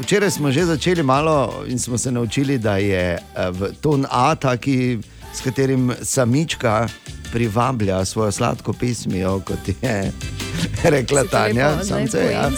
[0.00, 4.98] včeraj smo že začeli malo in smo se naučili, da je uh, ton A taki,
[5.34, 6.88] s katerim samička
[7.32, 10.12] privablja svojo sladko pesmijo, kot je
[10.94, 11.84] rekla Tanja.
[11.84, 12.50] samce, ja.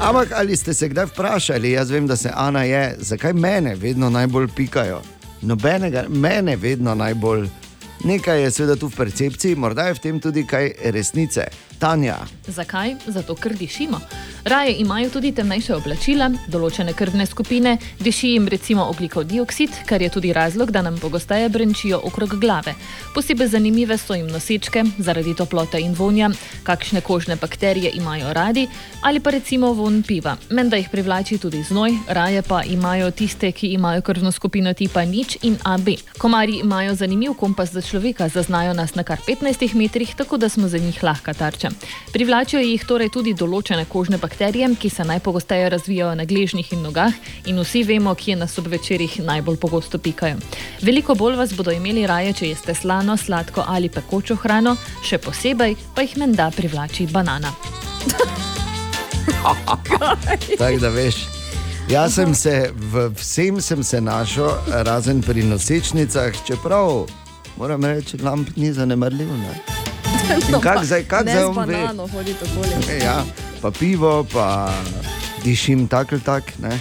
[0.00, 4.10] Ampak ali ste se kdaj vprašali, jaz vem, da se Ana je, zakaj mene vedno
[4.10, 5.02] najbolj pikajo?
[5.42, 7.48] Nobenega, mene vedno najbolj.
[8.04, 11.46] Nekaj je seveda tu v percepciji, morda je v tem tudi kaj resnice.
[11.84, 12.16] Tanja.
[12.48, 12.94] Zakaj?
[13.06, 14.00] Zato, ker dišimo.
[14.44, 20.10] Raje imajo tudi temnejše oblačila, določene krvne skupine, diši jim recimo oglikov dioksid, kar je
[20.12, 22.74] tudi razlog, da nam pogosteje brenčijo okrog glave.
[23.14, 26.30] Posebej zanimive so jim nosečke, zaradi toplote in vonja,
[26.64, 28.66] kakšne kožne bakterije imajo radi,
[29.02, 30.36] ali pa recimo von piva.
[30.50, 35.36] Menda jih privlači tudi znoj, raje pa imajo tiste, ki imajo krvno skupino tipa nič
[35.42, 35.92] in AB.
[36.18, 40.68] Komarji imajo zanimiv kompas za človeka, zaznajo nas na kar 15 metrih, tako da smo
[40.68, 41.73] za njih lahka tarča.
[42.12, 47.14] Privlačijo jih torej tudi določene kožne bakterije, ki se najpogosteje razvijajo na gležnjih in nogah,
[47.46, 50.38] in vsi vemo, kje nas ob večerih najbolj pogosto pikajo.
[50.82, 55.76] Veliko bolj vas bodo imeli raje, če jeste slano, sladko ali pekočo hrano, še posebej
[55.94, 57.52] pa jih menda privlači banana.
[60.58, 61.14] Tako da veš.
[61.88, 67.06] Jaz sem se v vsem sem se našel, razen pri nosečnicah, čeprav
[67.56, 69.28] moram reči, lamp ni zanemarljiv.
[69.28, 69.93] Ne?
[70.48, 71.76] In kak zdaj, kak ne zdaj on ve?
[71.76, 72.98] banano hodi okoli.
[73.04, 73.24] Ja,
[73.62, 74.72] pa pivo, pa
[75.44, 76.58] dišim tak ali tak.
[76.58, 76.78] Ne?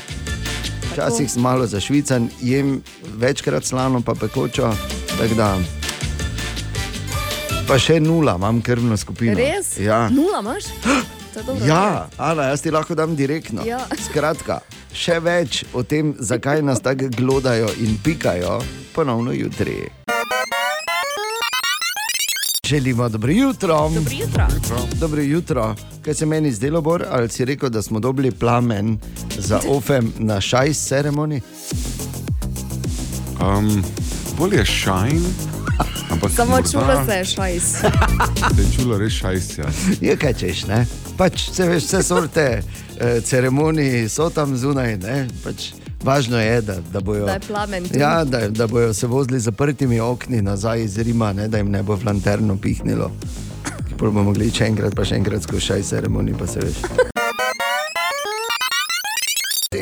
[0.93, 2.81] Včasih sem malo zašvican, jem
[3.17, 4.73] večkrat slano, pa pekočo.
[5.17, 5.35] tako
[7.67, 9.35] pa še nula, imam krvno skupino.
[9.39, 9.77] Res?
[9.79, 10.07] Ja.
[10.13, 10.69] Nula imaš?
[11.65, 13.63] Ja, Ana, jaz ti lahko dam direktno.
[13.65, 13.79] Ja.
[13.97, 14.59] Skratka,
[14.93, 18.59] še več o tem, zakaj nas tako glodajo in pikajo,
[18.93, 19.79] ponovno jutri.
[22.67, 23.89] Želimo dobro jutro.
[23.89, 24.47] Dobro jutro.
[24.99, 25.75] Dobro jutro.
[26.01, 28.99] Kaj se meni zdelo, Bor, ali si rekel, da smo dobili plamen
[29.37, 31.41] za ofem na šajs ceremoniji?
[33.41, 33.83] Um,
[34.37, 35.21] bolje šajn,
[36.35, 37.63] Samo čulo se je šajs.
[37.63, 37.87] Se
[38.61, 39.57] je čulo res šajs.
[39.57, 39.65] Ja.
[40.01, 40.85] Je kaj češ, ne?
[41.17, 42.61] Pač se veš, vse sorte
[42.99, 45.27] eh, ceremonij so tam zunaj, ne?
[45.43, 47.25] Pač važno je, da, da bojo.
[47.25, 47.87] Da plamen.
[47.95, 51.71] Ja, da, da bojo se vozili z zaprtimi okni nazaj iz Rima, ne, da jim
[51.71, 53.11] ne bo v lanterno pihnilo.
[53.97, 56.81] Pol bomo mogli še enkrat, pa še enkrat skozi šaj ceremonij, pa se veš.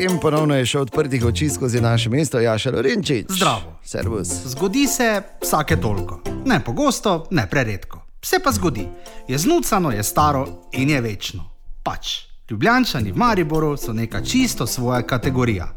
[0.02, 3.26] In ponovno je šel odprtih oči skozi naše mesto, Jaša Lorenčič.
[3.28, 3.78] Zdravo.
[3.84, 4.28] Servus.
[4.54, 6.20] Zgodi se vsake toliko.
[6.46, 8.00] Ne pogosto, ne preredko.
[8.24, 8.86] Se pa zgodi.
[9.28, 11.44] Je znucano, je staro in je večno.
[11.82, 12.32] Pač.
[12.50, 15.68] Ljubljančani v Mariboru so neka čisto svoja kategorija.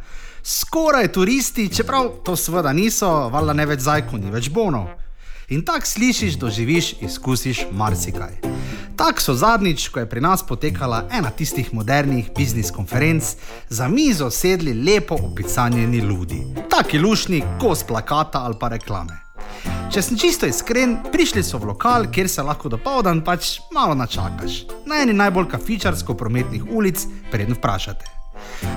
[0.47, 4.91] Skoraj turisti, čeprav to seveda niso, valjda ne več zajko, ni več bonov.
[5.49, 8.35] In tako slišiš, doživiš, izkusiš marsikaj.
[8.93, 13.31] Tako so zadnjič, ko je pri nas potekala ena tistih modernih biznis konferenc,
[13.69, 16.43] za mizo sedli lepo opisanjeni ljudi.
[16.69, 19.17] Taki lušni, kos plakata ali pa reklame.
[19.89, 24.61] Če sem čisto iskren, prišli so v lokal, kjer se lahko dopoldan pač malo načakaš.
[24.85, 27.01] Na eni najbolj kafičarsko prometnih ulic,
[27.33, 28.14] predn vprašate.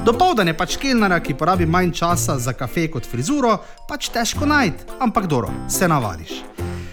[0.04, 3.58] Dopoldan je pač kelnara, ki porabi manj časa za kafe kot frizuro,
[3.88, 6.42] pač težko najti, ampak dobro, se navadiš.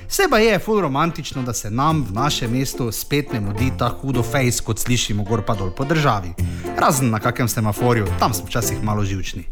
[0.07, 4.23] Seba je ful romantično, da se nam v našem mestu spet ne mudi ta hudo
[4.23, 6.33] fejs, kot slišimo gor pa dol po državi.
[6.77, 9.43] Razen na kakem semaforju, tam smo včasih malo živčni.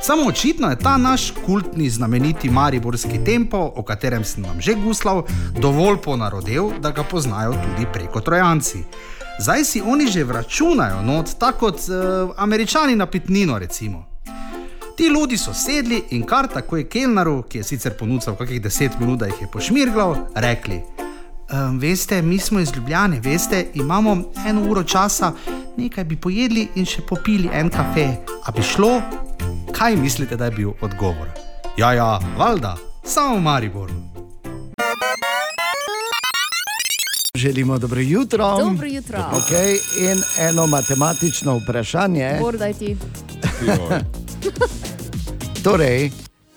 [0.00, 5.22] Samo očitno je ta naš kultni znameniti Mariborski tempo, o katerem sem vam že guslal,
[5.58, 8.84] dovolj ponarodel, da ga poznajo tudi preko trojanci.
[9.38, 14.04] Zdaj si oni že vračunajo not, tako kot uh, američani na pitnino recimo.
[14.96, 18.98] Ti ljudi so sedli in kar tako je Kelnaru, ki je sicer ponudil kakih deset
[19.00, 20.82] minut, da jih je pošmirgal, rekli:
[21.52, 25.32] Um, veste, mi smo iz Ljubljane, veste, imamo eno uro časa,
[25.76, 28.08] nekaj bi pojedli in še popili en kafe.
[28.44, 29.00] A bi šlo?
[29.72, 31.28] Kaj mislite, da je bil odgovor?
[31.78, 34.07] Ja, ja, valjda, samo v Mariboru.
[37.38, 38.56] Želimo dobro jutro.
[38.58, 39.18] Dobro jutro.
[39.18, 42.38] Okay, in eno matematično vprašanje.
[45.62, 46.10] Torej,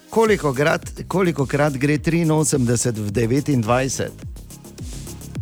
[0.09, 2.57] koliko krat, koliko krat gre 83
[2.91, 4.07] v 29?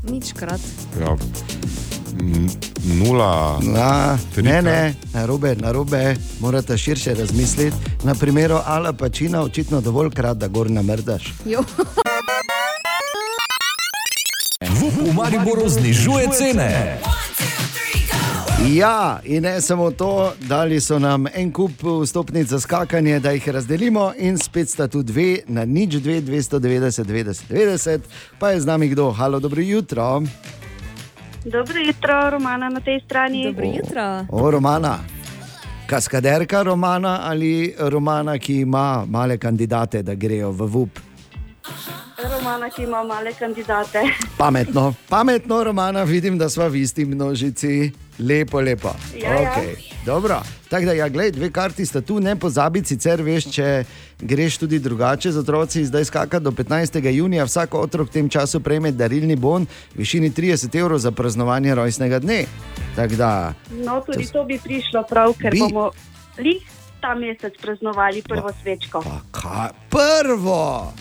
[0.04, 0.62] Ničkrat.
[1.00, 1.16] Ja.
[2.14, 2.50] n-
[2.86, 3.60] Nula.
[3.64, 7.76] Na, ne, ne, na robe, na robe, morate širše razmisliti.
[8.04, 11.34] Na primeru Ala Pačina, očitno dovolj krat, da gor namrdaš.
[15.10, 16.98] V Mariboru znižuje cene.
[18.70, 23.50] Ja, in ne samo to, dali so nam en kup vstopnic za skakanje, da jih
[23.50, 28.00] razdelimo, in spet sta tu dve, na nič dve, 290, 90, 90,
[28.40, 29.10] pa je z nami kdo.
[29.12, 30.22] Halo, dobro jutro.
[31.46, 33.44] Dobro jutro, Romana na tej strani.
[33.50, 34.26] Dobro jutro.
[34.30, 35.00] O, Romana.
[35.88, 41.09] Kaskaderka Romana ali Romana, ki ima male kandidate, da grejo v VUP?
[42.30, 44.02] Romana, ki ima male kandidate.
[44.38, 47.92] Pametno, pametno, Romana, vidim, da smo v isti množici.
[48.20, 48.92] Lepo, lepo.
[49.16, 49.54] Ja, ja.
[49.54, 49.76] Okay.
[50.06, 50.40] Dobro,
[50.70, 53.84] tako da, ja, gled, dve karti sta tu, ne pozabi, sicer veš, če
[54.20, 57.00] greš tudi drugače z otroci, zdaj skaka do 15.
[57.08, 59.64] junija, vsak otrok v tem času prejme darilni bon
[59.96, 62.44] v višini 30 evrov za praznovanje rojstnega dne.
[62.96, 65.60] Tako da, No, tudi to bi prišlo prav, ker Bi.
[65.62, 65.92] bomo
[66.38, 66.60] lih
[67.02, 69.00] ta mesec praznovali prvo svečko.
[69.32, 70.92] kaj, prvo!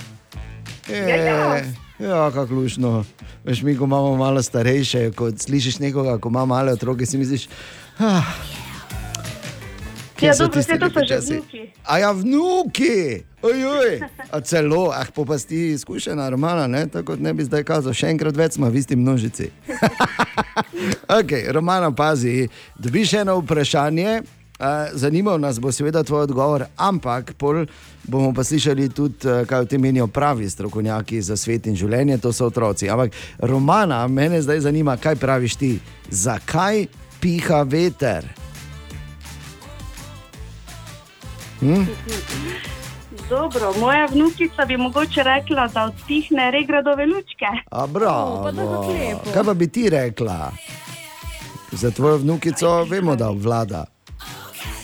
[0.93, 1.57] Ja, ja.
[1.57, 1.65] E,
[1.99, 3.05] ja, kako lušno.
[3.45, 7.49] Veš, mi, ko imamo malo starejše, ko slišiš nekoga, ko ima male otroke, si misliš.
[7.99, 8.23] Ah,
[10.21, 11.71] Ja, dobro, vse to so že vnuki.
[11.85, 14.01] A ja, vnuki, ojoj,
[14.31, 16.87] a celo, ah, pa pa si ti izkušena, romana, ne?
[16.87, 19.51] tako ne bi zdaj kazal, še enkrat več smo v isti množici.
[21.19, 22.49] ok, romana, pazi,
[22.79, 24.23] dobiš eno vprašanje.
[24.59, 27.69] Uh, Zanimal nas bo seveda tvoj odgovor, ampak pol
[28.09, 32.19] bomo pa slišali tudi, eh, kaj o tem menijo pravi strokovnjaki za svet in življenje,
[32.19, 32.89] to so otroci.
[32.91, 35.79] Ampak, Romana, mene zdaj zanima, kaj praviš ti,
[36.09, 36.87] zakaj
[37.21, 38.25] piha veter?
[41.61, 41.85] Hm?
[43.29, 47.51] Dobro, moja vnukica bi mogoče rekla, da odpihne regradove lučke.
[47.71, 48.45] A bravo.
[48.89, 49.31] lepo.
[49.35, 50.53] Kaj pa bi ti rekla?
[51.73, 53.85] Za tvojo vnukico vemo, da obvlada.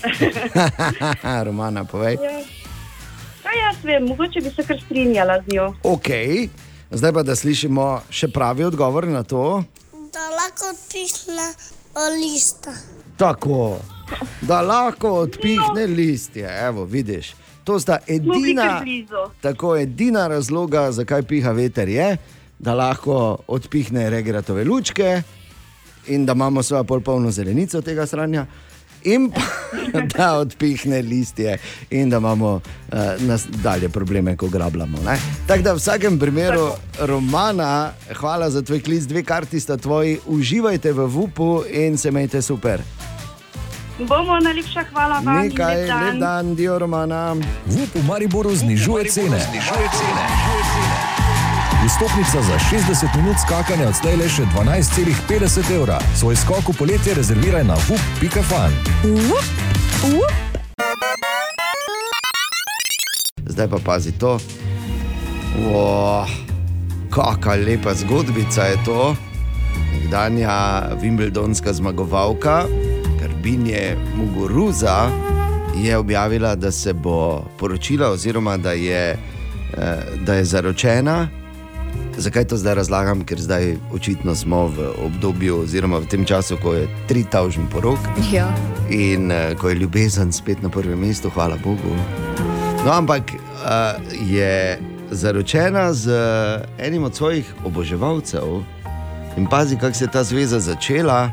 [1.47, 2.17] Romana, povej.
[2.21, 2.54] Ja.
[3.63, 5.73] Jaz vem, mogoče bi se kar strinjala z njo.
[5.83, 6.09] Ok,
[6.91, 9.63] zdaj pa da slišimo še pravi odgovor na to.
[10.13, 11.47] Da lahko odpihne
[12.19, 12.73] lista.
[13.17, 13.77] Tako,
[14.41, 16.49] da lahko odpihne listje.
[16.67, 17.33] Evo, vidiš.
[17.63, 18.83] To sta edina,
[19.41, 22.17] tako edina razloga, zakaj piha veter, je,
[22.59, 25.21] da lahko odpihne regratove lučke
[26.07, 28.45] in da imamo svojo pol polno zelenico tega stranja.
[29.05, 29.41] In pa,
[30.17, 31.57] da odpihne listje,
[31.89, 34.97] in da imamo uh, nas dalje probleme, ko grabljamo.
[35.05, 35.17] ne.
[35.47, 40.91] Tako da v vsakem primeru, Romana, hvala za tvoj klic, dve karti sta tvoji, uživajte
[40.91, 42.81] v VUP-u in se imejte super.
[43.99, 45.35] Bomo najlepša hvala vam.
[45.35, 46.05] Nekaj, lep dan.
[46.05, 47.35] lep dan, dio Romana.
[47.65, 49.39] VUP v Mariboru znižuje cene.
[51.85, 55.99] Vstopnica za 60 minut skakanja odslej le še 12,50 evra.
[56.17, 58.73] Svoj skok v poletje rezerviraj na vup.fan.
[63.45, 64.41] Zdaj pa pazi to.
[65.61, 66.25] Wow,
[67.13, 69.13] kakšna lepa zgodbica je to.
[69.93, 72.65] Nekdanja Wimbledonska zmagovalka,
[73.21, 75.13] Karbinje Muguruza,
[75.77, 79.17] je objavila, da se bo poročila, oziroma da je,
[79.77, 81.44] eh, da je zaročena.
[82.17, 83.25] Zakaj to zdaj razlagam?
[83.25, 87.99] Ker zdaj očitno smo v obdobju, oziroma v tem času, ko je tri tavžen porok
[88.31, 88.47] Ja.
[88.89, 91.95] in uh, ko je ljubezen spet na prvem mestu, hvala Bogu.
[92.85, 93.99] No, ampak uh,
[94.31, 94.79] je
[95.11, 98.63] zaročena z uh, enim od svojih oboževalcev
[99.37, 101.31] in pazi, kako se je ta zveza začela.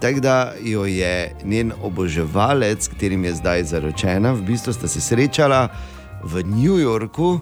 [0.00, 5.00] Tako da jo je njen oboževalec, s katerim je zdaj zaročena, v bistvu sta se
[5.00, 5.68] srečala
[6.22, 7.40] v New Yorku.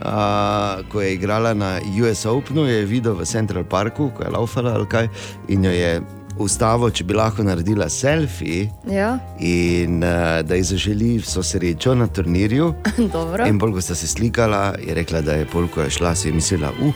[0.00, 4.72] Uh, ko je igrala na US Openu, je videl v Central Parku, ko je laufala
[4.74, 5.08] ali kaj,
[5.52, 6.00] in jo je
[6.40, 12.06] ustavo, če bi lahko naredila selfie, Ja, in uh, da ji zaželi vso srečo na
[12.08, 12.72] turnirju.
[13.50, 16.30] In bolj, ko sta se slikala, je rekla, da je pol, ko je šla, si
[16.30, 16.94] je mislila, uh,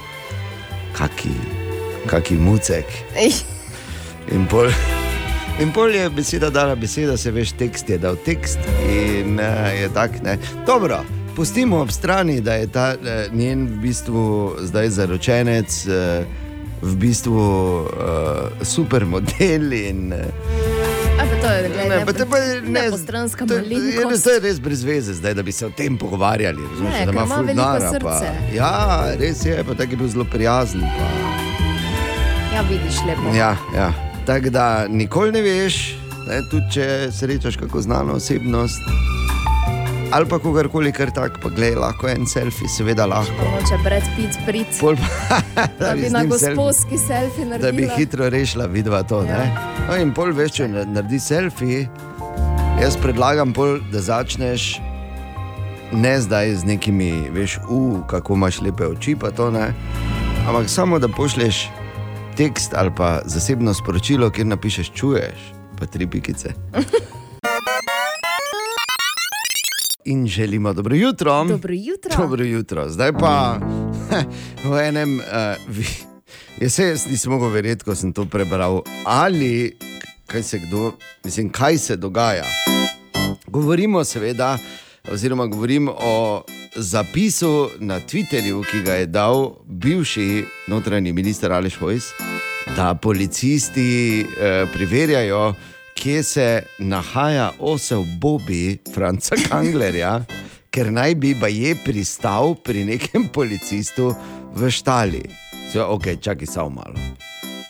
[0.97, 1.35] kaki,
[2.09, 2.89] kaki mucek.
[4.33, 4.71] In pol,
[5.61, 8.59] in pol je beseda dala besedo, se veš, tekst je dal tekst
[8.89, 10.23] in uh, je tak.
[10.25, 10.39] Ne.
[10.67, 11.03] Dobro,
[11.35, 14.23] pustimo ob strani, da je ta uh, njen v bistvu
[14.61, 16.25] zdaj zaročenec, uh,
[16.83, 17.89] v bistvu uh,
[18.63, 20.15] supermodel in.
[21.17, 24.27] Pa to je Ne, ne, pa te pa ne- nepostranska To je malenkost.
[24.41, 26.63] res brez veze, zdaj, da bi se o tem pogovarjali.
[26.63, 27.47] Razumeš, Ne, da ima ful
[27.81, 27.99] srce.
[28.01, 28.21] Pa,
[28.53, 28.73] ja,
[29.17, 30.81] res je, pa tako je bil zelo prijazen.
[30.81, 31.07] Pa,
[32.53, 33.35] Ja, vidiš lepo.
[33.35, 33.93] ja, ja.
[34.27, 35.97] Tako da nikoli ne veš,
[36.29, 38.81] ne, tudi če srečaš kako znano osebnost.
[40.15, 43.35] Ali pa kogarkoli, kar tako, pa gledaj, lahko en selfie, seveda lahko.
[43.51, 45.41] Moče Brad Pitt prid, Pol pa,
[45.81, 47.97] da bi na selfie- gospodski selfie da bi naredila.
[47.97, 49.25] hitro rešila, vidva to.
[49.25, 49.41] Ja.
[49.89, 51.89] No, in pol veš, če na- naredi selfie,
[52.79, 54.77] jaz predlagam, pol, da začneš
[55.93, 59.73] ne zdaj z nekimi, veš, u, kako imaš lepe oči, pa to ne.
[60.45, 61.65] Ampak samo da pošleš
[62.37, 65.43] tekst ali pa zasebno sporočilo, kjer napišeš, čuješ,
[65.75, 66.55] pa tri pikice.
[70.05, 71.45] In želimo dobro jutro.
[71.45, 72.17] Dobro jutro.
[72.17, 72.89] Dobro jutro.
[72.89, 73.61] Zdaj pa
[74.71, 75.25] v enem, uh,
[75.69, 75.87] vi,
[76.61, 79.77] jaz se jaz nisem mogel verjeti, ko sem to prebral, ali
[80.27, 80.93] kaj se, kdo,
[81.25, 82.45] mislim, kaj se dogaja.
[83.47, 84.59] Govorimo seveda,
[85.13, 86.43] oziroma govorim o
[86.77, 92.05] zapisu na Twitterju, ki ga je dal bivši notranji minister Aleš Hojs,
[92.77, 95.55] da policisti eh, preverjajo,
[96.05, 100.25] kje se nahaja osel Bobby Franca Kanglerja,
[100.71, 104.13] ker naj bi je pristal pri nekem policistu
[104.53, 105.23] v štali.
[105.73, 106.93] Zdaj, ok, čakaj samo malo.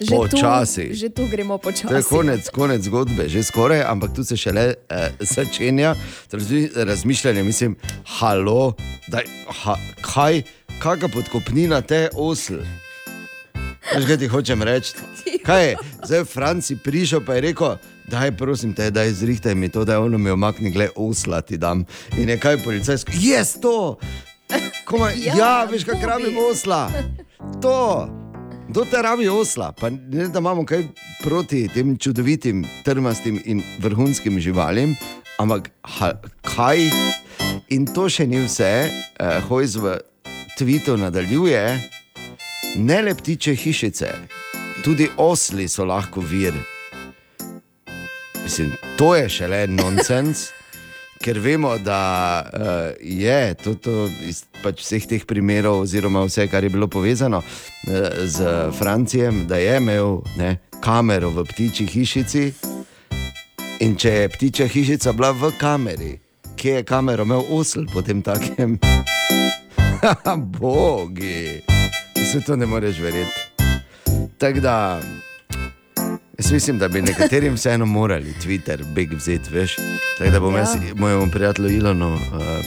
[0.02, 0.90] Že tu, Počasi.
[0.94, 1.86] že tu gremo počasi.
[1.86, 5.94] To je konec, konec zgodbe, že skoraj, ampak tu se šele eh, začenja
[6.32, 7.42] razmi- razmišljanje.
[7.42, 7.78] Mislim,
[8.18, 8.74] halo,
[9.06, 9.30] daj,
[9.62, 10.42] ha, kaj,
[10.82, 12.58] kakšna podkopnina te osl.
[13.94, 14.98] Veš, kaj ti hočem reči?
[15.46, 15.76] Kaj je?
[16.02, 17.76] Zdaj je Franci prišel pa je rekel,
[18.10, 21.56] daj prosim te, da izrihtaj mi to, da je ono mi omakni, gled osla ti
[21.56, 21.84] dam.
[22.18, 23.98] In je kaj policajsko, jaz to!
[24.84, 26.90] Koma, ja, Ja, veš, kaj rabim osla.
[27.62, 28.08] To!
[28.68, 29.72] Kdo te rabi osla?
[29.72, 30.82] Pa ne, da imamo kaj
[31.22, 34.96] proti tem čudovitim, trmastim in vrhunskim živalim,
[35.38, 36.12] ampak ha,
[36.42, 36.88] kaj?
[37.68, 39.98] In to še ni vse, eh, Hojs v
[40.58, 41.62] Twitu nadaljuje,
[42.76, 44.10] ne le ptiče hišice,
[44.82, 46.73] tudi osli so lahko vir.
[48.44, 50.48] Mislim, to je šele nonsens.
[51.24, 52.60] Ker vemo, da uh,
[53.00, 57.94] je to, to iz pač vseh teh primerov, oziroma vse, kar je bilo povezano uh,
[58.24, 58.44] z
[58.78, 62.44] Francijem, da je imel ne, kamero v ptiči hišici.
[63.80, 66.12] In če je ptiča hišica bila v kameri,
[66.60, 68.76] kje je kamero imel osl potem takem?
[70.60, 71.64] Bogi,
[72.20, 73.40] vse to ne moreš verjeti.
[74.38, 75.00] Tako da,
[76.44, 79.76] jaz mislim, da bi nekaterim vseeno morali Twitter big vzeti, veš.
[80.18, 80.58] Tako da bom Ja.
[80.58, 82.20] jaz mojemu prijatelju Ilonu uh,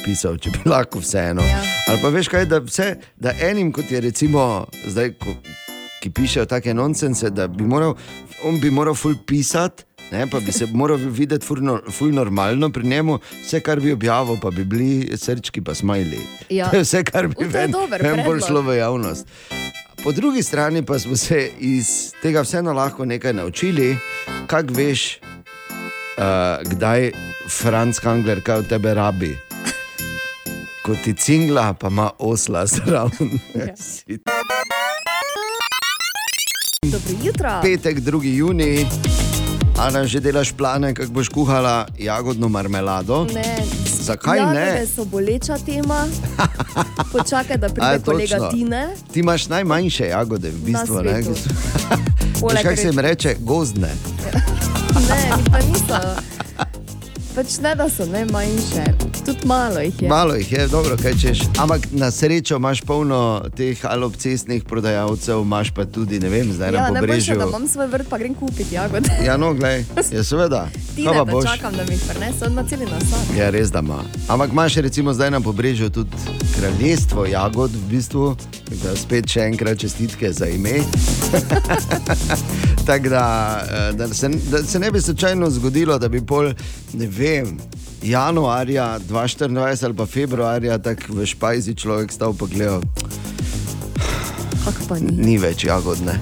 [0.06, 1.42] pisal, če bi lahko vseeno.
[1.42, 1.62] Ja.
[1.88, 5.36] Ali pa veš kaj, da, vse, da enim, kot je recimo zdaj, ko,
[6.02, 7.94] ki pišejo take nonsense, da bi moral,
[8.44, 9.84] on bi moral ful pisati.
[10.12, 13.92] Ne, pa bi se moral videti ful, no, ful normalno pri njemu, vse kar bi
[13.92, 16.20] objavil, pa bi bili srčki, pa smajli.
[16.50, 16.70] Ja.
[16.72, 17.74] To je vse, kar bi ven
[18.26, 19.28] bolj šlo v javnost.
[20.04, 23.98] Po drugi strani pa smo se iz tega vseeno lahko nekaj naučili,
[24.48, 26.24] kako veš, uh,
[26.72, 27.12] kdaj
[27.62, 29.38] Franz Kangler kaj od tebe rabi.
[30.86, 33.40] Ko ti cingla, pa ima osla zraven.
[33.76, 34.20] Si
[36.84, 37.50] Dobro jutro.
[37.62, 38.24] Petek, 2.
[38.24, 38.86] juni,
[39.78, 43.28] Ana, že delaš plane, kako boš kuhala jagodno marmelado?
[43.34, 43.87] Ne.
[44.08, 44.88] Zakaj Jagode ne?
[44.88, 46.08] so boleča tema.
[47.16, 48.52] Počakaj, da A, pride kolega točno.
[48.52, 48.88] Tine.
[49.12, 51.04] Ti imaš najmanjše jagode, v bistvu.
[51.04, 51.12] Ne?
[51.12, 51.28] Veš,
[52.64, 53.92] kako se jim reč- reče, gozdne.
[55.10, 56.37] Ne, pa niso.
[57.38, 58.84] Pač ne, da so ne manjše,
[59.26, 60.10] tudi malo jih je.
[60.10, 61.40] Malo jih je, dobro, kaj češ.
[61.62, 66.90] Ampak na srečo imaš polno teh alopcestnih prodajalcev, imaš pa tudi, ne vem, zdaj Ja,
[66.90, 67.38] na pobrežju.
[67.38, 69.10] da imam svoj vrt, pa grem kupiti jagode.
[69.26, 70.68] Ja, no, glej, ja, seveda.
[70.96, 73.38] Ti ne, pa čakam, da mi jih prinese, on ima celi nasad.
[73.38, 74.02] Ja, res da ima.
[74.28, 76.18] Ampak imaš recimo zdaj na pobrežju tudi
[76.58, 78.36] kraljestvo jagod, v bistvu,
[78.84, 80.82] da spet še enkrat čestitke za ime.
[82.88, 83.26] Tako da,
[83.72, 86.50] eh, da, se, da se ne bi slučajno zgodilo, da bi pol,
[86.94, 87.27] ne vem,
[88.02, 92.82] januarja 2024 ali pa februarja tako v špajzi človek stal pa gledal,
[94.90, 95.12] pa ni?
[95.12, 96.20] ni več jagodne,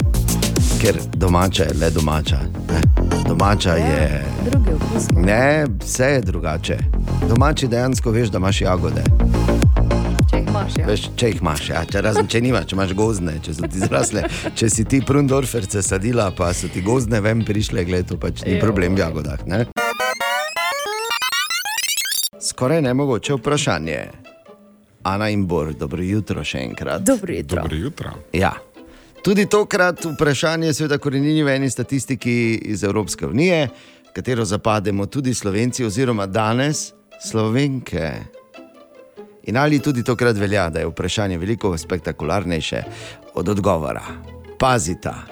[0.82, 2.40] ker domača je le domača.
[2.72, 2.82] Ne?
[3.27, 4.26] Domača je.
[4.45, 5.07] Drugi okus.
[5.15, 6.77] Ne, vse je drugače.
[7.30, 9.03] Domači dejansko veš, da imaš jagode.
[10.30, 10.86] Če jih imaš, ja.
[10.88, 11.82] Veš, če jih imaš, ja.
[11.90, 14.26] če, razen če nimaš, če imaš gozdne, če so ti zrasle.
[14.56, 18.60] Če si ti prundorferce sadila, pa so ti gozdne ven prišle, gled, to pač ni
[18.61, 19.45] problem v jagodah.
[19.49, 19.65] Ne?
[22.56, 23.99] Skoraj nemogoče vprašanje.
[25.03, 27.02] Ana in Bor, dobro jutro še enkrat.
[27.03, 27.61] Dobro jutro.
[27.61, 28.11] Dobro jutro.
[28.34, 28.53] Ja.
[29.23, 33.68] Tudi tokrat vprašanje seveda korenini v eni statistiki iz Evropske unije,
[34.15, 36.94] katero zapademo tudi Slovenci, oziroma danes
[37.27, 38.11] Slovenke.
[39.52, 42.84] In ali tudi tokrat velja, da je vprašanje veliko spektakularnejše
[43.34, 44.06] od odgovora.
[44.60, 45.26] Pazita.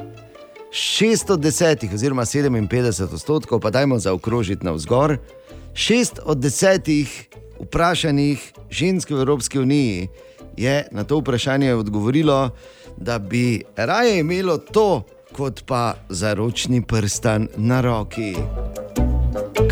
[0.74, 5.18] 610, oziroma 57 odstotkov, pa dajmo zaokrožiti navzgor.
[5.74, 7.04] 6 od 10
[7.60, 10.08] vprašanih žensk v Evropski uniji
[10.58, 12.50] je na to vprašanje odgovorilo,
[12.98, 15.04] da bi raje imelo to,
[15.36, 18.36] kot pa zaročni prstan na roki.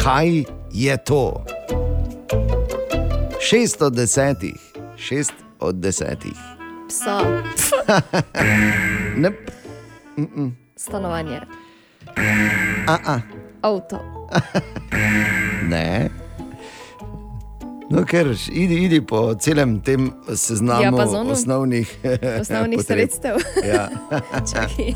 [0.04, 1.46] Kaj je to?
[3.52, 4.36] 6 od 10,
[4.98, 6.16] 6 od 10.
[6.88, 7.42] Psa,
[9.22, 9.30] Ne,
[10.18, 10.52] mm -mm.
[10.76, 11.40] stanovanje,
[12.88, 13.20] A -a.
[13.62, 14.21] avto.
[15.70, 16.10] Ne.
[17.90, 21.32] No, ker idi, idi po celem tem seznamu Diapazonu?
[21.32, 21.90] osnovnih,
[22.42, 22.98] Osnovnih potreb.
[23.00, 23.36] sredstev.
[23.66, 23.90] Ja.
[24.52, 24.94] Čakaj.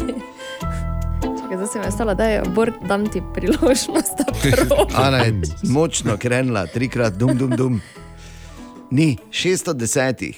[1.36, 4.96] Čakaj, zdaj se mi je stalo, da je Bor, dam ti priložnost, da probiš.
[4.96, 5.34] Ana je
[5.66, 7.82] močno krenila, trikrat, dum, dum, dum.
[8.92, 10.34] Ni, 610.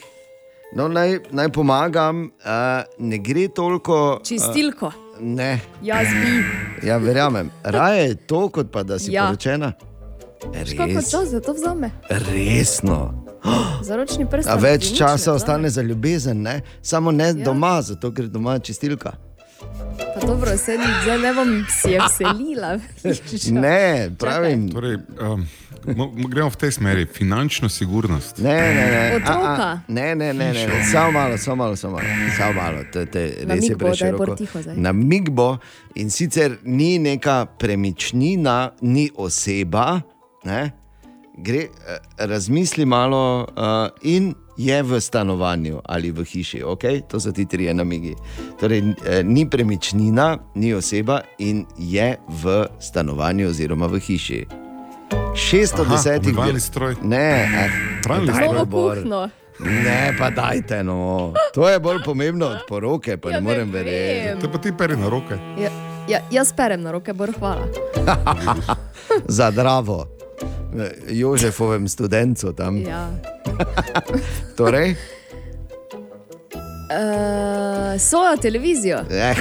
[0.75, 2.51] No, naj, naj pomagam, uh,
[2.99, 4.19] ne gre toliko.
[4.23, 4.85] Čistilko.
[4.87, 6.43] Uh, ne, Jaz bi.
[6.87, 7.49] ja, verjamem.
[7.63, 9.25] Raje je to, kot pa da si Ja.
[9.25, 9.73] poročena.
[10.53, 10.69] Res,
[11.03, 11.91] časa za to vzame?
[12.09, 13.23] resno.
[13.81, 14.49] Zaročni prst.
[14.49, 16.61] A več časa ostane za ljubezen, ne?
[16.81, 17.33] samo ne ja.
[17.33, 19.11] doma, zato ker doma je čistilka.
[19.97, 20.71] Pa dobro, se
[21.03, 22.79] zdaj ne bom si je vselila.
[23.61, 24.69] Ne, pravim.
[24.69, 25.47] Torej, um,
[25.87, 28.37] mo- mo- gremo v tej smeri, finančno sigurnost.
[28.37, 29.15] Ne, ne, ne.
[29.15, 29.39] Otroka.
[29.39, 30.83] A, a, ne, ne, ne, ne, ne.
[30.85, 32.07] Samo malo, samo malo, samo malo.
[32.37, 32.79] Samo malo.
[32.93, 34.25] Te, te, res Namig je bo, da je preširoko.
[34.25, 34.75] bolj tiho zdaj.
[34.77, 35.57] Na mig bo
[35.95, 40.01] in sicer ni neka premičnina, ni oseba,
[40.43, 40.71] ne?
[41.37, 41.69] Gre, eh,
[42.17, 43.63] razmisli malo uh,
[44.01, 47.01] in je v stanovanju ali v hiši, okay?
[47.07, 48.15] to so ti trije namigi.
[48.59, 54.45] Torej, eh, ni premičnina, ni oseba in je v stanovanju oziroma v hiši.
[55.35, 56.95] 610 Aha, pomivalni stroj.
[57.03, 57.49] Ne,
[58.09, 58.15] no,
[58.53, 58.97] Novo Bor.
[58.97, 59.29] kuhno.
[59.59, 61.33] Ne, pa dajte no.
[61.53, 64.41] To je bolj pomembno od poroke, pa Ja, ne ne morem verjeti.
[64.41, 65.37] Te pa ti peri na roke.
[65.57, 65.69] Ja,
[66.09, 67.67] ja, jaz perem na roke, Bor, hvala.
[69.37, 70.16] Za dravo.
[71.09, 72.77] Jožefovem študentu tam.
[72.77, 73.09] Ja.
[74.57, 74.95] Torej,
[76.87, 78.97] Uh, svojo televizijo.
[79.11, 79.35] eh,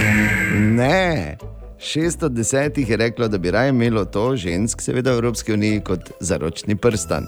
[0.61, 1.37] ne.
[1.79, 6.77] 610 je reklo, da bi raje imelo to žensk, seveda v Evropski uniji, kot zaročni
[6.77, 7.27] prstan.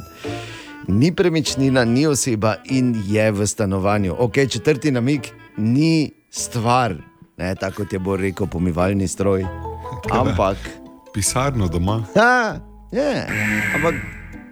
[0.89, 4.17] Ni premičnina, ni oseba in je v stanovanju.
[4.19, 5.21] Ok, četrti namig
[5.57, 6.95] ni stvar,
[7.37, 9.47] ne, tako kot je bo rekel pomivalni stroj.
[10.11, 10.57] Ampak.
[11.15, 12.03] Pisarno doma.
[12.15, 12.61] Ha,
[12.93, 13.27] je,
[13.75, 13.95] ampak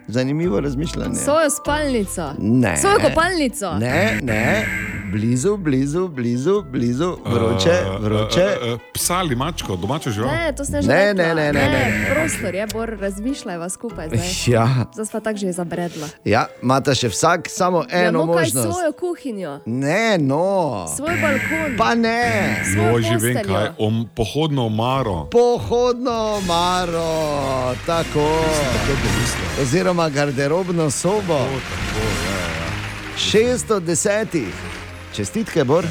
[0.07, 1.15] zanimivo razmišljanje.
[1.15, 2.33] Svojo spalnico.
[2.39, 2.77] Ne.
[2.77, 3.73] Svojo kopalnico.
[3.73, 4.65] Ne, ne,
[5.07, 8.45] blizu, blizu, blizu, blizu, vroče, Uh, vroče.
[8.53, 10.31] uh, uh, uh, psa ali mačko, domačo žival.
[10.31, 11.83] Ne, to ste že Ne, ne, ne, ne, ne.
[12.11, 14.19] Prostor je, Bor, razmišljajva skupaj zdaj.
[14.47, 14.67] Ja.
[14.93, 16.07] Zdaj sva tako že zabredla.
[16.23, 18.67] Ja, imate še vsak samo ja, eno no, kaj možnost.
[18.67, 20.85] svojo kuhinjo, Ne, no.
[20.89, 21.77] svoj balkon.
[21.77, 22.61] Pa ne.
[22.65, 25.27] Svojo Jo, že vem kaj, om, pohodno omaro.
[25.31, 27.09] Pohodno maro,
[27.85, 28.27] tako.
[29.61, 31.39] Oziroma garderobno sobo.
[33.17, 34.76] 610.
[35.17, 35.85] Čestitke, Bor.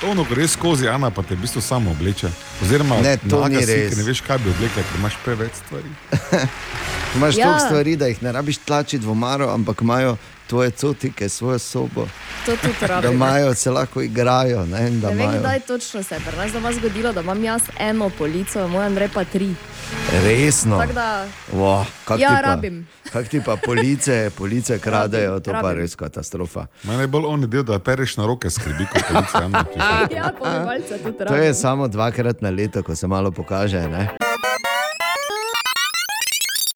[0.00, 2.26] To ono gre skozi, Ana pa te v bistvu samo obleče.
[2.62, 3.94] Oziroma, Ne, to ni si, res.
[3.94, 5.92] Ne veš, kaj bi oblekla, ker imaš preveč stvari.
[7.16, 7.46] Imaš ja.
[7.46, 10.16] toliko stvari, da jih ne rabiš tlačiti v omaro, ampak imajo
[10.52, 12.04] tvoje cotike, svojo sobo.
[12.44, 13.12] To tudi Da rabim.
[13.12, 14.66] imajo, se lahko igrajo.
[14.66, 17.40] Ne, da Ne vem, imajo- kdaj točno se je pri nas doma zgodilo, da imam
[17.42, 19.54] jaz eno polico, moj Andrej pa tri.
[20.20, 20.78] Resno.
[20.78, 22.86] Tako da- Wow, kak Ja, ti pa, rabim.
[23.12, 25.78] Kak ti pa police, police kradejo, to pa rabim.
[25.78, 26.66] res katastrofa.
[26.82, 29.40] Mene bolj on del, da pereš na roke, skrbi kot so-
[30.10, 31.54] Ja, pomivalca tudi To je rabim.
[31.54, 33.80] samo dvakrat na leto, ko se malo pokaže.
[33.88, 34.08] Ne?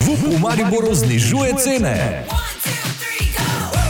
[0.00, 2.24] V Mariboru znižuje cene.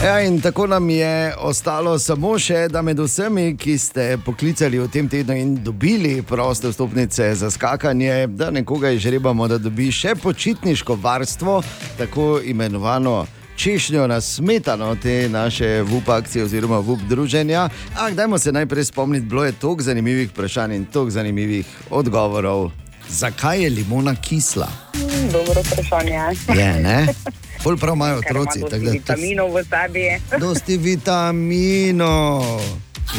[0.03, 4.85] Ja, in tako nam je ostalo samo še, da med vsemi, ki ste poklicali v
[4.93, 10.99] tem tednu in dobili proste vstopnice za skakanje, da nekoga izžrebamo, da dobi še počitniško
[11.01, 11.63] varstvo,
[11.97, 13.25] tako imenovano.
[13.57, 17.65] Češnjo na smetano te naše VUP akcije oziroma VUP druženja.
[17.95, 22.69] Ampak dajmo se najprej spomniti, bilo je toliko zanimivih vprašanj in toliko zanimivih odgovorov.
[23.09, 24.69] Zakaj je limona kisla?
[24.93, 26.21] Mm, Dobro vprašanje.
[26.53, 27.07] Je, ne?
[27.63, 28.59] Bolj prav imajo Ker ima otroci.
[28.59, 30.05] dosti Vitaminov v sebi.
[30.41, 32.61] Dosti vitaminov.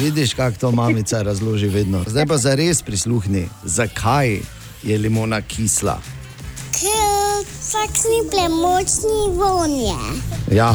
[0.01, 2.05] Vidiš, kako to mamica razloži vedno.
[2.07, 4.39] Zdaj pa za res prisluhni, zakaj
[4.83, 5.99] je limona kisla.
[6.73, 7.39] Ker
[7.73, 9.95] takšni premočni vonje.
[10.53, 10.75] Ja,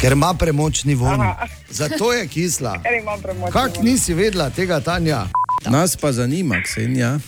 [0.00, 1.20] ker ima premočni von.
[1.70, 2.72] Zato je kisla.
[2.82, 3.84] Ker ima premočni Kak vonj.
[3.84, 5.26] nisi vedela tega, Tanja?
[5.66, 7.18] Nas pa zanima, Ksenja.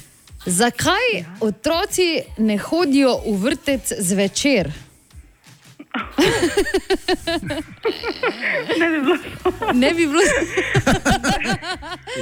[0.46, 1.10] Zakaj
[1.40, 2.08] otroci
[2.38, 4.72] ne hodijo v vrtec zvečer?
[8.78, 9.16] Ne bi bilo.
[9.74, 10.22] Ne bi bilo.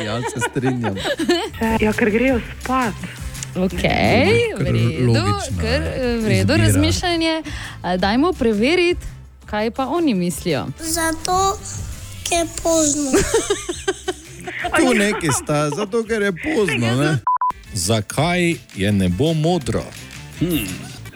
[0.05, 0.97] Ja, se strinjam.
[1.81, 2.95] Ja, ker grejo spat.
[3.57, 3.83] Ok,
[4.59, 5.15] v redu,
[5.61, 5.83] kar,
[6.23, 7.43] v redu razmišljanje.
[7.99, 9.07] Dajmo preveriti,
[9.47, 10.67] kaj pa oni mislijo.
[10.81, 11.59] Zato,
[12.29, 13.11] ker pozno.
[14.77, 16.97] Tu neki sta, zato ker je pozno.
[16.97, 17.19] Ne?
[17.75, 19.85] Zakaj je nebo modro?
[20.41, 20.67] Hmm.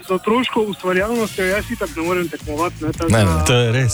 [0.03, 2.85] Z otroško ustvarjalnostjo jaz si tako ne morem tekmovati.
[2.85, 3.93] Ne, tako Ne, da- ne, to je res.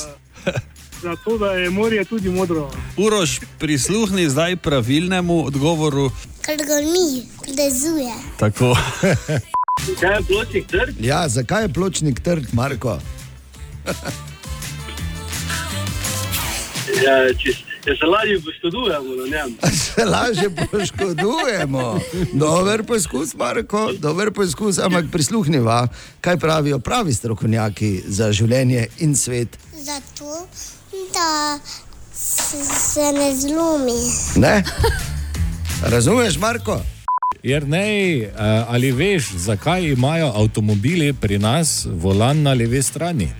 [1.01, 2.71] Zato, da je morje tudi modro.
[2.97, 6.09] Uroš, prisluhni zdaj pravilnemu odgovoru.
[6.41, 8.13] Ker ga ni, plezuje.
[8.37, 8.75] Tako.
[9.89, 10.95] Zakaj je pločnik trd?
[10.99, 12.99] Ja, zakaj je pločnik trd, Marko?
[16.99, 17.53] Ja, če,
[17.89, 19.57] če se lažje poškodujemo na njem.
[19.83, 21.99] Se lažje poškodujemo.
[22.33, 25.87] Dober poskus, Marko, dober poskus, ampak prisluhniva,
[26.21, 29.57] kaj pravijo pravi strokovnjaki za življenje in svet.
[29.73, 30.45] Zato,
[31.15, 31.59] da
[32.13, 33.97] se, ne zlomi.
[34.35, 34.63] Ne?
[35.89, 36.81] Razumeš, Marko?
[37.43, 38.29] Jer ne,
[38.67, 43.31] ali veš, zakaj imajo avtomobili pri nas volan na levi strani?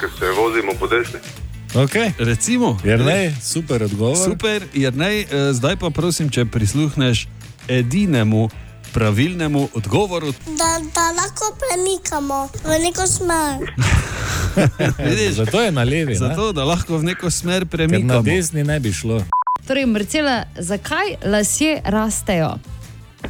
[0.00, 1.41] Ker se vozimo po desni.
[1.74, 2.12] Okay.
[2.18, 4.16] Recimo, Jer ne, super odgovor.
[4.16, 7.28] Super, Jernej, eh, zdaj pa prosim, če prisluhneš
[7.68, 8.50] edinemu
[8.92, 10.32] pravilnemu odgovoru.
[10.32, 13.72] Da, da lahko premikamo v neko smer.
[15.08, 15.34] Vidiš?
[15.34, 16.14] Zato je na levi.
[16.14, 18.22] Zato, da lahko v neko smer Ker na premikamo.
[18.22, 19.24] desni ne bi šlo.
[19.66, 22.54] Torej, Marcela, zakaj lasje rastejo?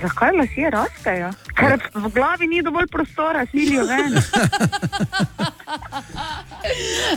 [0.01, 1.31] Zakaj lasje rastejo?
[1.55, 4.16] Ker v glavi ni dovolj prostora, silijo ven.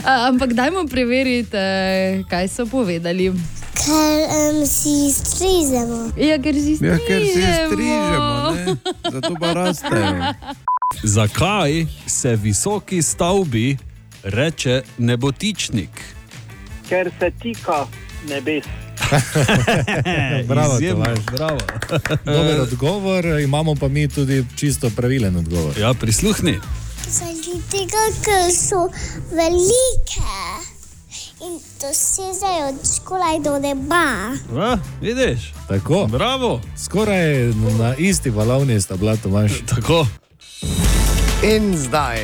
[0.04, 3.32] A, ampak dajmo preveriti, eh, kaj so povedali.
[3.76, 6.12] Ker um, si strižemo.
[6.16, 7.66] Ja, ker si Ja, ker si strižemo.
[7.70, 8.76] strižemo, ne?
[9.12, 10.34] zato pa rastejo.
[11.02, 13.76] Zakaj se visoki stavbi
[14.22, 15.90] reče nebotičnik?
[16.88, 17.86] Ker se tika
[18.28, 18.64] nebes.
[20.48, 21.58] Bravo, Izjemno, bravo.
[22.36, 25.78] Dober odgovor, imamo pa mi tudi čisto pravilen odgovor.
[25.78, 26.58] Ja, prisluhni.
[27.08, 28.88] Zaradi tega, ker so
[29.30, 30.76] velike
[31.40, 34.32] in dosežejo skoraj do neba.
[34.56, 35.52] A, vidiš?
[35.68, 36.06] Tako.
[36.06, 36.60] Bravo.
[36.84, 39.52] Skoraj na isti valovni sta bila Tomaž.
[39.74, 40.06] Tako.
[41.54, 42.18] In zdaj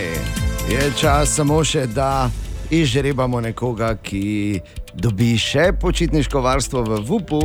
[0.71, 2.31] je čas samo še, da
[2.71, 4.61] izžrebamo nekoga, ki
[4.95, 7.43] dobi še počitniško varstvo v VUP-u.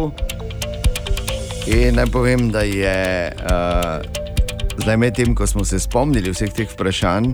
[1.68, 4.00] In naj povem, da je uh,
[4.80, 7.34] zdaj med tem, ko smo se spomnili vseh teh vprašanj,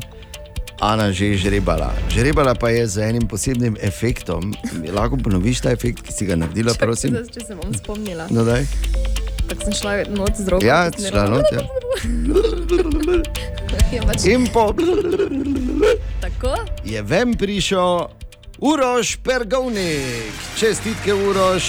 [0.83, 1.93] Ana že žrebala.
[2.11, 4.51] Žrebala pa je z enim posebnim efektom.
[4.91, 7.13] Lahko ponoviš ta efekt, ki si ga naredila, prosim.
[7.13, 8.27] Zdaj, če se bom spomnila.
[8.33, 8.67] No, daj.
[9.47, 10.65] Tako sem šla noč z roko.
[10.65, 11.63] Ja, šla noč, ja.
[13.93, 14.73] Ja, pač, In po
[16.23, 16.55] tako?
[16.81, 18.09] je ven prišel
[18.59, 20.33] Uroš Pergovnik.
[20.57, 21.63] Čestitke, Uroš.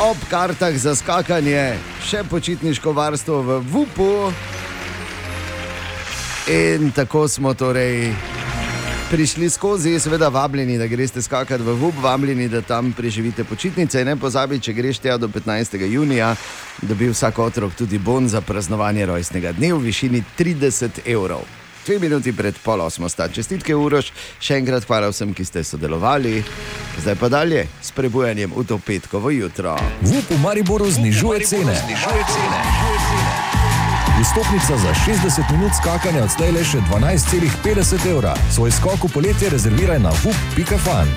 [0.00, 1.74] Ob kartah za skakanje,
[2.06, 4.32] še počitniško varstvo v VUP-u.
[6.52, 8.12] In tako smo torej
[9.10, 14.00] prišli skozi, seveda vabljeni, da greste skakati v VUP, vabljeni, da tam preživite počitnice.
[14.00, 15.80] In ne pozabi, če greš tja do 15.
[15.90, 16.34] junija,
[16.82, 21.42] dobi vsak otrok tudi bon za praznovanje rojstnega dne v višini 30 evrov.
[21.88, 24.10] Dve minuti pred pol osmo sta čestitke, Uroš.
[24.44, 26.42] Še enkrat hvala vsem, ki ste sodelovali.
[27.00, 29.72] Zdaj pa dalje s prebujanjem v to petkovo jutro.
[30.04, 31.72] VUP v Mariboru znižuje cene.
[34.20, 38.36] Vstopnica za 60 minut skakanja odslej le še 12,50 evra.
[38.52, 41.08] Svoj skok v poletje rezerviraj na vup.fan.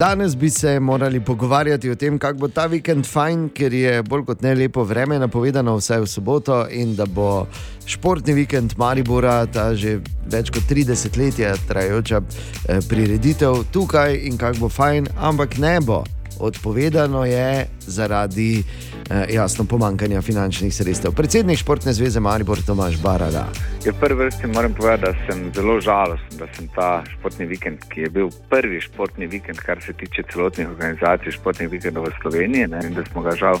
[0.00, 4.22] Danes bi se morali pogovarjati o tem, kako bo ta vikend fajn, ker je bolj
[4.28, 7.48] kot ne lepo vreme napovedano, vsaj v soboto, in da bo
[7.86, 9.96] športni vikend Maribora, ta že
[10.30, 16.04] več kot 30 let trajajoča eh, prireditev tukaj in kako bo fajn, ampak ne bo.
[16.40, 18.62] Odpovedano je zaradi
[19.10, 21.12] eh, jasno pomankanja finančnih sredstev.
[21.12, 23.46] Predsednik Športne zveze Maribor Tomaš Barada.
[23.86, 28.00] Ja, prvi vrsti moram povedati, da sem zelo žalosten, da sem ta športni vikend, ki
[28.00, 32.80] je bil prvi športni vikend, kar se tiče celotnih organizacij športnih vikendov v Sloveniji, ne,
[32.86, 33.58] in da smo ga žal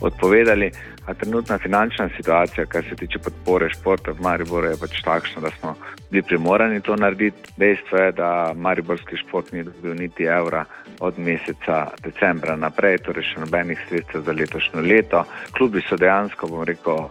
[0.00, 0.72] odpovedali.
[1.10, 5.50] A trenutna finančna situacija, kar se tiče podpore športa v Mariboru, je pač takšna, da
[5.50, 5.74] smo
[6.10, 7.50] bili primorani to narediti.
[7.56, 10.64] Dejstvo je, da Mariborski šport ni dobil niti evra
[11.00, 15.24] od meseca decembra naprej, torej še nobenih sredstev za letošnjo leto.
[15.58, 17.08] Klubi so dejansko, bom rekel,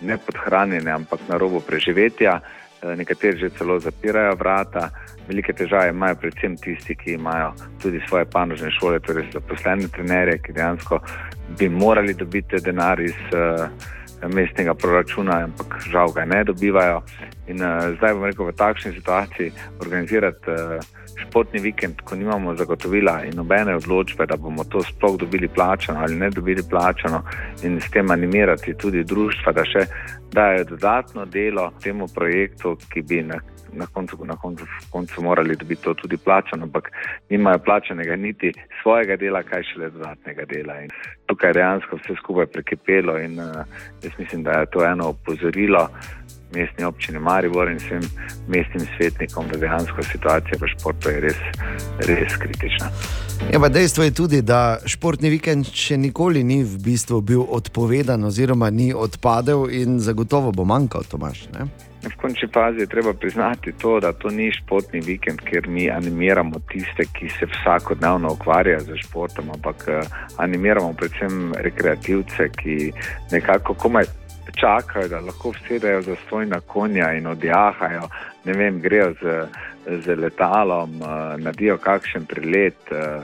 [0.00, 2.40] ne podhranjeni, ampak na robu preživetja.
[2.84, 4.90] Eh, Nekateri že celo zapirajo vrata.
[5.28, 10.52] Velike težave imajo predvsem tisti, ki imajo tudi svoje panožne šole, torej zaposlene trenerje, ki
[10.52, 11.00] dejansko
[11.58, 13.64] bi morali dobiti denar iz uh,
[14.28, 17.00] mestnega proračuna, ampak žal ga ne dobivajo.
[17.48, 23.24] In uh, zdaj bomo rekel, v takšni situaciji organizirati uh, športni vikend, ko nimamo zagotovila
[23.24, 27.22] in nobene odločbe, da bomo to sploh dobili plačano ali ne dobili plačano,
[27.62, 29.86] in s tem animirati tudi društva, da še
[30.32, 33.38] dajo dodatno delo temu projektu, ki bi na,
[33.72, 36.90] na, koncu, na koncu, koncu morali dobiti to tudi plačano, ampak
[37.30, 40.80] nimajo plačanega niti svojega dela, kaj šele dodatnega dela.
[40.82, 40.90] In
[41.26, 43.62] tukaj je dejansko vse skupaj prekipelo in uh,
[44.02, 45.88] jaz mislim, da je to eno opozorilo
[46.54, 48.02] mestni občini Maribor in vsem
[48.48, 51.40] mestnim svetnikom, da dejansko situacija v športu je res,
[52.08, 52.90] res kritična.
[53.52, 58.24] Ja, pa dejstvo je tudi, da športni vikend še nikoli ni v bistvu bil odpovedan,
[58.24, 61.48] oziroma ni odpadel, in zagotovo bo manjkal, Tomaš.
[61.52, 61.68] Ne?
[62.04, 66.60] V končni fazi je treba priznati to, da to ni športni vikend, ker mi animiramo
[66.68, 70.02] tiste, ki se vsakodnevno ukvarjajo z športom, ampak eh,
[70.36, 72.92] animiramo predvsem rekreativce, ki
[73.32, 74.04] nekako komaj
[74.52, 78.08] čakajo, da lahko vsedajo za stojna konja in odjahajo,
[78.44, 79.46] ne vem, grejo z,
[80.04, 83.22] z letalom, eh, naredijo kakšen prilet, eh,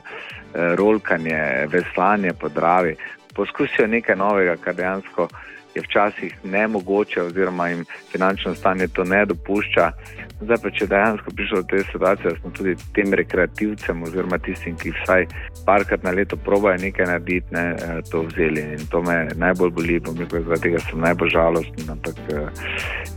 [0.55, 2.97] eh, rolkanje, veslanje po Dravi.
[3.35, 5.29] Poskusijo nekaj novega, kar dejansko
[5.75, 9.93] je včasih nemogoče, oziroma jim finančno stanje to ne dopušča.
[10.41, 14.77] Zdaj pa, če dejansko prišlo do te situacije, da smo tudi tem rekreativcem, oziroma tistim,
[14.81, 15.27] ki vsaj
[15.67, 18.63] parkrat na leto probajo nekaj narediti, ne, eh, to vzeli.
[18.79, 21.93] In to me najbolj boli, bom rekel, zaradi tega sem najbolj žalosten.
[21.93, 22.65] Ampak eh,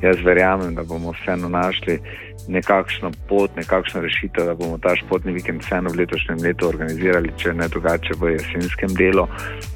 [0.04, 2.00] jaz verjamem, da bomo vseeno našli
[2.47, 7.53] nekakšno pot, nekakšno rešitev, da bomo ta športni vikend vseeno v letošnjem letu organizirali, če
[7.53, 9.27] ne drugače v jesenskem delu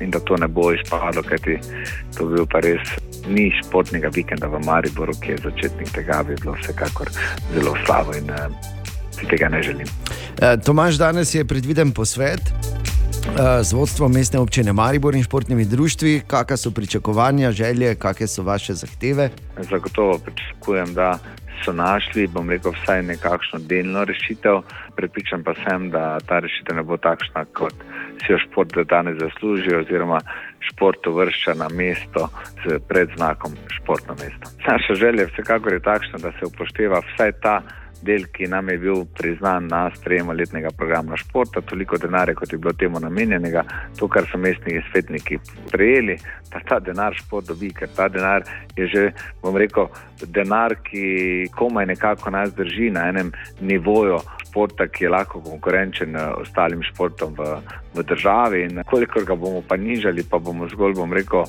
[0.04, 1.60] in da to ne bo izpadlo, kajti
[2.18, 2.98] to bi bil pa res
[3.28, 7.12] ni športnega vikenda v Mariboru, ki je začetnik tega, bi bilo vsekakor
[7.54, 8.76] zelo slabo in uh,
[9.20, 9.88] si tega ne želim.
[10.42, 16.22] Eh, Tomaž, danes je predviden posvet eh, z vodstvom mestne občine Maribor in športnimi društvi.
[16.28, 19.30] Kakšne so pričakovanja, želje, kakšne so vaše zahteve?
[19.70, 21.20] Zagotovo pričakujem, da
[21.66, 24.62] so našli, bom rekel, vsaj nekakšno delno rešitev.
[24.96, 27.74] Pripričan pa sem, da ta rešitev ne bo takšna, kot
[28.24, 30.20] si jo šport danes zasluži, oziroma
[30.60, 32.30] šport uvršča na mesto
[32.66, 34.52] z predznakom športno mesto.
[34.68, 37.62] Naša želja vsekakor je takšna, da se upošteva vsaj ta
[38.02, 42.58] del, ki nam je bil priznan na sprejemu letnega programa športa, toliko denarja, kot je
[42.58, 43.64] bilo temu namenjenega,
[44.00, 45.40] to, kar so mestni svetniki
[45.72, 46.18] prejeli,
[46.52, 48.46] da ta denar šport dobi, ker ta denar
[48.78, 49.06] je že,
[49.44, 49.90] bom rekel,
[50.26, 56.30] denar, ki komaj nekako nas drži na enem nivoju športa, ki je lahko konkurenčen eh,
[56.42, 57.60] ostalim športom v,
[57.94, 58.64] v državi.
[58.66, 61.46] In kolikor ga bomo pa nižali, pa bomo zgolj, bom rekel,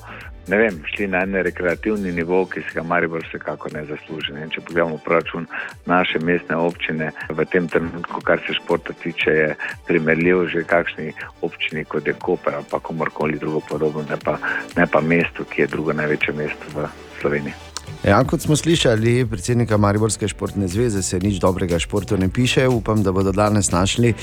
[0.48, 4.32] ne vem, šli na en rekreativni nivo, ki se ga Maribor vsekako ne zasluži.
[4.42, 5.46] In če pogledamo proračun
[5.86, 9.54] naše mestne občine, v tem trenutku, kar se športa tiče, je
[9.86, 11.12] primerljiv že kakšni
[11.42, 14.38] občini kot je Koper ali pa komorkoli drugo podobno, ne pa,
[14.76, 16.88] ne pa mesto, ki je drugo največje mesto v
[17.20, 17.67] Sloveniji.
[18.04, 22.68] Ja, kot smo slišali, predsednika Mariborske športne zveze se nič dobrega športu ne piše.
[22.68, 24.14] Upam, da bodo danes našli,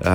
[0.00, 0.06] uh,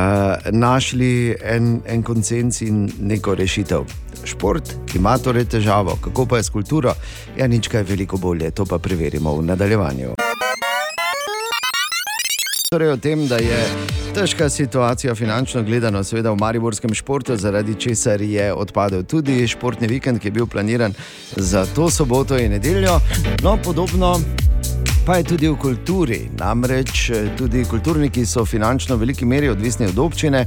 [0.52, 3.89] našli en, en konsens in neko rešitev.
[4.23, 6.94] Šport ima torej težavo, kako pa je s kulturo?
[7.38, 10.14] Ja, nič kaj veliko bolje, to pa preverimo v nadaljevanju.
[12.72, 13.65] Torej o tem, da je
[14.14, 20.19] težka situacija finančno gledano, seveda v mariborskem športu, zaradi česar je odpadel tudi športni vikend,
[20.19, 20.94] ki je bil planiran
[21.35, 22.99] za to soboto in nedeljo.
[23.44, 24.19] No, podobno
[25.07, 26.17] pa je tudi v kulturi.
[26.35, 30.41] Namreč eh, tudi kulturniki so finančno v veliki meri odvisni od občine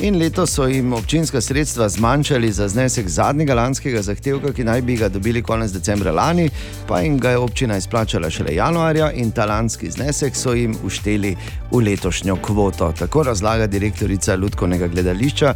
[0.00, 4.96] in letos so jim občinska sredstva zmanjšali za znesek zadnjega lanskega zahtevka, ki naj bi
[4.96, 6.48] ga dobili konec decembra lani,
[6.88, 11.36] pa jim ga je občina izplačala šele januarja in ta lanski znesek so jim ušteli
[11.70, 12.92] v letošnjo kvoto.
[12.98, 15.54] Tako razlaga direktorica Ludkovnega gledališča.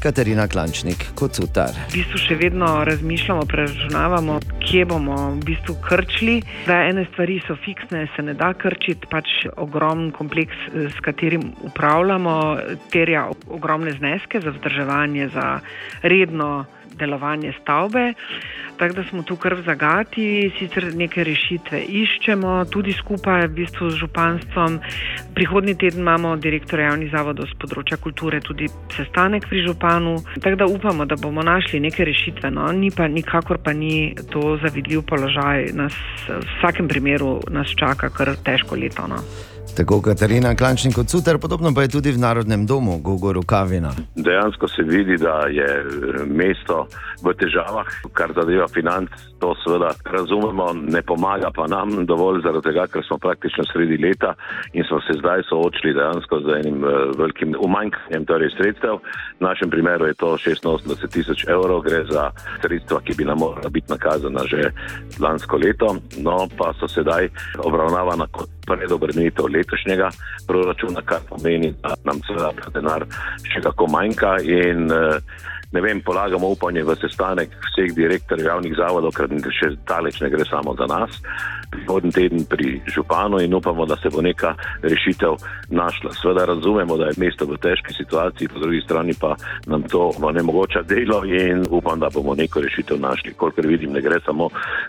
[0.00, 1.76] Katarina Klančnik, kot utar.
[1.90, 6.38] V bistvu še vedno razmišljamo, preračunavamo, kje bomo v bistvu krčili.
[6.64, 11.52] Da ene stvari so fiksne, se ne da krčiti, pač ogromen kompleks, eh, s katerim
[11.68, 12.34] upravljamo,
[12.88, 15.60] terja ogromne zneske za vzdrževanje, za
[16.02, 16.64] redno
[17.00, 18.12] delovanje stavbe.
[18.80, 23.90] Tako da smo tu kar v zagati, sicer neke rešitve iščemo, tudi skupaj v bistvu
[23.90, 24.78] z županstvom.
[25.36, 30.16] Prihodnji teden imamo direktorja javnih zavodov z področja kulture tudi sestanek pri županu.
[30.40, 32.48] Tako da upamo, da bomo našli neke rešitve.
[32.56, 32.70] No.
[32.72, 35.72] Ni pa nikakor pa ni to zavidljiv položaj.
[35.76, 35.96] Nas,
[36.28, 39.04] v vsakem primeru nas čaka kar težko leto.
[39.12, 39.20] No.
[39.76, 43.92] Tako Katarina Klančnik kot Cutar, podobno pa je tudi v Narodnem domu, Gogoru Kavina.
[44.14, 45.84] Dejansko se vidi, da je eh,
[46.26, 46.86] mesto
[47.22, 49.10] v težavah, kar zadeva financ.
[49.40, 54.34] To seveda razumemo, ne pomaga pa nam dovolj, zaradi tega, ker smo praktično sredi leta
[54.72, 59.00] in smo se zdaj soočili dejansko z enim eh, velikim umanjkanjem torej sredstev.
[59.38, 62.30] V našem primeru je to 86 tisoč evrov, gre za
[62.60, 64.70] sredstva, ki bi nam morala biti nakazana že
[65.20, 67.28] lansko leto, no pa so sedaj
[67.64, 70.10] obravnavana kot predobremenitev letošnjega
[70.48, 73.06] proračuna, kar pomeni, da nam seveda denar
[73.52, 74.38] še kako manjka.
[74.42, 80.18] In, eh, Ne vem, polagamo upanje v sestanek vseh direktorjev javnih zavodov, ker še daleč
[80.18, 81.20] ne gre samo za nas.
[81.70, 85.36] Prihodnji teden pri županu in upamo, da se bo neka rešitev
[85.68, 86.12] našla.
[86.12, 89.36] Sveda razumemo, da je mesto v težki situaciji, po drugi strani pa
[89.66, 93.32] nam to ne mogoča delo in upam, da bomo neko rešitev našli.
[93.32, 94.48] Kolikor vidim, ne gre samo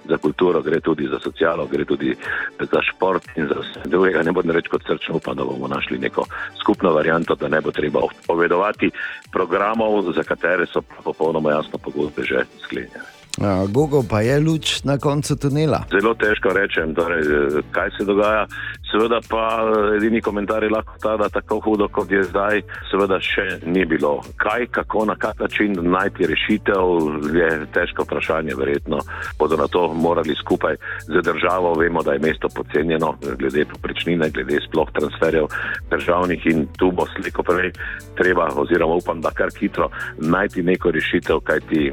[0.10, 2.16] za kulturo, gre tudi za socialo, gre tudi
[2.60, 4.24] za šport in za vse drugega.
[4.24, 6.26] Ne bodem reči kot srčno, upam, da bomo našli neko
[6.62, 8.91] skupno varianto, da ne bo treba povedovati
[9.32, 13.10] programov, za katere so popolnoma jasno pogodbe že sklenjene.
[13.40, 15.84] A, Gogo pa je luč na koncu tunela.
[15.91, 18.48] Zelo težko rečem, torej, eh, kaj se dogaja.
[18.91, 22.61] Seveda pa eh, edini komentar je lahko ta, da tako hudo kot je zdaj,
[22.91, 24.19] seveda še ni bilo.
[24.38, 26.91] Kaj, kako, na kak način najti rešitev,
[27.35, 28.55] je težko vprašanje.
[28.61, 28.99] Verjetno
[29.39, 30.76] bodo na to morali skupaj
[31.07, 31.73] z državo.
[31.80, 35.47] Vemo, da je mesto podcenjeno glede poprečnine, glede sploh transferjev
[35.89, 37.72] državnih in tu bo sliko prej
[38.18, 41.91] treba, oziroma upam, da kar hitro najti neko rešitev, kajti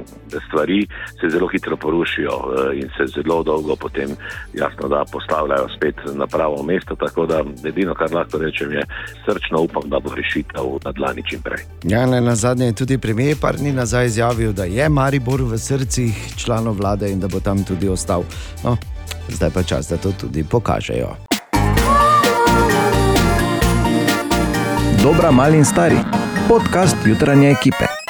[0.48, 0.86] stvari
[1.20, 4.10] se zelo hitro porušijo eh, in se zelo dolgo potem
[4.54, 7.06] jasno da postavljajo spet na pravo mesto.
[7.06, 8.82] Tako da edino, kar lahko rečem, je
[9.24, 11.64] srčno upam, da bo rešitev na dlani čim prej.
[11.82, 15.58] Ja, ne, na zadnje je tudi premijer par dni nazaj izjavil, da je Maribor v
[15.58, 18.24] srcih članov vlade in da bo tam tudi ostal.
[18.64, 18.76] No,
[19.28, 21.16] zdaj pa čas, da to tudi pokažejo.
[25.02, 25.96] Dobra, mali in stari,
[26.48, 28.07] podcast jutranje ekipe.